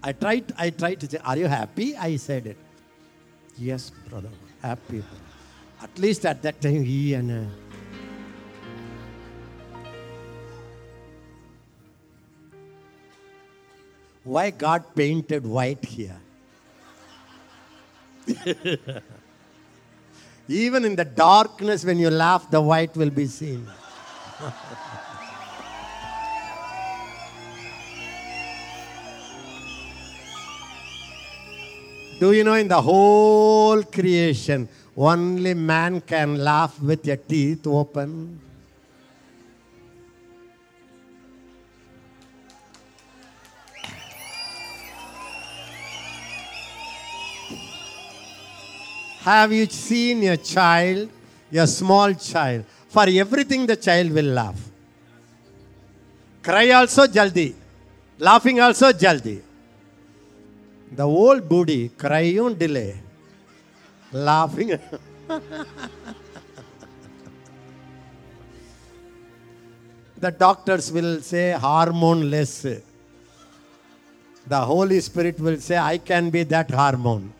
I 0.02 0.14
tried, 0.14 0.54
I 0.58 0.70
tried 0.70 1.02
to 1.02 1.10
say, 1.10 1.18
Are 1.26 1.36
you 1.36 1.48
happy? 1.48 1.98
I 1.98 2.16
said 2.16 2.48
it. 2.48 2.58
Yes, 3.58 3.92
brother, 4.10 4.30
happy. 4.62 5.04
At 5.82 6.00
least 6.00 6.26
at 6.26 6.42
that 6.44 6.62
time, 6.62 6.84
he 6.84 7.16
and. 7.16 7.32
Uh, 7.32 7.50
why 14.24 14.52
God 14.52 14.96
painted 14.96 15.46
white 15.46 15.84
here? 15.84 16.18
Even 20.48 20.86
in 20.86 20.96
the 20.96 21.04
darkness, 21.04 21.84
when 21.84 22.00
you 22.00 22.10
laugh, 22.10 22.50
the 22.50 22.62
white 22.62 22.96
will 22.96 23.10
be 23.10 23.28
seen. 23.28 23.68
Do 32.20 32.32
you 32.32 32.44
know 32.44 32.56
in 32.56 32.68
the 32.68 32.82
whole 32.82 33.84
creation, 33.84 34.68
only 34.96 35.54
man 35.54 36.02
can 36.02 36.44
laugh 36.44 36.82
with 36.82 37.06
your 37.06 37.18
teeth 37.18 37.68
open? 37.68 38.40
Have 49.28 49.52
you 49.52 49.66
seen 49.66 50.24
your 50.24 50.38
child, 50.38 51.10
your 51.52 51.68
small 51.68 52.14
child? 52.14 52.64
For 52.88 53.06
everything, 53.10 53.66
the 53.66 53.76
child 53.76 54.12
will 54.12 54.32
laugh. 54.40 54.60
Cry 56.42 56.70
also 56.72 57.08
jaldi. 57.08 57.54
Laughing 58.20 58.62
also 58.62 58.94
jaldi. 58.94 59.42
The 60.94 61.04
old 61.04 61.50
booty, 61.50 61.90
crying 61.90 62.56
delay. 62.56 62.96
Laughing. 64.14 64.70
the 70.18 70.32
doctors 70.32 70.90
will 70.90 71.22
say 71.22 71.52
hormone 71.52 72.32
less. 72.32 72.62
The 74.54 74.62
Holy 74.62 75.02
Spirit 75.02 75.38
will 75.38 75.58
say, 75.58 75.78
I 75.78 75.98
can 75.98 76.30
be 76.30 76.44
that 76.44 76.72
hormone. 76.72 77.34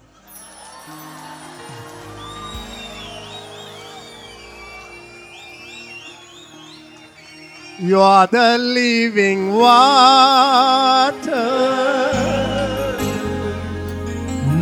You 7.80 8.02
are 8.02 8.26
the 8.26 8.58
living 8.58 9.54
water, 9.54 11.14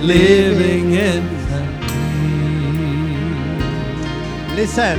Living 0.00 0.86
in 0.94 1.22
me. 1.28 1.60
Listen. 4.56 4.98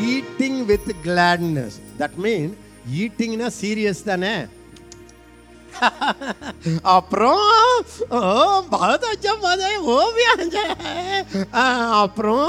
Eating 0.00 0.66
with 0.66 0.86
gladness. 1.02 1.80
That 1.96 2.16
means 2.16 2.56
eating 2.88 3.32
in 3.32 3.40
a 3.40 3.50
serious 3.50 4.02
than 4.02 4.22
eh? 4.22 4.46
अपरो 6.94 7.36
बहुत 8.70 9.04
अच्छा 9.04 9.34
मज़ा 9.44 9.66
है 9.66 9.78
वो 9.78 10.00
भी 10.16 10.24
अपरो 12.02 12.40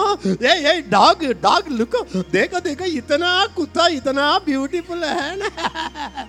ये 0.43 0.55
ये 0.65 0.82
dog 0.89 1.23
dog 1.41 1.69
look 1.80 1.95
देखो 2.32 2.59
देखो 2.67 2.86
इतना 2.97 3.32
कुत्ता 3.55 3.88
इतना 3.99 4.38
ब्यूटीफुल 4.45 5.03
है 5.03 5.36
ना 5.39 6.27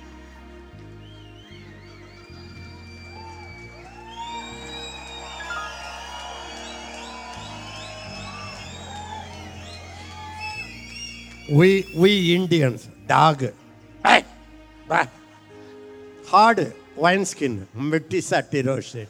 We 11.51 11.85
we 11.97 12.33
Indians 12.33 12.87
dog, 13.09 13.53
hard. 16.27 16.73
Skin 17.25 17.67
mitti 17.75 18.21
satti 18.21 18.63
roasted. 18.63 19.09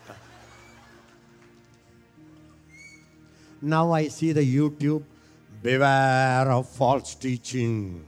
Now 3.63 3.93
I 3.93 4.09
see 4.09 4.33
the 4.33 4.41
YouTube 4.41 5.05
beware 5.63 6.51
of 6.51 6.69
false 6.69 7.15
teaching. 7.15 8.05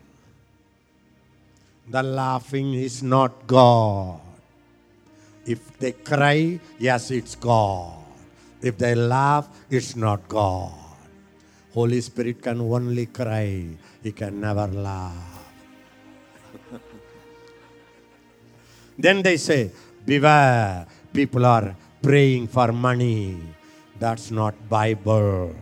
The 1.90 2.02
laughing 2.02 2.74
is 2.74 3.02
not 3.02 3.46
God. 3.46 4.20
If 5.44 5.78
they 5.78 5.92
cry, 5.92 6.58
yes, 6.78 7.10
it's 7.10 7.34
God. 7.34 7.98
If 8.62 8.78
they 8.78 8.94
laugh, 8.94 9.48
it's 9.68 9.96
not 9.96 10.28
God. 10.28 10.72
Holy 11.74 12.00
Spirit 12.00 12.40
can 12.40 12.60
only 12.60 13.06
cry, 13.06 13.66
He 14.02 14.12
can 14.12 14.40
never 14.40 14.68
laugh. 14.68 15.31
Then 18.98 19.22
they 19.22 19.36
say, 19.36 19.70
Beware, 20.04 20.86
people 21.12 21.46
are 21.46 21.76
praying 22.02 22.48
for 22.48 22.72
money. 22.72 23.38
That's 23.98 24.30
not 24.30 24.54
Bible. 24.68 25.54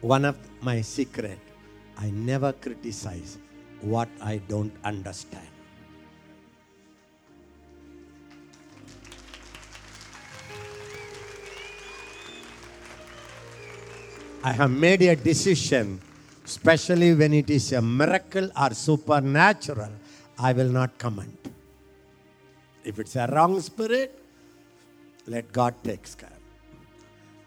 One 0.00 0.24
of 0.24 0.36
my 0.60 0.82
secret, 0.82 1.38
I 1.96 2.10
never 2.10 2.52
criticize 2.52 3.38
what 3.80 4.08
I 4.20 4.38
don't 4.48 4.72
understand. 4.84 5.48
I 14.42 14.52
have 14.52 14.70
made 14.70 15.02
a 15.02 15.16
decision, 15.16 16.00
especially 16.44 17.14
when 17.14 17.34
it 17.34 17.50
is 17.50 17.72
a 17.72 17.82
miracle 17.82 18.48
or 18.54 18.70
supernatural, 18.74 19.90
I 20.38 20.52
will 20.52 20.68
not 20.68 20.98
comment. 20.98 21.48
If 22.84 22.98
it's 22.98 23.16
a 23.16 23.26
wrong 23.26 23.60
spirit, 23.60 24.22
let 25.26 25.52
God 25.52 25.74
take 25.82 26.16
care. 26.16 26.30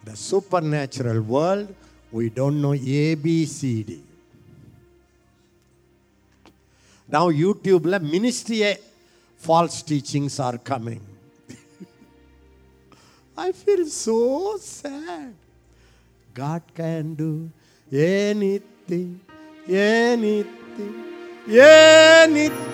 The 0.04 0.16
supernatural 0.16 1.22
world, 1.22 1.74
we 2.12 2.30
don't 2.30 2.62
know 2.62 2.74
A, 2.74 3.16
B, 3.16 3.46
C, 3.46 3.84
D. 3.84 4.04
Now 7.08 7.30
YouTube, 7.30 7.86
la 7.86 8.00
ministry 8.00 8.76
false 9.38 9.82
teachings 9.82 10.40
are 10.40 10.58
coming. 10.58 11.02
I 13.38 13.52
feel 13.52 13.86
so 13.86 14.58
sad. 14.58 15.34
God 16.34 16.62
can 16.76 17.16
do 17.16 17.50
anything, 17.92 19.20
anything, 19.68 21.06
anything. 21.50 22.70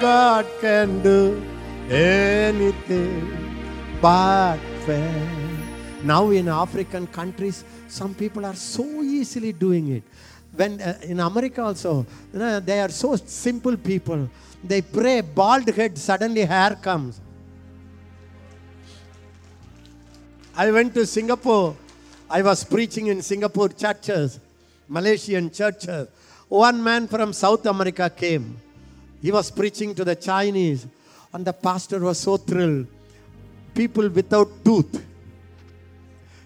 God 0.00 0.46
can 0.60 1.02
do 1.02 1.42
anything 1.88 3.30
but 4.00 4.58
fail. 4.84 5.28
Now 6.04 6.30
in 6.30 6.48
African 6.48 7.06
countries, 7.06 7.64
some 7.88 8.14
people 8.14 8.44
are 8.44 8.54
so 8.54 8.84
easily 9.02 9.52
doing 9.52 9.88
it. 9.88 10.02
When 10.54 10.80
uh, 10.80 10.98
in 11.02 11.20
America 11.20 11.62
also, 11.62 12.04
you 12.32 12.38
know, 12.38 12.60
they 12.60 12.80
are 12.80 12.88
so 12.88 13.16
simple 13.16 13.76
people. 13.76 14.28
They 14.62 14.82
pray, 14.82 15.20
bald 15.20 15.68
head, 15.68 15.96
suddenly 15.96 16.44
hair 16.44 16.76
comes. 16.80 17.20
I 20.54 20.70
went 20.70 20.92
to 20.94 21.06
Singapore. 21.06 21.76
I 22.28 22.42
was 22.42 22.64
preaching 22.64 23.06
in 23.06 23.22
Singapore 23.22 23.68
churches, 23.68 24.40
Malaysian 24.92 25.50
churches. 25.50 26.06
One 26.48 26.82
man 26.82 27.08
from 27.08 27.32
South 27.32 27.64
America 27.64 28.10
came. 28.10 28.56
He 29.22 29.32
was 29.32 29.50
preaching 29.50 29.94
to 29.94 30.04
the 30.04 30.14
Chinese, 30.14 30.86
and 31.32 31.46
the 31.46 31.52
pastor 31.54 31.98
was 32.00 32.18
so 32.18 32.36
thrilled. 32.36 32.86
People 33.74 34.10
without 34.10 34.50
tooth. 34.62 35.02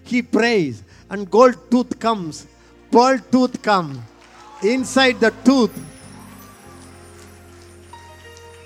He 0.03 0.21
prays, 0.21 0.81
and 1.09 1.29
gold 1.29 1.57
tooth 1.69 1.99
comes, 1.99 2.47
pearl 2.89 3.19
tooth 3.19 3.61
comes. 3.61 3.99
Inside 4.63 5.19
the 5.19 5.33
tooth, 5.43 5.77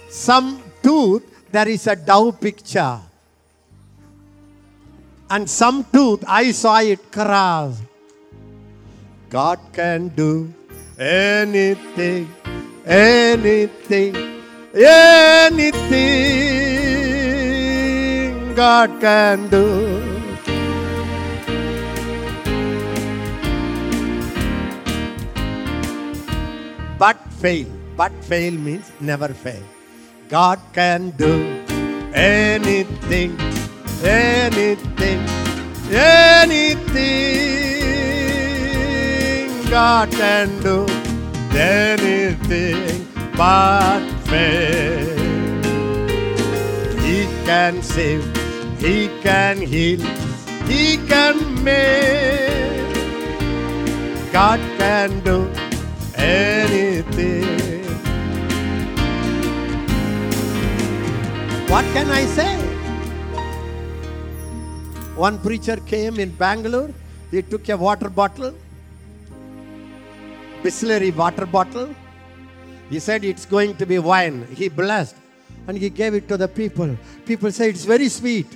some 0.10 0.62
tooth, 0.84 1.24
there 1.52 1.68
is 1.68 1.88
a 1.88 1.95
dove 1.95 2.40
picture. 2.40 2.99
And 5.28 5.49
some 5.49 5.84
tooth, 5.86 6.24
I 6.28 6.52
saw 6.52 6.78
it 6.82 7.12
cross. 7.12 7.82
God 9.32 9.60
can 9.72 10.10
do 10.10 10.53
anything, 10.99 12.28
anything, 12.86 14.14
anything 14.76 15.72
God 18.53 18.99
can 18.99 19.48
do. 19.48 20.03
But 26.99 27.16
fail. 27.40 27.68
But 27.95 28.12
fail 28.26 28.52
means 28.52 28.91
never 28.99 29.30
fail. 29.30 29.64
God 30.28 30.60
can 30.74 31.12
do 31.12 31.64
anything, 32.14 33.40
anything, 34.03 35.26
anything. 35.90 37.91
God 39.72 40.11
can 40.11 40.49
do 40.64 40.85
anything 41.57 43.07
but 43.38 44.02
fail. 44.30 45.18
He 47.06 47.19
can 47.45 47.81
save, 47.81 48.26
He 48.80 49.07
can 49.22 49.61
heal, 49.73 50.02
He 50.72 50.98
can 51.11 51.64
make. 51.64 52.91
God 54.34 54.60
can 54.77 55.22
do 55.22 55.38
anything. 56.15 57.85
What 61.72 61.85
can 61.93 62.10
I 62.10 62.26
say? 62.26 62.57
One 65.15 65.39
preacher 65.39 65.77
came 65.77 66.19
in 66.19 66.31
Bangalore. 66.31 66.91
He 67.31 67.41
took 67.41 67.69
a 67.69 67.77
water 67.77 68.10
bottle, 68.10 68.53
Bisleri 70.64 71.16
water 71.16 71.46
bottle. 71.46 71.96
He 72.90 73.00
said 73.00 73.24
it's 73.24 73.46
going 73.46 73.76
to 73.78 73.86
be 73.86 74.00
wine. 74.00 74.48
He 74.54 74.70
blessed 74.70 75.16
and 75.68 75.78
he 75.78 75.90
gave 75.90 76.14
it 76.14 76.28
to 76.28 76.38
the 76.38 76.48
people. 76.48 76.98
People 77.26 77.52
say 77.52 77.70
it's 77.70 77.86
very 77.86 78.10
sweet. 78.10 78.48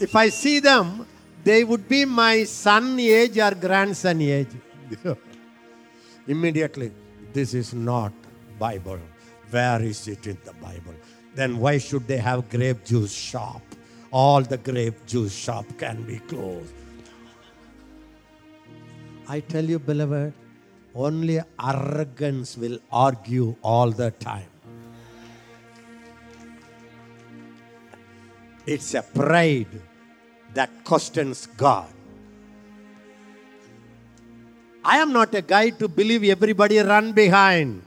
If 0.00 0.16
I 0.16 0.30
see 0.30 0.58
them, 0.58 1.06
they 1.44 1.62
would 1.64 1.88
be 1.88 2.04
my 2.04 2.44
son 2.44 2.98
age 2.98 3.38
or 3.38 3.54
grandson 3.54 4.20
age. 4.20 4.48
Immediately, 6.26 6.92
this 7.32 7.54
is 7.54 7.72
not 7.72 8.12
Bible. 8.58 8.98
Where 9.50 9.82
is 9.82 10.08
it 10.08 10.26
in 10.26 10.38
the 10.44 10.52
Bible? 10.54 10.94
Then 11.34 11.58
why 11.58 11.78
should 11.78 12.06
they 12.06 12.18
have 12.18 12.48
grape 12.50 12.84
juice 12.84 13.12
shop? 13.12 13.62
All 14.10 14.42
the 14.42 14.58
grape 14.58 15.06
juice 15.06 15.34
shop 15.34 15.64
can 15.78 16.02
be 16.02 16.18
closed. 16.18 16.74
I 19.26 19.40
tell 19.40 19.64
you, 19.64 19.78
beloved, 19.78 20.34
only 20.94 21.40
arrogance 21.58 22.56
will 22.56 22.78
argue 22.90 23.56
all 23.62 23.90
the 23.90 24.10
time. 24.10 24.50
It's 28.66 28.94
a 28.94 29.02
pride 29.02 29.80
that 30.54 30.84
questions 30.84 31.46
God. 31.56 31.88
I 34.84 34.98
am 34.98 35.12
not 35.12 35.34
a 35.34 35.42
guy 35.42 35.70
to 35.70 35.88
believe 35.88 36.24
everybody 36.24 36.78
run 36.78 37.12
behind. 37.12 37.82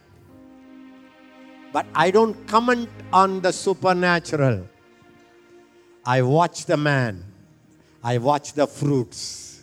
But 1.76 1.88
I 1.94 2.10
don't 2.10 2.48
comment 2.48 2.88
on 3.12 3.42
the 3.42 3.52
supernatural. 3.52 4.66
I 6.06 6.22
watch 6.22 6.66
the 6.66 6.78
man. 6.78 7.22
I 8.02 8.18
watch 8.18 8.54
the 8.54 8.66
fruits. 8.66 9.62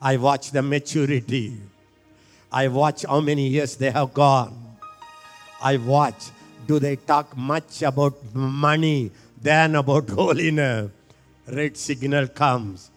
I 0.00 0.16
watch 0.16 0.50
the 0.50 0.62
maturity. 0.62 1.58
I 2.50 2.68
watch 2.68 3.04
how 3.04 3.20
many 3.20 3.48
years 3.48 3.76
they 3.76 3.90
have 3.90 4.14
gone. 4.14 4.78
I 5.62 5.76
watch 5.76 6.30
do 6.66 6.78
they 6.78 6.96
talk 6.96 7.36
much 7.36 7.82
about 7.82 8.14
money 8.34 9.10
than 9.42 9.74
about 9.74 10.08
holiness? 10.20 10.90
Red 11.46 11.76
signal 11.76 12.28
comes. 12.28 12.90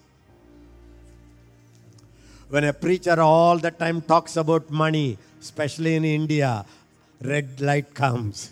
When 2.47 2.63
a 2.63 2.71
preacher 2.71 3.19
all 3.19 3.57
the 3.57 3.71
time 3.71 4.01
talks 4.01 4.37
about 4.37 4.69
money, 4.69 5.17
especially 5.41 5.95
in 5.95 6.05
India, 6.05 6.63
red 7.21 7.61
light 7.61 7.93
comes. 7.93 8.51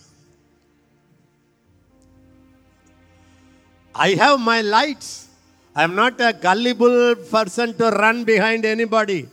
I 3.96 4.10
have 4.12 4.40
my 4.40 4.62
lights. 4.62 5.28
I 5.76 5.84
am 5.84 5.96
not 5.96 6.20
a 6.20 6.34
gullible 6.34 7.16
person 7.16 7.76
to 7.78 7.90
run 7.90 8.24
behind 8.24 8.66
anybody. 8.66 9.28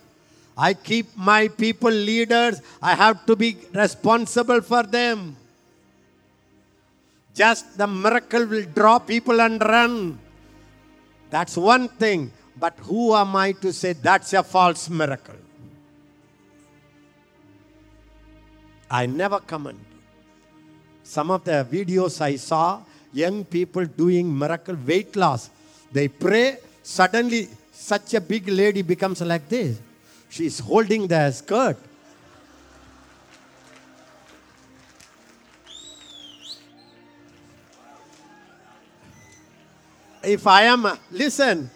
I 0.56 0.74
keep 0.74 1.16
my 1.16 1.48
people 1.48 1.90
leaders. 1.90 2.60
I 2.82 2.94
have 2.94 3.24
to 3.26 3.36
be 3.36 3.56
responsible 3.72 4.60
for 4.60 4.82
them. 4.82 5.36
Just 7.34 7.78
the 7.78 7.86
miracle 7.86 8.44
will 8.46 8.64
draw 8.64 8.98
people 8.98 9.40
and 9.40 9.60
run. 9.60 10.18
That's 11.30 11.56
one 11.56 11.88
thing. 11.88 12.32
But 12.58 12.76
who 12.80 13.14
am 13.14 13.36
I 13.36 13.52
to 13.52 13.72
say 13.72 13.94
that's 13.94 14.32
a 14.34 14.42
false 14.42 14.90
miracle? 14.90 15.36
I 18.90 19.06
never 19.06 19.38
comment. 19.38 19.78
Some 21.04 21.30
of 21.30 21.44
the 21.44 21.64
videos 21.70 22.20
I 22.20 22.34
saw, 22.36 22.82
young 23.12 23.44
people 23.44 23.84
doing 23.84 24.26
miracle 24.36 24.76
weight 24.84 25.14
loss. 25.14 25.48
They 25.92 26.08
pray, 26.08 26.58
suddenly 26.82 27.48
such 27.72 28.14
a 28.14 28.20
big 28.20 28.48
lady 28.48 28.82
becomes 28.82 29.20
like 29.22 29.48
this. 29.48 29.78
She's 30.28 30.58
holding 30.58 31.06
the 31.06 31.30
skirt. 31.30 31.76
If 40.22 40.46
I 40.46 40.62
am, 40.64 40.86
listen, 41.10 41.70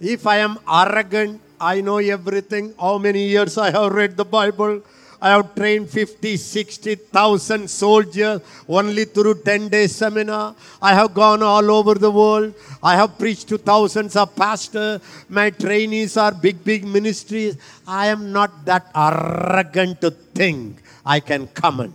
if 0.00 0.26
I 0.26 0.38
am 0.38 0.58
arrogant, 0.68 1.40
I 1.60 1.80
know 1.80 1.98
everything. 1.98 2.74
How 2.80 2.98
many 2.98 3.28
years 3.28 3.56
I 3.56 3.70
have 3.70 3.92
read 3.92 4.16
the 4.16 4.24
Bible? 4.24 4.82
I 5.24 5.30
have 5.30 5.54
trained 5.54 5.88
50, 5.88 6.36
60,000 6.36 7.70
soldiers 7.70 8.42
only 8.68 9.06
through 9.06 9.36
10 9.40 9.68
days 9.70 9.96
seminar. 9.96 10.54
I 10.82 10.92
have 10.92 11.14
gone 11.14 11.42
all 11.42 11.70
over 11.70 11.94
the 11.94 12.10
world. 12.10 12.52
I 12.82 12.94
have 12.96 13.16
preached 13.18 13.48
to 13.48 13.56
thousands 13.56 14.16
of 14.16 14.36
pastors. 14.36 15.00
My 15.30 15.48
trainees 15.48 16.18
are 16.18 16.30
big, 16.30 16.62
big 16.62 16.84
ministries. 16.84 17.56
I 17.88 18.08
am 18.08 18.32
not 18.32 18.66
that 18.66 18.90
arrogant 18.94 20.02
to 20.02 20.10
think 20.10 20.82
I 21.06 21.20
can 21.20 21.46
comment. 21.46 21.94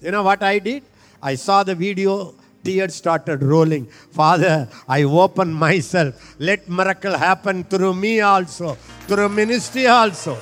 You 0.00 0.12
know 0.12 0.22
what 0.22 0.40
I 0.44 0.60
did? 0.60 0.84
I 1.20 1.34
saw 1.34 1.64
the 1.64 1.74
video, 1.74 2.34
tears 2.62 2.94
started 2.94 3.42
rolling. 3.42 3.86
Father, 3.86 4.68
I 4.88 5.02
open 5.02 5.52
myself. 5.52 6.36
Let 6.38 6.68
miracle 6.68 7.18
happen 7.18 7.64
through 7.64 7.94
me 7.94 8.20
also, 8.20 8.74
through 9.08 9.30
ministry 9.30 9.88
also. 9.88 10.38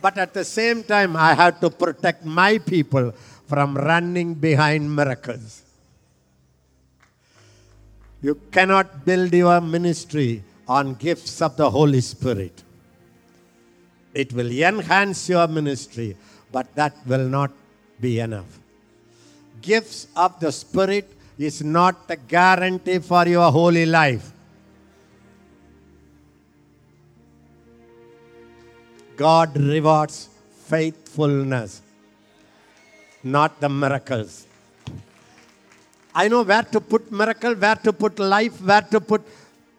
But 0.00 0.16
at 0.18 0.32
the 0.32 0.44
same 0.44 0.82
time, 0.82 1.16
I 1.16 1.34
have 1.34 1.60
to 1.60 1.70
protect 1.70 2.24
my 2.24 2.58
people 2.58 3.12
from 3.46 3.76
running 3.76 4.34
behind 4.34 4.94
miracles. 4.94 5.62
You 8.22 8.34
cannot 8.50 9.04
build 9.04 9.32
your 9.32 9.60
ministry 9.60 10.42
on 10.68 10.94
gifts 10.94 11.42
of 11.42 11.56
the 11.56 11.70
Holy 11.70 12.00
Spirit. 12.00 12.62
It 14.14 14.32
will 14.32 14.50
enhance 14.50 15.28
your 15.28 15.48
ministry, 15.48 16.16
but 16.52 16.74
that 16.74 16.94
will 17.06 17.28
not 17.28 17.50
be 18.00 18.20
enough. 18.20 18.58
Gifts 19.62 20.06
of 20.16 20.38
the 20.40 20.52
Spirit 20.52 21.10
is 21.38 21.62
not 21.62 22.08
the 22.08 22.16
guarantee 22.16 22.98
for 22.98 23.26
your 23.26 23.50
holy 23.50 23.86
life. 23.86 24.32
God 29.20 29.56
rewards 29.74 30.16
faithfulness. 30.70 31.72
not 33.22 33.60
the 33.60 33.68
miracles. 33.68 34.46
I 36.14 36.28
know 36.28 36.42
where 36.42 36.62
to 36.62 36.80
put 36.80 37.12
miracle, 37.12 37.54
where 37.54 37.76
to 37.76 37.92
put 37.92 38.18
life, 38.18 38.60
where 38.62 38.82
to 38.82 39.00
put. 39.00 39.22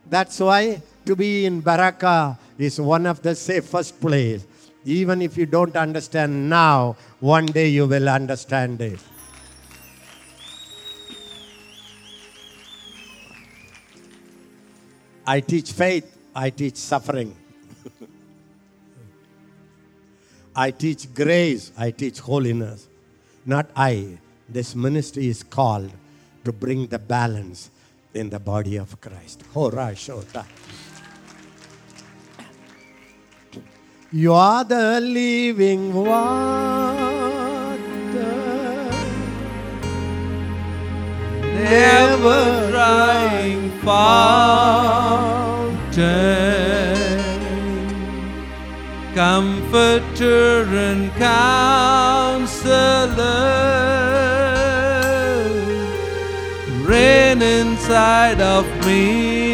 That's 0.10 0.40
why 0.40 0.82
to 1.06 1.16
be 1.16 1.46
in 1.46 1.60
Baraka 1.62 2.38
is 2.58 2.80
one 2.80 3.06
of 3.06 3.22
the 3.22 3.36
safest 3.36 4.00
place. 4.00 4.46
Even 4.86 5.22
if 5.22 5.38
you 5.38 5.46
don't 5.46 5.76
understand 5.76 6.50
now, 6.50 6.96
one 7.20 7.46
day 7.48 7.70
you 7.70 7.88
will 7.88 8.10
understand 8.10 8.82
it. 8.82 9.00
I 15.26 15.40
teach 15.40 15.72
faith, 15.72 16.18
I 16.36 16.50
teach 16.50 16.76
suffering. 16.76 17.36
I 20.56 20.72
teach 20.72 21.14
grace, 21.14 21.72
I 21.78 21.92
teach 21.92 22.20
holiness. 22.20 22.88
Not 23.46 23.70
I. 23.76 24.18
This 24.48 24.76
ministry 24.76 25.28
is 25.28 25.44
called 25.44 25.92
to 26.44 26.52
bring 26.52 26.88
the 26.88 27.00
balance 27.00 27.72
in 28.14 28.30
the 28.30 28.40
body 28.40 28.78
of 28.78 29.00
Christ. 29.00 29.44
Oh, 29.56 29.70
Horashota. 29.70 30.46
You 34.12 34.34
are 34.34 34.64
the 34.66 35.00
living 35.00 35.94
water. 35.94 36.92
never 41.72 42.70
drying 42.72 43.72
fountain, 43.80 44.92
comforter 49.14 50.64
and 50.66 51.12
counselor, 51.14 51.42
reign 56.84 57.42
inside 57.42 58.40
of 58.42 58.66
me. 58.86 59.52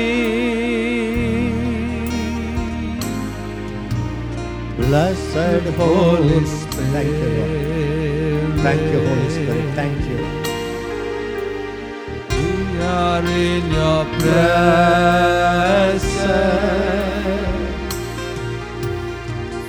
Blessed 4.78 5.64
Holy 5.76 6.46
Spirit. 6.46 6.88
Thank 6.94 7.10
you, 7.10 7.30
Lord. 7.38 8.60
Thank 8.62 8.82
you, 8.94 9.00
Holy 9.08 9.30
Spirit. 9.30 9.74
Thank 9.76 10.00
you. 10.08 10.20
We 12.30 12.80
are 12.84 13.26
in 13.26 13.64
your 13.72 14.06
presence. 14.20 14.68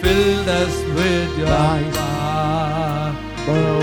Filled 0.09 0.49
us 0.49 0.77
with 0.97 1.33
your 1.37 1.49
power. 1.93 3.13
Oh. 3.47 3.81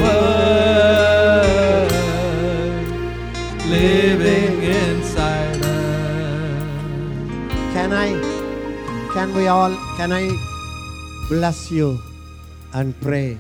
Living 3.70 4.56
inside 4.64 5.62
us. 5.62 6.64
Can 7.74 7.94
I, 7.94 8.10
can 9.14 9.36
we 9.36 9.46
all, 9.46 9.78
can 9.98 10.12
I 10.12 10.34
bless 11.30 11.70
you 11.70 12.00
and 12.74 13.00
pray 13.02 13.38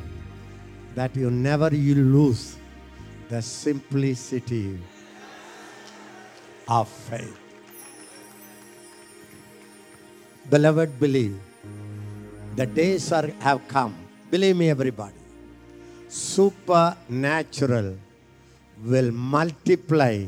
that 0.94 1.16
you 1.16 1.32
never 1.32 1.74
you 1.74 1.95
lose 1.95 2.56
the 3.30 3.41
simplicity 3.41 4.78
of 6.68 6.88
faith. 6.88 7.40
Beloved, 10.52 10.99
believe 10.99 11.40
the 12.56 12.65
days 12.65 13.11
are 13.11 13.27
have 13.40 13.68
come. 13.68 13.95
Believe 14.32 14.56
me, 14.56 14.69
everybody. 14.69 15.14
Supernatural 16.07 17.98
will 18.84 19.11
multiply 19.11 20.26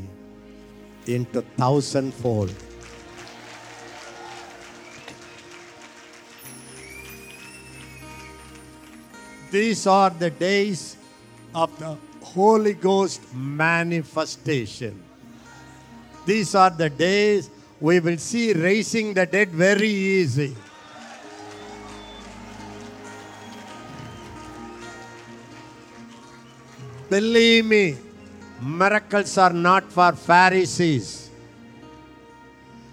into 1.06 1.42
thousandfold. 1.56 2.54
These 9.50 9.86
are 9.86 10.10
the 10.10 10.28
days 10.30 10.96
of 11.54 11.76
the 11.78 11.96
Holy 12.22 12.74
Ghost 12.74 13.22
manifestation. 13.34 15.02
These 16.26 16.54
are 16.54 16.68
the 16.68 16.90
days 16.90 17.48
we 17.80 18.00
will 18.00 18.18
see 18.18 18.52
raising 18.52 19.14
the 19.14 19.24
dead 19.24 19.48
very 19.48 19.88
easy. 19.88 20.54
Believe 27.10 27.64
me, 27.64 27.96
miracles 28.60 29.38
are 29.38 29.52
not 29.52 29.90
for 29.90 30.12
Pharisees. 30.12 31.30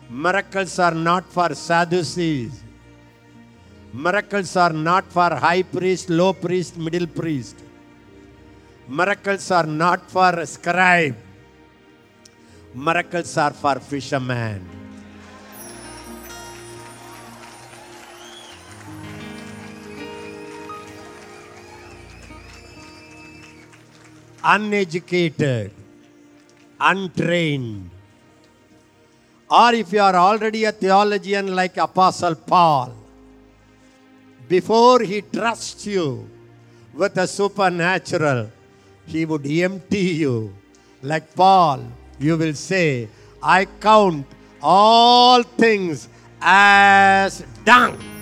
Miracles 0.10 0.80
are 0.80 0.94
not 0.94 1.26
for 1.26 1.54
Sadducees. 1.54 2.64
Miracles 3.94 4.56
are 4.56 4.72
not 4.72 5.12
for 5.12 5.36
high 5.36 5.64
priest, 5.64 6.10
low 6.10 6.32
priest, 6.32 6.78
middle 6.78 7.08
priest. 7.08 7.58
Miracles 8.88 9.50
are 9.52 9.66
not 9.66 10.10
for 10.10 10.46
scribe. 10.46 11.16
Miracles 12.74 13.38
are 13.38 13.52
for 13.52 13.80
fishermen. 13.80 14.85
Uneducated, 24.48 25.72
untrained, 26.80 27.90
or 29.50 29.74
if 29.74 29.92
you 29.92 30.00
are 30.00 30.16
already 30.16 30.66
a 30.66 30.72
theologian 30.72 31.56
like 31.56 31.78
Apostle 31.78 32.36
Paul, 32.36 32.94
before 34.48 35.02
he 35.02 35.22
trusts 35.22 35.88
you 35.88 36.30
with 36.94 37.16
the 37.16 37.26
supernatural, 37.26 38.52
he 39.08 39.26
would 39.26 39.48
empty 39.48 40.22
you. 40.22 40.54
Like 41.02 41.34
Paul, 41.34 41.84
you 42.20 42.38
will 42.38 42.54
say, 42.54 43.10
I 43.42 43.66
count 43.66 44.28
all 44.62 45.42
things 45.42 46.08
as 46.40 47.44
dung. 47.64 48.15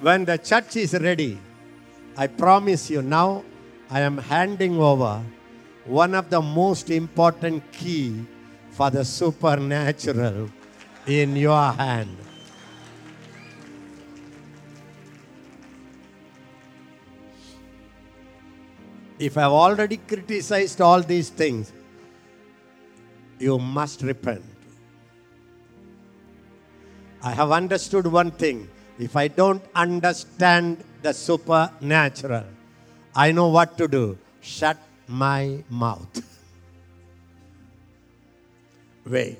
When 0.00 0.26
the 0.26 0.36
church 0.36 0.76
is 0.76 0.92
ready, 0.92 1.38
I 2.18 2.26
promise 2.26 2.90
you 2.90 3.00
now, 3.00 3.44
I 3.88 4.00
am 4.00 4.18
handing 4.18 4.78
over 4.78 5.22
one 5.86 6.14
of 6.14 6.28
the 6.28 6.42
most 6.42 6.90
important 6.90 7.72
key 7.72 8.26
for 8.72 8.90
the 8.90 9.04
supernatural 9.04 10.50
in 11.06 11.34
your 11.34 11.72
hand. 11.72 12.14
If 19.18 19.38
I've 19.38 19.50
already 19.50 19.96
criticized 19.96 20.82
all 20.82 21.00
these 21.00 21.30
things, 21.30 21.72
you 23.38 23.58
must 23.58 24.02
repent. 24.02 24.44
I 27.22 27.32
have 27.32 27.50
understood 27.50 28.06
one 28.06 28.30
thing. 28.30 28.68
If 28.98 29.16
I 29.16 29.28
don't 29.28 29.62
understand 29.74 30.82
the 31.02 31.12
supernatural, 31.12 32.44
I 33.14 33.32
know 33.32 33.48
what 33.48 33.76
to 33.78 33.88
do. 33.88 34.18
Shut 34.40 34.78
my 35.06 35.62
mouth. 35.68 36.08
Wait. 39.06 39.38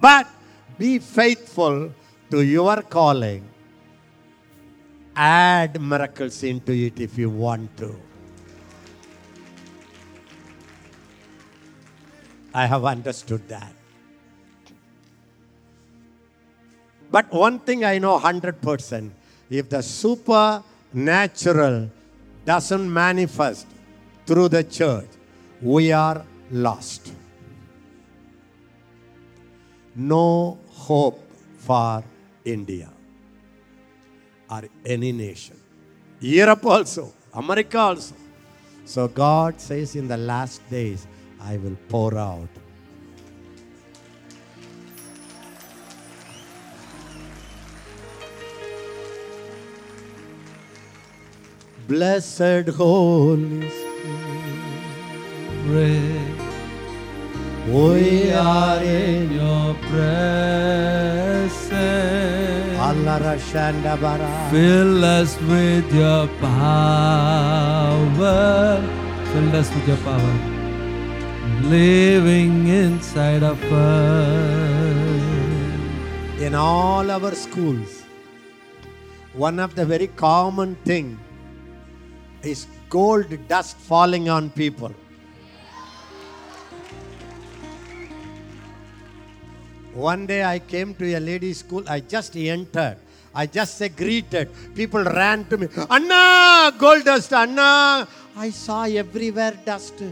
But 0.00 0.26
be 0.78 0.98
faithful 0.98 1.92
to 2.30 2.42
your 2.42 2.82
calling. 2.82 3.48
Add 5.14 5.80
miracles 5.80 6.42
into 6.42 6.72
it 6.72 6.98
if 6.98 7.16
you 7.16 7.30
want 7.30 7.76
to. 7.76 7.94
I 12.54 12.66
have 12.66 12.84
understood 12.84 13.48
that. 13.48 13.72
But 17.12 17.30
one 17.30 17.60
thing 17.60 17.84
I 17.84 17.98
know 17.98 18.18
100% 18.18 19.10
if 19.50 19.68
the 19.68 19.82
supernatural 19.82 21.90
doesn't 22.46 22.92
manifest 22.92 23.66
through 24.26 24.48
the 24.48 24.64
church, 24.64 25.06
we 25.60 25.92
are 25.92 26.24
lost. 26.50 27.12
No 29.94 30.58
hope 30.70 31.20
for 31.58 32.02
India 32.46 32.88
or 34.50 34.62
any 34.86 35.12
nation. 35.12 35.56
Europe 36.18 36.64
also, 36.64 37.12
America 37.34 37.78
also. 37.78 38.14
So 38.86 39.08
God 39.08 39.60
says 39.60 39.96
in 39.96 40.08
the 40.08 40.16
last 40.16 40.62
days, 40.70 41.06
I 41.40 41.58
will 41.58 41.76
pour 41.90 42.16
out. 42.16 42.48
Blessed 51.88 52.68
Holy 52.76 53.68
Spirit, 55.68 56.38
we 57.66 58.30
are 58.32 58.80
in 58.82 59.32
your 59.32 59.74
presence. 59.90 60.22
Fill 64.50 65.04
us 65.04 65.40
with 65.40 65.92
your 65.92 66.28
power. 66.38 68.06
Fill 69.32 69.56
us 69.56 69.68
with 69.74 69.88
your 69.88 69.96
power. 69.98 70.38
Living 71.64 72.68
inside 72.68 73.42
of 73.42 73.60
us. 73.72 74.42
In 76.40 76.54
all 76.54 77.10
our 77.10 77.34
schools, 77.34 78.04
one 79.34 79.58
of 79.58 79.74
the 79.74 79.84
very 79.84 80.06
common 80.06 80.76
thing 80.84 81.18
is 82.44 82.66
gold 82.88 83.26
dust 83.48 83.76
falling 83.76 84.28
on 84.28 84.50
people. 84.50 84.92
One 89.94 90.26
day 90.26 90.42
I 90.42 90.58
came 90.58 90.94
to 90.94 91.14
a 91.14 91.20
ladies' 91.20 91.58
school, 91.58 91.84
I 91.86 92.00
just 92.00 92.34
entered. 92.36 92.96
I 93.34 93.46
just 93.46 93.78
say 93.78 93.88
greeted. 93.88 94.50
People 94.74 95.04
ran 95.04 95.44
to 95.46 95.56
me. 95.56 95.68
Anna, 95.90 96.72
gold 96.78 97.04
dust, 97.04 97.32
Anna. 97.32 98.06
I 98.36 98.50
saw 98.50 98.84
everywhere 98.84 99.58
dust. 99.64 100.02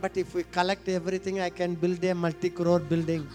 But 0.00 0.16
if 0.16 0.34
we 0.34 0.44
collect 0.44 0.88
everything, 0.88 1.40
I 1.40 1.50
can 1.50 1.74
build 1.74 2.02
a 2.04 2.14
multi-crore 2.14 2.80
building. 2.80 3.28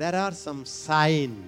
There 0.00 0.16
are 0.16 0.32
some 0.32 0.64
sign. 0.64 1.44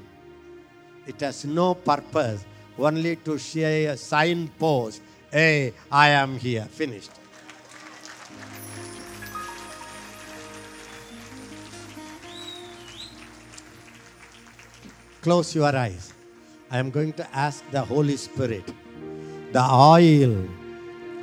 It 1.06 1.18
has 1.22 1.46
no 1.46 1.72
purpose, 1.72 2.44
only 2.78 3.16
to 3.24 3.38
share 3.38 3.92
a 3.92 3.96
sign 3.96 4.44
signpost. 4.44 5.00
Hey, 5.32 5.72
I 5.90 6.10
am 6.10 6.36
here. 6.38 6.66
Finished. 6.66 7.12
Close 15.22 15.54
your 15.54 15.74
eyes. 15.74 16.12
I 16.70 16.76
am 16.76 16.90
going 16.90 17.14
to 17.14 17.26
ask 17.34 17.64
the 17.70 17.80
Holy 17.80 18.18
Spirit, 18.18 18.70
the 19.52 19.64
oil 19.64 20.46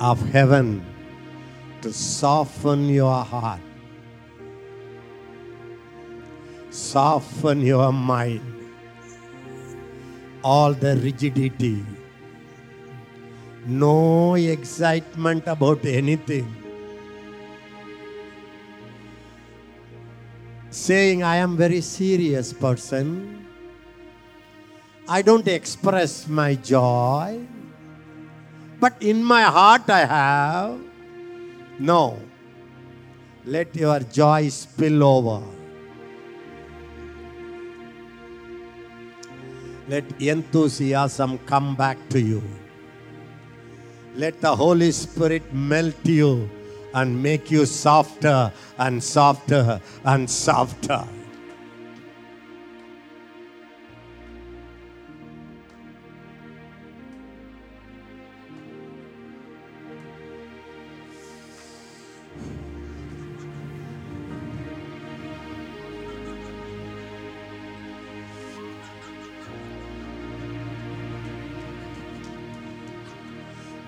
of 0.00 0.18
heaven, 0.30 0.84
to 1.82 1.92
soften 1.92 2.88
your 2.88 3.22
heart, 3.22 3.60
soften 6.70 7.60
your 7.60 7.92
mind, 7.92 8.40
all 10.42 10.72
the 10.72 10.96
rigidity, 10.96 11.84
no 13.66 14.34
excitement 14.36 15.46
about 15.46 15.84
anything. 15.84 16.56
Saying, 20.70 21.24
I 21.24 21.36
am 21.36 21.56
very 21.56 21.80
serious 21.80 22.52
person. 22.52 23.44
I 25.08 25.22
don't 25.22 25.46
express 25.48 26.28
my 26.28 26.54
joy, 26.54 27.40
but 28.78 28.94
in 29.00 29.24
my 29.24 29.42
heart 29.42 29.90
I 29.90 30.04
have. 30.06 30.78
No. 31.80 32.20
Let 33.44 33.74
your 33.74 33.98
joy 34.00 34.48
spill 34.48 35.02
over. 35.02 35.59
Let 39.90 40.04
enthusiasm 40.22 41.38
come 41.46 41.74
back 41.74 41.98
to 42.10 42.20
you. 42.20 42.40
Let 44.14 44.40
the 44.40 44.54
Holy 44.54 44.92
Spirit 44.92 45.52
melt 45.52 45.96
you 46.04 46.48
and 46.94 47.20
make 47.20 47.50
you 47.50 47.66
softer 47.66 48.52
and 48.78 49.02
softer 49.02 49.80
and 50.04 50.30
softer. 50.30 51.02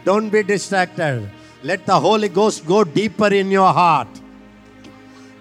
Don't 0.05 0.31
be 0.31 0.43
distracted. 0.43 1.29
Let 1.63 1.87
the 1.87 1.99
Holy 1.99 2.29
Ghost 2.29 2.67
go 2.67 2.83
deeper 2.83 3.29
in 3.29 3.51
your 3.51 3.73
heart. 3.73 4.09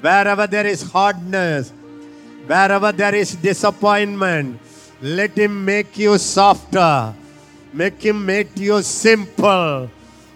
Wherever 0.02 0.48
there 0.48 0.68
is 0.68 0.82
hardness, 0.82 1.74
wherever 2.46 2.92
there 2.92 3.16
is 3.16 3.36
disappointment, 3.36 4.60
let 5.02 5.38
Him 5.38 5.66
make 5.66 5.98
you 5.98 6.18
softer. 6.18 7.14
Make 7.74 8.02
Him 8.02 8.26
make 8.26 8.58
you 8.58 8.82
simple. 8.82 9.90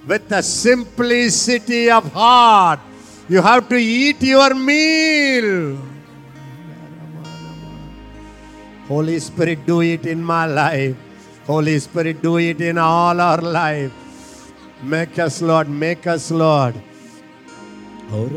With 0.08 0.30
the 0.30 0.42
simplicity 0.42 1.90
of 1.90 2.12
heart, 2.14 2.80
you 3.28 3.42
have 3.42 3.68
to 3.70 3.76
eat 3.76 4.22
your 4.22 4.54
meal. 4.54 5.78
Holy 8.88 9.20
Spirit, 9.20 9.66
do 9.66 9.82
it 9.82 10.06
in 10.06 10.24
my 10.24 10.46
life. 10.46 10.96
Holy 11.48 11.78
Spirit, 11.80 12.22
do 12.22 12.38
it 12.38 12.62
in 12.62 12.78
all 12.78 13.20
our 13.20 13.42
life. 13.42 13.92
Make 14.86 15.18
us, 15.18 15.42
Lord, 15.42 15.68
make 15.68 16.06
us, 16.06 16.30
Lord. 16.30 16.76
Oh, 18.12 18.30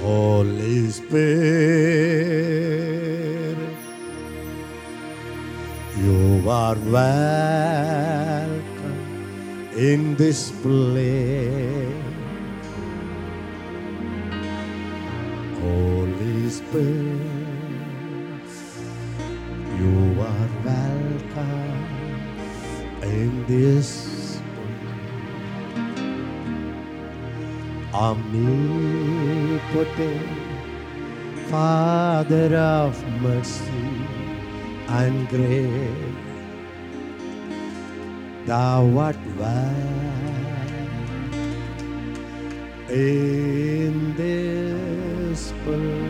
Holy 0.00 0.88
Spirit, 0.88 1.98
you 5.98 6.42
are 6.48 6.76
welcome 6.90 8.56
in 9.76 10.16
this 10.16 10.52
place. 10.62 12.02
Holy 15.60 16.48
Spirit, 16.48 17.15
this 23.46 24.40
omnipotent 27.94 29.16
Father 31.48 32.56
of 32.56 33.02
mercy 33.22 34.06
and 34.88 35.28
grace. 35.28 36.16
Thou 38.46 38.98
art 38.98 39.16
well 39.38 40.06
in 42.90 44.16
this 44.16 45.52
place. 45.64 46.05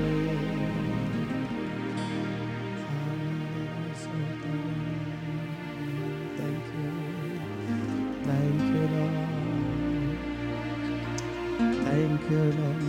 Lord. 12.36 12.86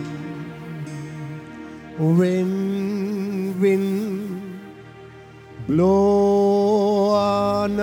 Wind, 2.20 3.60
wind, 3.60 4.60
blow 5.68 7.10
on. 7.12 7.78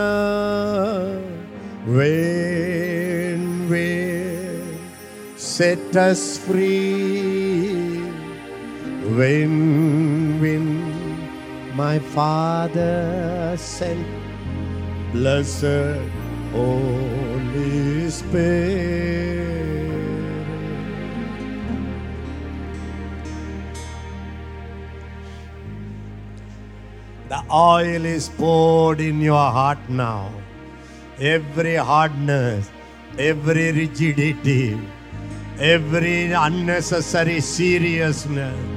Wind, 1.86 3.68
wind, 3.68 4.78
set 5.36 5.96
us 5.96 6.38
free. 6.38 8.00
Wind, 9.16 10.40
wind, 10.40 11.76
my 11.76 11.98
Father 11.98 13.54
sent 13.58 14.06
Blessed 15.12 16.00
Holy 16.52 18.08
Spirit. 18.10 19.23
Oil 27.54 28.04
is 28.04 28.28
poured 28.28 29.00
in 29.00 29.20
your 29.20 29.48
heart 29.58 29.78
now. 29.88 30.32
Every 31.18 31.76
hardness, 31.76 32.70
every 33.18 33.72
rigidity, 33.72 34.80
every 35.58 36.32
unnecessary 36.32 37.40
seriousness, 37.40 38.74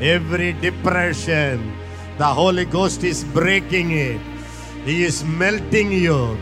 Every 0.00 0.52
depression, 0.54 1.72
the 2.18 2.26
Holy 2.26 2.64
Ghost 2.64 3.04
is 3.04 3.22
breaking 3.22 3.92
it. 3.92 4.20
He 4.84 5.04
is 5.04 5.22
melting 5.24 5.92
you. 5.92 6.36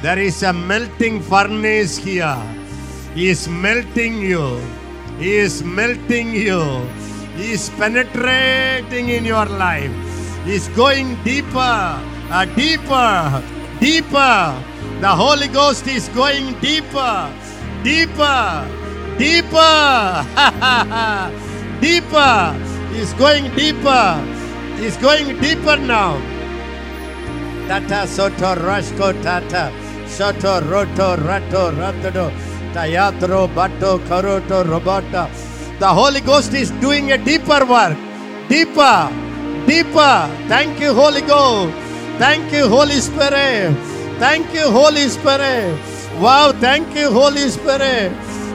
There 0.00 0.18
is 0.18 0.44
a 0.44 0.52
melting 0.52 1.20
furnace 1.20 1.98
here. 1.98 2.38
He 3.14 3.30
is 3.30 3.48
melting 3.48 4.22
you. 4.22 4.62
He 5.18 5.36
is 5.38 5.64
melting 5.64 6.34
you. 6.34 6.62
He 7.34 7.52
is 7.58 7.68
penetrating 7.70 9.08
in 9.08 9.24
your 9.24 9.46
life. 9.46 10.13
Is 10.46 10.68
going 10.76 11.16
deeper, 11.24 11.56
uh, 11.56 12.44
deeper, 12.54 13.42
deeper. 13.80 14.54
The 15.00 15.08
Holy 15.08 15.48
Ghost 15.48 15.86
is 15.86 16.08
going 16.10 16.60
deeper, 16.60 17.32
deeper, 17.82 18.68
deeper, 19.16 20.24
deeper. 21.80 22.54
Is 22.92 23.12
going 23.14 23.54
deeper. 23.56 24.20
Is 24.78 24.96
going 24.98 25.40
deeper 25.40 25.76
now. 25.78 26.20
Tata 27.66 28.06
soto 28.06 28.54
rashko 28.54 29.16
tata 29.22 29.72
soto 30.06 30.60
roto 30.60 31.16
rato 31.16 31.72
ratodo 31.72 32.30
tayatro 32.74 33.48
bato 33.48 33.98
karoto 34.06 34.62
robota. 34.62 35.28
The 35.78 35.88
Holy 35.88 36.20
Ghost 36.20 36.52
is 36.52 36.70
doing 36.72 37.12
a 37.12 37.18
deeper 37.18 37.64
work. 37.64 37.96
Deeper, 38.48 39.10
deeper. 39.66 40.30
Thank 40.48 40.80
you, 40.80 40.94
Holy 40.94 41.20
Ghost. 41.22 41.74
Thank 42.18 42.52
you, 42.52 42.68
Holy 42.68 43.00
Spirit. 43.00 43.74
Thank 44.18 44.54
you, 44.54 44.70
Holy 44.70 45.08
Spirit. 45.08 45.78
Wow, 46.20 46.52
thank 46.52 46.94
you, 46.94 47.10
Holy 47.10 47.48
Spirit. 47.48 48.12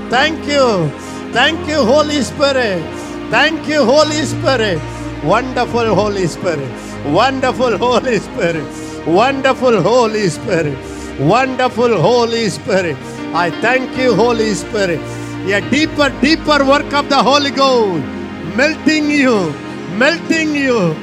Thank 0.10 0.46
you. 0.48 0.90
Thank 1.34 1.68
you, 1.68 1.84
Holy 1.84 2.22
Spirit. 2.22 2.82
Thank 3.30 3.68
you, 3.68 3.84
Holy 3.84 4.24
Spirit. 4.26 4.80
Wonderful 5.24 5.94
Holy 5.94 6.26
Spirit. 6.28 6.70
Wonderful 7.06 7.78
Holy 7.78 8.18
Spirit. 8.20 8.66
Wonderful 9.06 9.82
Holy 9.82 10.28
Spirit. 10.30 10.78
Wonderful 11.20 12.02
Holy 12.02 12.50
Spirit. 12.50 12.98
I 13.34 13.52
thank 13.62 13.96
you, 13.98 14.16
Holy 14.16 14.54
Spirit. 14.54 15.02
A 15.52 15.62
deeper, 15.70 16.10
deeper 16.22 16.66
work 16.66 16.92
of 16.94 17.10
the 17.10 17.22
Holy 17.22 17.52
Ghost. 17.52 18.04
Melting 18.56 19.12
you, 19.12 19.54
melting 20.00 20.56
you, 20.56 20.96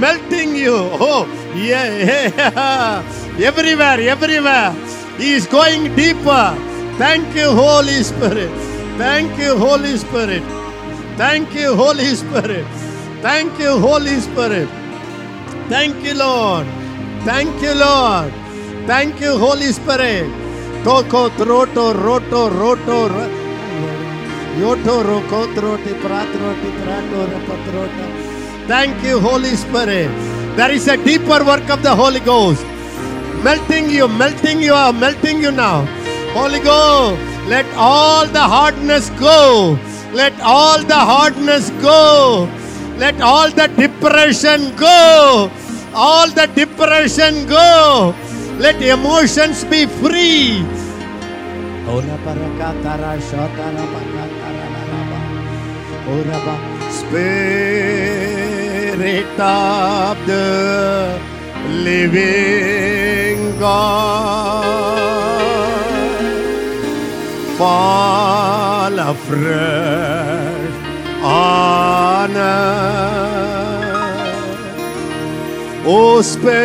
melting 0.00 0.56
you. 0.56 0.76
Oh, 0.98 1.22
yeah, 1.54 1.86
yeah. 2.10 3.02
Everywhere, 3.38 4.00
everywhere. 4.00 4.72
He 5.18 5.32
is 5.34 5.46
going 5.46 5.94
deeper. 5.94 6.46
Thank 6.98 7.34
you, 7.34 7.50
Holy 7.52 8.02
Spirit. 8.02 8.50
Thank 8.98 9.38
you, 9.38 9.56
Holy 9.56 9.96
Spirit. 9.96 10.42
Thank 11.16 11.54
you, 11.54 11.76
Holy 11.76 12.14
Spirit. 12.16 12.66
Thank 13.22 13.58
you, 13.58 13.78
Holy 13.78 14.18
Spirit. 14.20 14.68
Thank 15.68 16.02
you, 16.04 16.14
Lord. 16.14 16.66
Thank 17.24 17.62
you, 17.62 17.74
Lord. 17.74 18.32
Thank 18.86 19.20
you, 19.20 19.38
Holy 19.38 19.72
Spirit. 19.72 20.28
Toko 20.84 21.28
troto 21.38 21.92
roto 21.92 22.48
roto 22.48 22.98
yoto 24.58 25.02
roko 25.02 25.46
troti 25.54 25.92
pratro 26.02 26.52
ti 26.60 26.70
prato 26.82 27.18
rapatrota. 27.32 28.19
Thank 28.70 29.02
you, 29.02 29.18
Holy 29.18 29.56
Spirit. 29.56 30.14
There 30.54 30.70
is 30.70 30.86
a 30.86 30.96
deeper 30.96 31.42
work 31.44 31.68
of 31.70 31.82
the 31.82 31.90
Holy 31.92 32.20
Ghost. 32.20 32.64
Melting 33.42 33.90
you, 33.90 34.06
melting 34.06 34.62
you 34.62 34.74
are 34.74 34.92
melting 34.92 35.42
you 35.42 35.50
now. 35.50 35.86
Holy 36.38 36.60
Ghost, 36.60 37.18
let 37.48 37.66
all 37.74 38.28
the 38.28 38.38
hardness 38.38 39.10
go. 39.18 39.76
Let 40.12 40.38
all 40.40 40.78
the 40.84 40.94
hardness 40.94 41.70
go. 41.82 42.48
Let 42.96 43.20
all 43.20 43.50
the 43.50 43.66
depression 43.74 44.70
go. 44.76 45.50
All 45.92 46.30
the 46.30 46.46
depression 46.54 47.48
go. 47.48 48.14
Let 48.60 48.80
emotions 48.80 49.64
be 49.64 49.86
free. 49.86 50.62
Ola 51.90 52.18
Spirit 59.00 59.40
of 59.40 60.16
the 60.26 61.18
living 61.88 63.38
God, 63.58 64.66
fall 67.56 68.98
afresh 68.98 70.74
on 71.24 72.30
us. 72.36 73.00
O 75.86 76.20
Spirit 76.20 76.60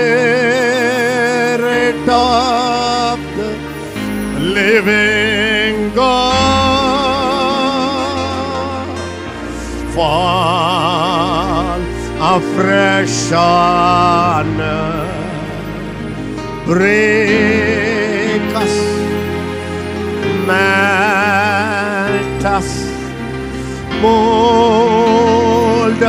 of 2.10 3.18
the 3.38 3.52
living 4.42 5.76
God, 5.96 6.36
fall 9.96 10.65
afresh 12.38 13.32
on. 13.32 14.58
Break 16.66 18.46
us, 18.64 18.76
melt 20.48 22.44
us, 22.58 22.72
mold 24.02 26.04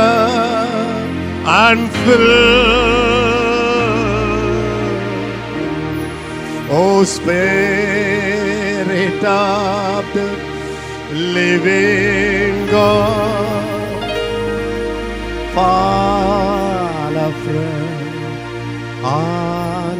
and 1.63 1.81
fill. 2.01 2.31
O 6.69 7.05
Spirit 7.05 9.23
of 9.23 10.03
the 10.13 10.27
living 11.13 12.67
God, 12.75 14.03
fall 15.53 16.06
on. 19.07 19.99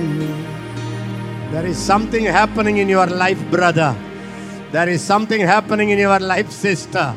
There 1.51 1.65
is 1.65 1.77
something 1.77 2.25
happening 2.25 2.77
in 2.77 2.89
your 2.89 3.07
life, 3.07 3.39
brother. 3.49 3.95
There 4.71 4.89
is 4.89 5.01
something 5.01 5.41
happening 5.41 5.89
in 5.91 5.99
your 5.99 6.19
life, 6.19 6.51
sister. 6.51 7.07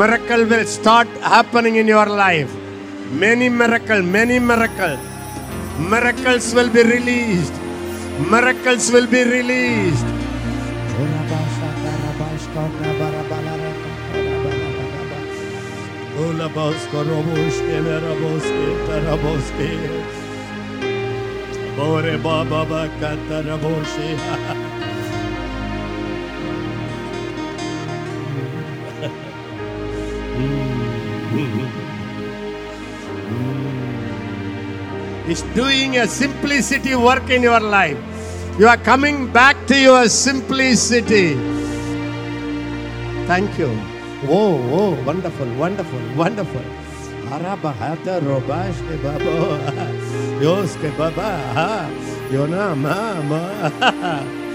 Miracle 0.00 0.44
will 0.46 0.66
start 0.66 1.08
happening 1.34 1.76
in 1.76 1.86
your 1.86 2.06
life. 2.06 2.50
Many 3.24 3.48
miracle, 3.48 4.02
many 4.02 4.38
miracle. 4.38 4.96
Miracles 5.92 6.54
will 6.54 6.70
be 6.70 6.82
released. 6.82 7.56
Miracles 8.34 8.90
will 8.90 9.06
be 9.06 9.22
released. 9.24 10.08
Bore 21.78 22.18
baba 22.18 22.88
taraboshe. 22.98 24.18
It's 35.28 35.42
doing 35.54 35.98
a 35.98 36.08
simplicity 36.08 36.96
work 36.96 37.28
in 37.30 37.42
your 37.42 37.60
life. 37.60 37.98
You 38.58 38.66
are 38.66 38.78
coming 38.78 39.30
back 39.30 39.54
to 39.66 39.78
your 39.78 40.08
simplicity. 40.08 41.34
Thank 43.28 43.58
you. 43.58 43.68
Oh, 44.26 44.56
oh, 44.72 45.04
wonderful, 45.04 45.46
wonderful, 45.54 46.00
wonderful. 46.16 46.77
Araba 47.38 47.70
hata 47.70 48.18
robash 48.18 48.82
babo. 48.98 49.54
Yos 50.42 50.74
ke 50.82 50.90
baba. 50.98 51.38
ha. 51.54 51.86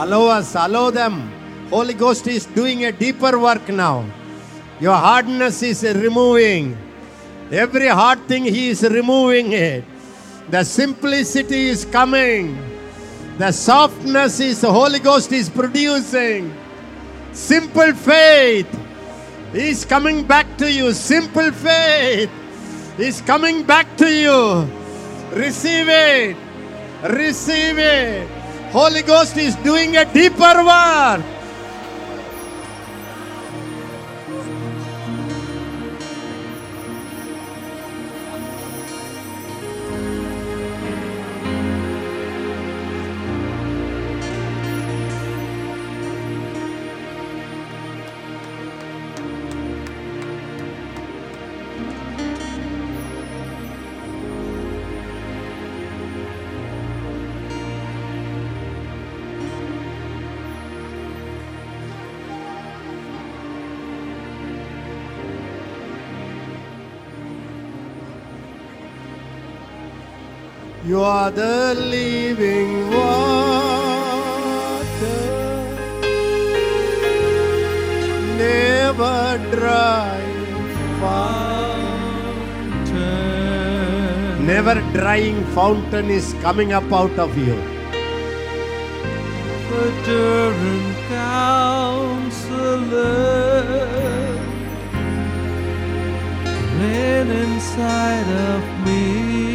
Allow 0.00 0.38
us, 0.38 0.54
allow 0.54 0.88
them. 0.90 1.30
Holy 1.68 1.92
Ghost 1.92 2.26
is 2.26 2.46
doing 2.46 2.86
a 2.86 2.90
deeper 2.90 3.38
work 3.38 3.68
now. 3.68 4.06
Your 4.80 4.94
hardness 4.94 5.62
is 5.62 5.82
removing. 5.84 6.74
Every 7.52 7.88
hard 7.88 8.26
thing 8.26 8.44
He 8.44 8.70
is 8.70 8.82
removing 8.82 9.52
it. 9.52 9.84
The 10.48 10.64
simplicity 10.64 11.68
is 11.68 11.84
coming. 11.84 12.56
The 13.36 13.52
softness 13.52 14.40
is 14.40 14.62
the 14.62 14.72
Holy 14.72 15.00
Ghost 15.00 15.32
is 15.32 15.50
producing. 15.50 16.50
Simple 17.32 17.92
faith 17.92 18.72
is 19.52 19.84
coming 19.84 20.26
back 20.26 20.46
to 20.56 20.72
you. 20.72 20.94
Simple 20.94 21.52
faith 21.52 22.30
is 22.98 23.20
coming 23.20 23.64
back 23.64 23.86
to 23.98 24.08
you. 24.08 24.66
Receive 25.36 25.88
it. 25.90 26.36
Receive 27.02 27.78
it. 27.78 28.39
Holy 28.72 29.02
Ghost 29.02 29.36
is 29.36 29.56
doing 29.56 29.96
a 29.96 30.04
deeper 30.04 30.64
work. 30.64 31.39
You 70.90 71.00
are 71.02 71.30
the 71.30 71.74
living 71.76 72.90
water, 72.90 73.22
never 78.36 79.38
dry, 79.52 80.20
Fountain. 81.02 82.06
never 84.44 84.74
drying 84.92 85.44
fountain 85.58 86.10
is 86.10 86.34
coming 86.42 86.72
up 86.72 86.92
out 86.92 87.16
of 87.26 87.38
you. 87.38 87.54
Comforter 89.68 90.50
and 90.72 90.96
counselor 91.14 92.80
inside 97.30 98.28
of 98.50 98.62
me. 98.84 99.49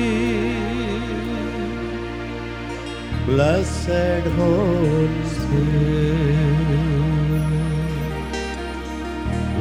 Blessed 3.26 4.24
Holy 4.38 5.08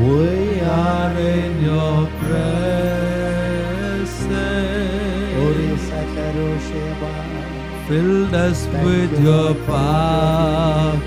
We 0.05 0.61
are 0.61 1.17
in 1.17 1.65
your 1.65 2.07
presence. 2.21 2.85
Filled 7.89 8.35
us 8.35 8.67
with 8.67 9.13
your 9.23 9.55
power. 9.65 11.01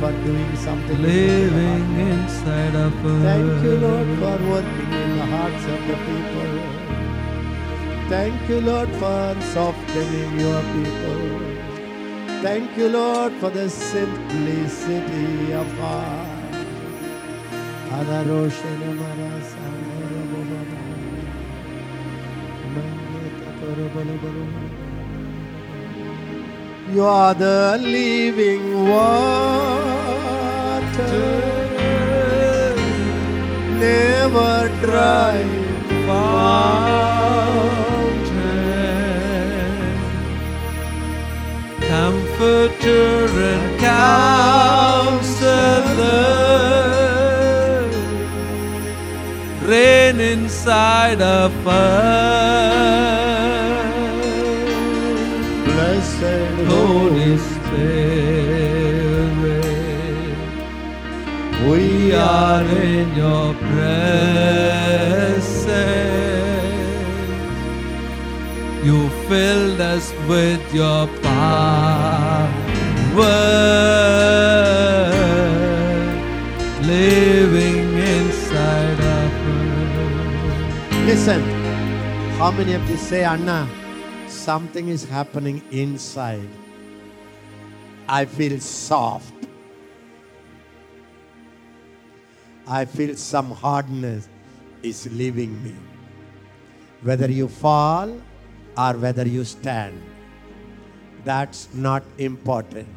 For 0.00 0.12
doing 0.24 0.56
something. 0.56 1.02
Living 1.02 1.98
inside 1.98 2.74
of 2.74 3.04
us. 3.04 3.22
Thank 3.22 3.62
you, 3.62 3.76
Lord, 3.76 4.08
for 4.18 4.38
working 4.48 4.92
in 4.92 5.18
the 5.18 5.26
hearts 5.26 5.64
of 5.64 5.80
the 5.86 5.96
people. 6.06 6.83
Thank 8.08 8.48
you, 8.48 8.60
Lord, 8.60 8.90
for 9.00 9.36
softening 9.54 10.38
your 10.38 10.62
people. 10.74 11.22
Thank 12.42 12.76
you, 12.76 12.88
Lord, 12.90 13.32
for 13.40 13.50
the 13.50 13.70
simplicity 13.70 15.52
of 15.52 15.66
heart. 15.78 16.34
You 26.92 27.04
are 27.04 27.34
the 27.34 27.78
living 27.80 28.88
water, 28.88 29.14
never 33.80 34.68
dry 34.82 35.42
fountain, 36.06 37.23
comforter 42.44 43.26
and 43.52 43.80
counselor, 43.80 44.28
reign 49.62 50.20
inside 50.20 51.22
of 51.22 51.52
us. 51.66 52.84
Blessed 55.64 56.50
Holy 56.72 57.34
Spirit, 57.38 58.04
we 61.66 62.12
are 62.14 62.64
in 62.64 63.06
your 63.16 63.54
presence. 63.54 64.04
You 68.84 69.08
filled 69.30 69.80
us 69.80 70.12
with 70.28 70.62
your 70.74 71.06
power, 71.22 72.23
living 76.82 77.98
inside 77.98 79.00
of 79.00 79.32
us. 79.32 80.96
Listen, 81.06 81.42
how 82.38 82.50
many 82.50 82.74
of 82.74 82.90
you 82.90 82.96
say, 82.96 83.24
Anna, 83.24 83.68
something 84.26 84.88
is 84.88 85.04
happening 85.04 85.62
inside? 85.70 86.48
I 88.08 88.24
feel 88.24 88.58
soft. 88.60 89.32
I 92.66 92.84
feel 92.84 93.14
some 93.16 93.50
hardness 93.50 94.28
is 94.82 95.08
leaving 95.12 95.62
me. 95.62 95.74
Whether 97.02 97.30
you 97.30 97.48
fall 97.48 98.20
or 98.76 98.94
whether 98.94 99.26
you 99.28 99.44
stand, 99.44 100.02
that's 101.24 101.68
not 101.74 102.02
important. 102.18 102.88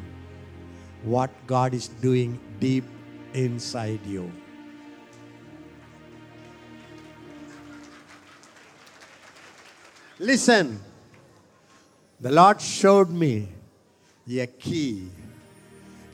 What 1.02 1.30
God 1.46 1.74
is 1.74 1.88
doing 1.88 2.38
deep 2.58 2.84
inside 3.32 4.00
you. 4.06 4.30
Listen, 10.18 10.80
the 12.20 12.32
Lord 12.32 12.60
showed 12.60 13.10
me 13.10 13.48
a 14.28 14.46
key. 14.46 15.08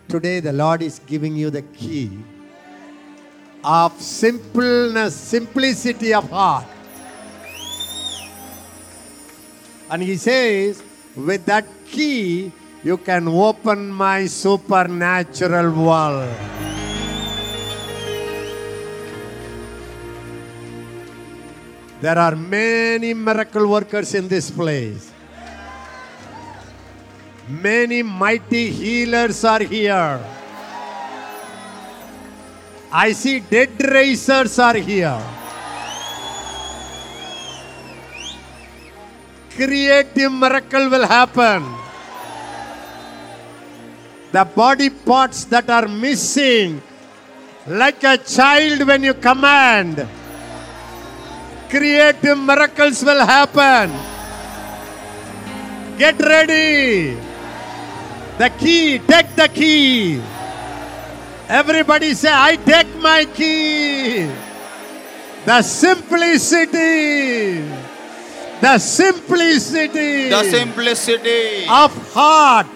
Today, 0.08 0.40
the 0.40 0.52
Lord 0.52 0.82
is 0.82 1.00
giving 1.06 1.34
you 1.34 1.48
the 1.50 1.62
key 1.62 2.10
of 3.64 3.98
simpleness, 4.00 5.16
simplicity 5.16 6.12
of 6.12 6.28
heart. 6.28 6.66
And 9.90 10.02
He 10.02 10.16
says, 10.16 10.82
with 11.16 11.46
that 11.46 11.64
key, 11.86 12.52
you 12.84 12.98
can 12.98 13.26
open 13.28 13.88
my 13.88 14.26
supernatural 14.26 15.72
world. 15.72 16.28
There 22.02 22.18
are 22.18 22.36
many 22.36 23.14
miracle 23.14 23.66
workers 23.66 24.12
in 24.14 24.28
this 24.28 24.50
place. 24.50 25.10
Many 27.48 28.02
mighty 28.02 28.68
healers 28.68 29.42
are 29.44 29.64
here. 29.64 30.20
I 32.92 33.12
see 33.12 33.40
dead 33.40 33.80
raisers 33.80 34.58
are 34.58 34.76
here. 34.76 35.24
Creative 39.56 40.30
miracle 40.30 40.90
will 40.90 41.06
happen. 41.06 41.83
The 44.34 44.44
body 44.44 44.90
parts 44.90 45.44
that 45.44 45.70
are 45.70 45.86
missing, 45.86 46.82
like 47.68 48.02
a 48.02 48.18
child 48.18 48.82
when 48.82 49.04
you 49.04 49.14
command, 49.14 50.04
creative 51.70 52.36
miracles 52.36 53.04
will 53.04 53.24
happen. 53.24 53.94
Get 55.96 56.18
ready. 56.18 57.14
The 58.36 58.50
key, 58.58 58.98
take 58.98 59.36
the 59.36 59.46
key. 59.46 60.20
Everybody 61.48 62.14
say, 62.14 62.32
I 62.34 62.56
take 62.56 62.92
my 62.98 63.26
key. 63.26 64.28
The 65.46 65.62
simplicity, 65.62 67.62
the 68.60 68.78
simplicity 68.78 70.30
The 70.30 70.42
simplicity 70.42 71.68
of 71.70 71.94
heart, 72.12 72.66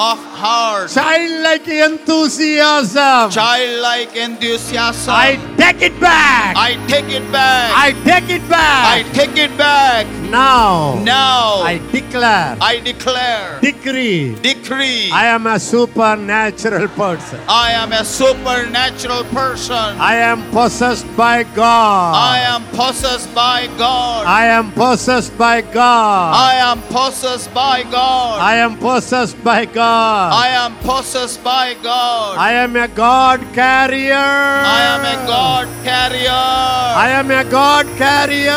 of 0.00 0.18
heart, 0.18 0.90
childlike 0.90 1.66
enthusiasm. 1.66 3.30
childlike 3.30 4.14
enthusiasm. 4.14 5.12
I 5.14 5.36
take 5.56 5.82
it 5.82 6.00
back. 6.00 6.56
I 6.56 6.74
take 6.86 7.10
it 7.10 7.32
back. 7.32 7.72
I 7.74 7.92
take 8.04 8.30
it 8.30 8.48
back. 8.48 8.86
I 8.86 9.02
take 9.12 9.36
it 9.36 9.56
back. 9.58 10.06
Now, 10.30 11.00
Now 11.04 11.62
I 11.64 11.78
declare, 11.90 12.58
I 12.60 12.80
declare, 12.80 13.58
decree, 13.62 14.34
decree, 14.42 15.10
I 15.10 15.26
am 15.26 15.46
a 15.46 15.58
supernatural 15.58 16.88
person. 16.88 17.40
I 17.48 17.72
am 17.72 17.92
a 17.92 18.04
supernatural 18.04 19.24
person. 19.32 19.96
I 19.98 20.16
am 20.16 20.42
possessed 20.50 21.06
by 21.16 21.44
God. 21.56 22.14
I 22.14 22.38
am 22.40 22.62
possessed 22.76 23.34
by 23.34 23.68
God. 23.78 24.26
I 24.26 24.44
am 24.46 24.70
possessed 24.72 25.36
by 25.38 25.62
God. 25.62 26.36
I 26.36 26.54
am 26.56 26.82
possessed 26.88 27.52
by 27.54 27.82
God. 27.84 28.40
I 28.40 28.56
am 28.56 28.76
possessed 28.76 29.42
by 29.42 29.64
God. 29.64 30.32
I 30.34 30.48
am 30.48 30.76
possessed 30.84 31.42
by 31.42 31.74
God. 31.82 32.36
I 32.36 32.52
am 32.52 32.76
a 32.76 32.88
God 32.88 33.40
carrier. 33.54 34.12
I 34.14 34.80
am 34.92 35.02
a 35.04 35.26
God 35.26 35.66
carrier. 35.84 36.30
I 36.30 37.08
am 37.10 37.30
a 37.30 37.44
God 37.50 37.86
carrier. 37.96 38.50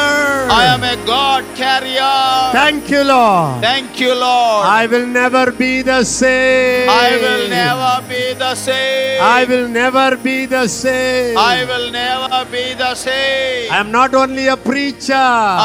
I 0.52 0.66
am 0.66 0.84
a 0.84 0.96
God 1.06 1.44
carrier. 1.56 1.61
Thank 1.62 2.90
you, 2.90 3.04
Lord. 3.04 3.62
Thank 3.62 4.00
you, 4.00 4.14
Lord. 4.14 4.66
I 4.66 4.88
will 4.88 5.08
never 5.08 5.52
be 5.52 5.82
the 5.82 6.04
same. 6.04 6.90
I 6.90 7.18
will 7.24 7.48
never 7.50 8.08
be 8.10 8.34
the 8.34 8.56
same. 8.56 9.22
I 9.22 9.46
will 9.46 9.68
never 9.68 10.18
be 10.18 10.46
the 10.46 10.68
same. 10.68 11.38
I 11.38 11.66
will 11.66 11.92
never 11.92 12.46
be 12.52 12.74
the 12.74 12.96
same. 12.96 13.72
I 13.72 13.78
am 13.78 13.92
not 13.92 14.14
only 14.14 14.48
a 14.48 14.58
preacher. 14.58 15.14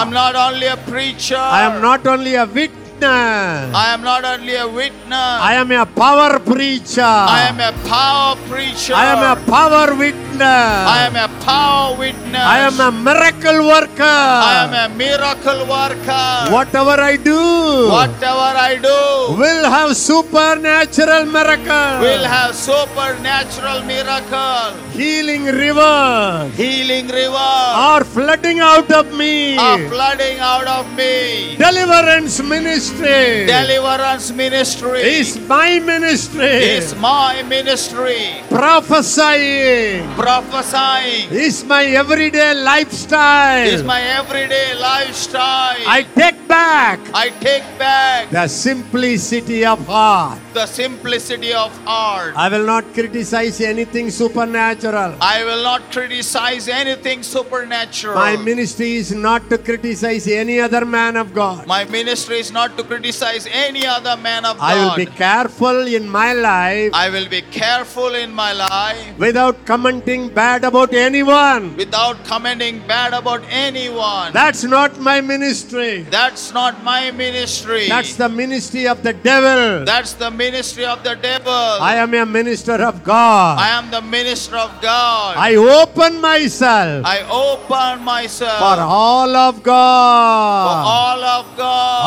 I'm 0.01 0.11
not 0.11 0.35
only 0.37 0.67
a 0.67 0.77
preacher. 0.77 1.37
I 1.37 1.63
am 1.63 1.81
not 1.83 2.07
only 2.07 2.35
a 2.35 2.47
witness. 2.47 2.86
I 3.05 3.93
am 3.93 4.03
not 4.03 4.25
only 4.25 4.55
a 4.57 4.67
witness. 4.67 5.13
I 5.13 5.55
am 5.55 5.71
a 5.71 5.85
power 5.85 6.39
preacher. 6.39 7.03
I 7.03 7.47
am 7.49 7.61
a 7.61 7.73
power 7.89 8.37
preacher. 8.49 8.95
I 8.95 9.07
am 9.13 9.23
a 9.23 9.37
power 9.45 9.95
witness. 9.95 10.41
I 10.41 11.07
am 11.07 11.17
a 11.17 11.29
power 11.45 11.99
witness. 11.99 12.41
I 12.41 12.59
am 12.61 12.81
a 12.81 12.91
miracle 12.91 13.67
worker. 13.69 14.03
I 14.03 14.65
am 14.65 14.91
a 14.91 14.95
miracle 14.95 15.67
worker. 15.69 16.53
Whatever 16.53 17.01
I 17.01 17.17
do 17.17 17.89
Whatever 17.91 18.53
I 18.71 18.77
do 18.81 19.37
will 19.37 19.71
have 19.71 19.97
supernatural 19.97 21.27
miracle. 21.27 22.01
will 22.01 22.25
have 22.25 22.55
supernatural 22.55 23.83
miracle. 23.83 24.73
healing 24.93 25.45
river 25.45 26.51
Healing 26.57 27.09
river 27.09 27.53
are 27.89 28.05
flooding 28.05 28.61
out 28.61 28.91
of 28.91 29.13
me. 29.15 29.59
are 29.59 29.79
flooding 29.89 30.39
out 30.39 30.67
of 30.67 30.87
me. 30.97 31.57
Deliverance 31.57 32.43
ministry 32.43 32.86
Deliverance 32.95 34.31
ministry 34.33 35.01
is 35.01 35.39
my 35.49 35.81
ministry. 35.81 36.47
is 36.47 36.95
my 36.97 37.43
ministry. 37.43 38.43
Prophesying 38.49 40.09
Prophesying 40.15 41.31
is 41.31 41.65
my 41.65 41.85
everyday 41.85 42.55
lifestyle. 42.55 43.67
is 43.67 43.83
my 43.83 44.01
everyday 44.01 44.75
lifestyle. 44.79 45.77
I 45.87 46.07
take 46.15 46.47
back 46.47 47.01
I 47.15 47.31
take 47.41 47.65
back 47.79 48.31
the 48.31 48.47
simplicity 48.47 49.65
of 49.65 49.85
heart. 49.87 50.39
the 50.55 50.67
simplicity 50.67 51.53
of 51.53 51.73
heart. 51.85 52.35
I 52.37 52.49
will 52.49 52.65
not 52.65 52.85
criticize 52.95 53.61
anything 53.61 54.11
supernatural. 54.11 55.17
I 55.21 55.45
will 55.45 55.63
not 55.63 55.83
criticize 55.93 56.69
anything 56.69 57.23
supernatural. 57.23 58.15
My 58.15 58.37
ministry 58.37 58.97
is 58.97 59.13
not 59.13 59.51
to 59.51 59.59
criticize 59.59 60.27
any 60.29 60.61
other 60.61 60.85
man 60.85 61.17
of 61.17 61.35
God. 61.35 61.67
My 61.67 61.85
ministry 61.85 62.39
is 62.39 62.53
not 62.53 62.76
to 62.77 62.85
criticize 62.85 63.47
any 63.51 63.87
other 63.87 64.17
man 64.17 64.45
of 64.45 64.59
God. 64.59 64.65
I 64.65 64.75
will 64.85 64.97
be 64.97 65.07
careful 65.07 65.87
in 65.87 66.09
my 66.09 66.33
life 66.33 66.91
I 66.95 67.09
will 67.11 67.29
be 67.29 67.43
careful 67.43 68.15
in 68.15 68.33
my 68.33 68.53
life 68.53 69.19
without 69.19 69.65
commenting 69.67 70.29
bad 70.29 70.65
about 70.65 70.93
anyone. 70.93 71.77
without 71.77 72.23
commenting 72.25 72.81
bad 72.87 73.13
about 73.15 73.43
anyone. 73.51 74.33
That's 74.33 74.65
not 74.65 75.01
my 75.01 75.21
ministry. 75.21 76.03
That's 76.11 76.53
not 76.53 76.83
my 76.85 77.11
ministry. 77.11 77.89
That's 77.89 78.15
the 78.15 78.29
ministry 78.29 78.87
of 78.87 79.03
the 79.03 79.13
devil. 79.13 79.85
That's 79.85 80.15
the 80.15 80.31
ministry 80.31 80.85
of 80.85 81.03
the 81.03 81.15
devil. 81.17 81.53
I 81.81 81.97
am 81.97 82.15
a 82.15 82.27
minister 82.27 82.75
of 82.75 83.03
God. 83.03 83.59
I 83.59 83.71
am 83.71 83.91
the 83.91 84.03
minister 84.03 84.57
of 84.57 84.71
God. 84.81 85.37
I 85.37 85.57
open 85.57 86.21
myself 86.21 87.05
I 87.07 87.23
open 87.31 88.05
myself 88.05 88.59
for 88.59 88.81
all 88.83 89.35
of 89.37 89.63
God. 89.63 90.67
for 90.67 90.79
all 90.91 91.23
of 91.25 91.57
God. 91.57 92.05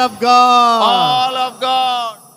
All 0.00 0.06
of 0.06 0.18
God. 0.18 0.80
All 0.82 1.36
of 1.36 1.60
God. 1.60 2.29